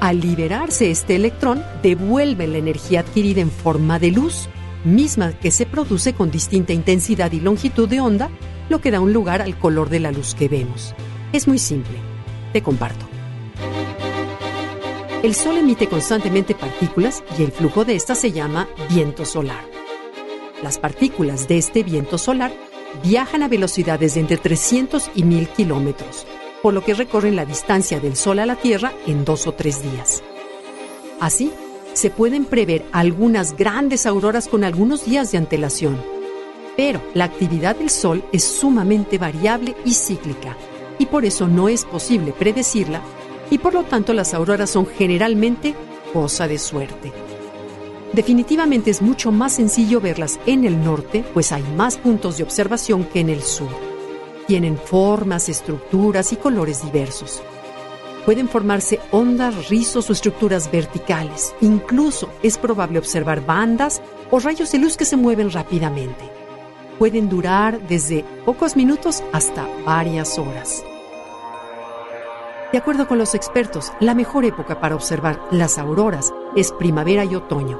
Al 0.00 0.20
liberarse 0.20 0.90
este 0.90 1.14
electrón, 1.14 1.62
devuelve 1.82 2.48
la 2.48 2.58
energía 2.58 3.00
adquirida 3.00 3.40
en 3.40 3.50
forma 3.52 4.00
de 4.00 4.10
luz, 4.10 4.48
misma 4.84 5.32
que 5.32 5.52
se 5.52 5.66
produce 5.66 6.14
con 6.14 6.32
distinta 6.32 6.72
intensidad 6.72 7.30
y 7.30 7.40
longitud 7.40 7.88
de 7.88 8.00
onda, 8.00 8.28
lo 8.68 8.80
que 8.80 8.90
da 8.90 8.98
un 8.98 9.12
lugar 9.12 9.42
al 9.42 9.56
color 9.58 9.88
de 9.88 10.00
la 10.00 10.10
luz 10.10 10.34
que 10.34 10.48
vemos. 10.48 10.96
Es 11.32 11.46
muy 11.46 11.60
simple. 11.60 12.15
Comparto. 12.62 13.06
El 15.22 15.34
Sol 15.34 15.56
emite 15.56 15.88
constantemente 15.88 16.54
partículas 16.54 17.24
y 17.38 17.42
el 17.42 17.52
flujo 17.52 17.84
de 17.84 17.96
estas 17.96 18.18
se 18.20 18.32
llama 18.32 18.68
viento 18.90 19.24
solar. 19.24 19.64
Las 20.62 20.78
partículas 20.78 21.48
de 21.48 21.58
este 21.58 21.82
viento 21.82 22.18
solar 22.18 22.52
viajan 23.02 23.42
a 23.42 23.48
velocidades 23.48 24.14
de 24.14 24.20
entre 24.20 24.36
300 24.36 25.10
y 25.14 25.24
1000 25.24 25.48
kilómetros, 25.48 26.26
por 26.62 26.74
lo 26.74 26.84
que 26.84 26.94
recorren 26.94 27.36
la 27.36 27.44
distancia 27.44 28.00
del 28.00 28.16
Sol 28.16 28.38
a 28.38 28.46
la 28.46 28.56
Tierra 28.56 28.92
en 29.06 29.24
dos 29.24 29.46
o 29.46 29.52
tres 29.52 29.82
días. 29.82 30.22
Así, 31.20 31.52
se 31.92 32.10
pueden 32.10 32.44
prever 32.44 32.84
algunas 32.92 33.56
grandes 33.56 34.06
auroras 34.06 34.48
con 34.48 34.64
algunos 34.64 35.06
días 35.06 35.32
de 35.32 35.38
antelación. 35.38 36.00
Pero 36.76 37.00
la 37.14 37.24
actividad 37.24 37.74
del 37.74 37.88
Sol 37.88 38.22
es 38.32 38.44
sumamente 38.44 39.16
variable 39.16 39.74
y 39.84 39.94
cíclica, 39.94 40.56
y 40.98 41.06
por 41.06 41.24
eso 41.24 41.48
no 41.48 41.68
es 41.68 41.84
posible 41.84 42.32
predecirla, 42.32 43.00
y 43.50 43.58
por 43.58 43.74
lo 43.74 43.84
tanto 43.84 44.12
las 44.12 44.34
auroras 44.34 44.70
son 44.70 44.86
generalmente 44.86 45.74
cosa 46.12 46.48
de 46.48 46.58
suerte. 46.58 47.12
Definitivamente 48.12 48.90
es 48.90 49.02
mucho 49.02 49.30
más 49.32 49.54
sencillo 49.54 50.00
verlas 50.00 50.40
en 50.46 50.64
el 50.64 50.82
norte, 50.82 51.24
pues 51.34 51.52
hay 51.52 51.62
más 51.76 51.96
puntos 51.98 52.38
de 52.38 52.44
observación 52.44 53.04
que 53.04 53.20
en 53.20 53.28
el 53.28 53.42
sur. 53.42 53.68
Tienen 54.46 54.78
formas, 54.78 55.48
estructuras 55.48 56.32
y 56.32 56.36
colores 56.36 56.82
diversos. 56.82 57.42
Pueden 58.24 58.48
formarse 58.48 59.00
ondas, 59.10 59.68
rizos 59.68 60.08
o 60.08 60.12
estructuras 60.12 60.70
verticales. 60.70 61.54
Incluso 61.60 62.28
es 62.42 62.58
probable 62.58 62.98
observar 62.98 63.44
bandas 63.44 64.00
o 64.30 64.38
rayos 64.38 64.72
de 64.72 64.78
luz 64.78 64.96
que 64.96 65.04
se 65.04 65.16
mueven 65.16 65.50
rápidamente. 65.50 66.35
Pueden 66.98 67.28
durar 67.28 67.86
desde 67.88 68.24
pocos 68.46 68.74
minutos 68.74 69.22
hasta 69.32 69.68
varias 69.84 70.38
horas. 70.38 70.82
De 72.72 72.78
acuerdo 72.78 73.06
con 73.06 73.18
los 73.18 73.34
expertos, 73.34 73.92
la 74.00 74.14
mejor 74.14 74.44
época 74.44 74.80
para 74.80 74.94
observar 74.94 75.38
las 75.50 75.76
auroras 75.76 76.32
es 76.56 76.72
primavera 76.72 77.24
y 77.24 77.34
otoño, 77.34 77.78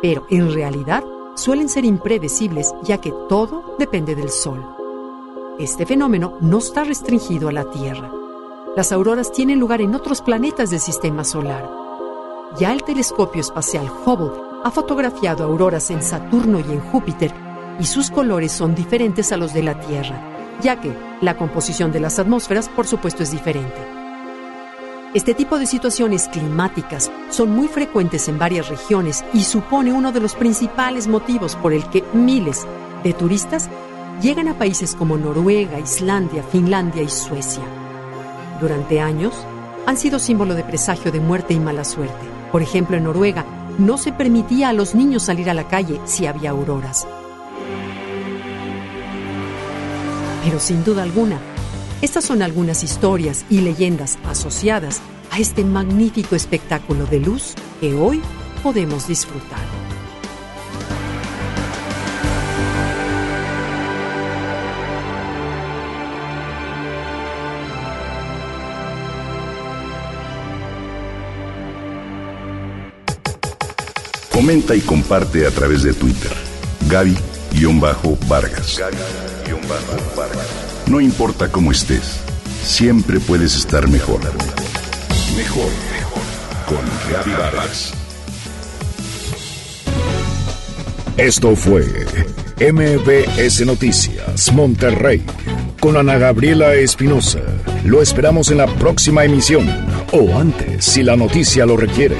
pero 0.00 0.26
en 0.30 0.52
realidad 0.52 1.04
suelen 1.34 1.68
ser 1.68 1.84
impredecibles 1.84 2.74
ya 2.82 2.98
que 2.98 3.12
todo 3.28 3.76
depende 3.78 4.14
del 4.14 4.30
Sol. 4.30 4.64
Este 5.58 5.84
fenómeno 5.84 6.38
no 6.40 6.58
está 6.58 6.82
restringido 6.84 7.48
a 7.48 7.52
la 7.52 7.70
Tierra. 7.70 8.10
Las 8.74 8.90
auroras 8.90 9.32
tienen 9.32 9.60
lugar 9.60 9.82
en 9.82 9.94
otros 9.94 10.22
planetas 10.22 10.70
del 10.70 10.80
sistema 10.80 11.24
solar. 11.24 11.70
Ya 12.58 12.72
el 12.72 12.82
telescopio 12.84 13.42
espacial 13.42 13.90
Hubble 14.04 14.32
ha 14.64 14.70
fotografiado 14.70 15.44
auroras 15.44 15.90
en 15.90 16.02
Saturno 16.02 16.58
y 16.58 16.72
en 16.72 16.80
Júpiter 16.80 17.45
y 17.78 17.84
sus 17.86 18.10
colores 18.10 18.52
son 18.52 18.74
diferentes 18.74 19.32
a 19.32 19.36
los 19.36 19.52
de 19.52 19.62
la 19.62 19.78
Tierra, 19.80 20.20
ya 20.62 20.80
que 20.80 20.92
la 21.20 21.36
composición 21.36 21.92
de 21.92 22.00
las 22.00 22.18
atmósferas, 22.18 22.68
por 22.68 22.86
supuesto, 22.86 23.22
es 23.22 23.30
diferente. 23.30 23.96
Este 25.14 25.34
tipo 25.34 25.58
de 25.58 25.66
situaciones 25.66 26.28
climáticas 26.28 27.10
son 27.30 27.50
muy 27.50 27.68
frecuentes 27.68 28.28
en 28.28 28.38
varias 28.38 28.68
regiones 28.68 29.24
y 29.32 29.44
supone 29.44 29.92
uno 29.92 30.12
de 30.12 30.20
los 30.20 30.34
principales 30.34 31.08
motivos 31.08 31.56
por 31.56 31.72
el 31.72 31.88
que 31.88 32.04
miles 32.12 32.66
de 33.02 33.12
turistas 33.14 33.70
llegan 34.20 34.48
a 34.48 34.58
países 34.58 34.94
como 34.94 35.16
Noruega, 35.16 35.78
Islandia, 35.78 36.42
Finlandia 36.42 37.02
y 37.02 37.08
Suecia. 37.08 37.62
Durante 38.60 39.00
años 39.00 39.32
han 39.86 39.96
sido 39.96 40.18
símbolo 40.18 40.54
de 40.54 40.64
presagio 40.64 41.12
de 41.12 41.20
muerte 41.20 41.54
y 41.54 41.60
mala 41.60 41.84
suerte. 41.84 42.26
Por 42.52 42.62
ejemplo, 42.62 42.96
en 42.96 43.04
Noruega 43.04 43.44
no 43.78 43.98
se 43.98 44.12
permitía 44.12 44.70
a 44.70 44.72
los 44.72 44.94
niños 44.94 45.22
salir 45.22 45.48
a 45.48 45.54
la 45.54 45.68
calle 45.68 46.00
si 46.04 46.26
había 46.26 46.50
auroras. 46.50 47.06
Pero 50.46 50.60
sin 50.60 50.84
duda 50.84 51.02
alguna, 51.02 51.40
estas 52.02 52.24
son 52.24 52.40
algunas 52.40 52.84
historias 52.84 53.44
y 53.50 53.62
leyendas 53.62 54.16
asociadas 54.24 55.00
a 55.32 55.40
este 55.40 55.64
magnífico 55.64 56.36
espectáculo 56.36 57.04
de 57.06 57.18
luz 57.18 57.54
que 57.80 57.96
hoy 57.96 58.22
podemos 58.62 59.08
disfrutar. 59.08 59.58
Comenta 74.30 74.76
y 74.76 74.80
comparte 74.80 75.44
a 75.44 75.50
través 75.50 75.82
de 75.82 75.92
Twitter. 75.92 76.30
Gaby-Vargas. 76.88 78.80
No 80.88 81.00
importa 81.00 81.48
cómo 81.50 81.72
estés, 81.72 82.20
siempre 82.64 83.20
puedes 83.20 83.56
estar 83.56 83.88
mejor. 83.88 84.20
Mejor, 85.36 85.70
mejor. 85.92 86.22
Con 86.66 87.32
Vargas. 87.38 87.92
Esto 91.16 91.56
fue 91.56 91.84
MBS 92.58 93.64
Noticias 93.64 94.52
Monterrey 94.52 95.24
con 95.80 95.96
Ana 95.96 96.18
Gabriela 96.18 96.74
Espinosa. 96.74 97.40
Lo 97.84 98.02
esperamos 98.02 98.50
en 98.50 98.58
la 98.58 98.66
próxima 98.66 99.24
emisión 99.24 99.68
o 100.12 100.38
antes 100.38 100.84
si 100.84 101.02
la 101.02 101.16
noticia 101.16 101.66
lo 101.66 101.76
requiere. 101.76 102.16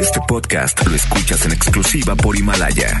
Este 0.00 0.20
podcast 0.26 0.86
lo 0.86 0.94
escuchas 0.94 1.44
en 1.46 1.52
exclusiva 1.52 2.14
por 2.14 2.36
Himalaya. 2.36 3.00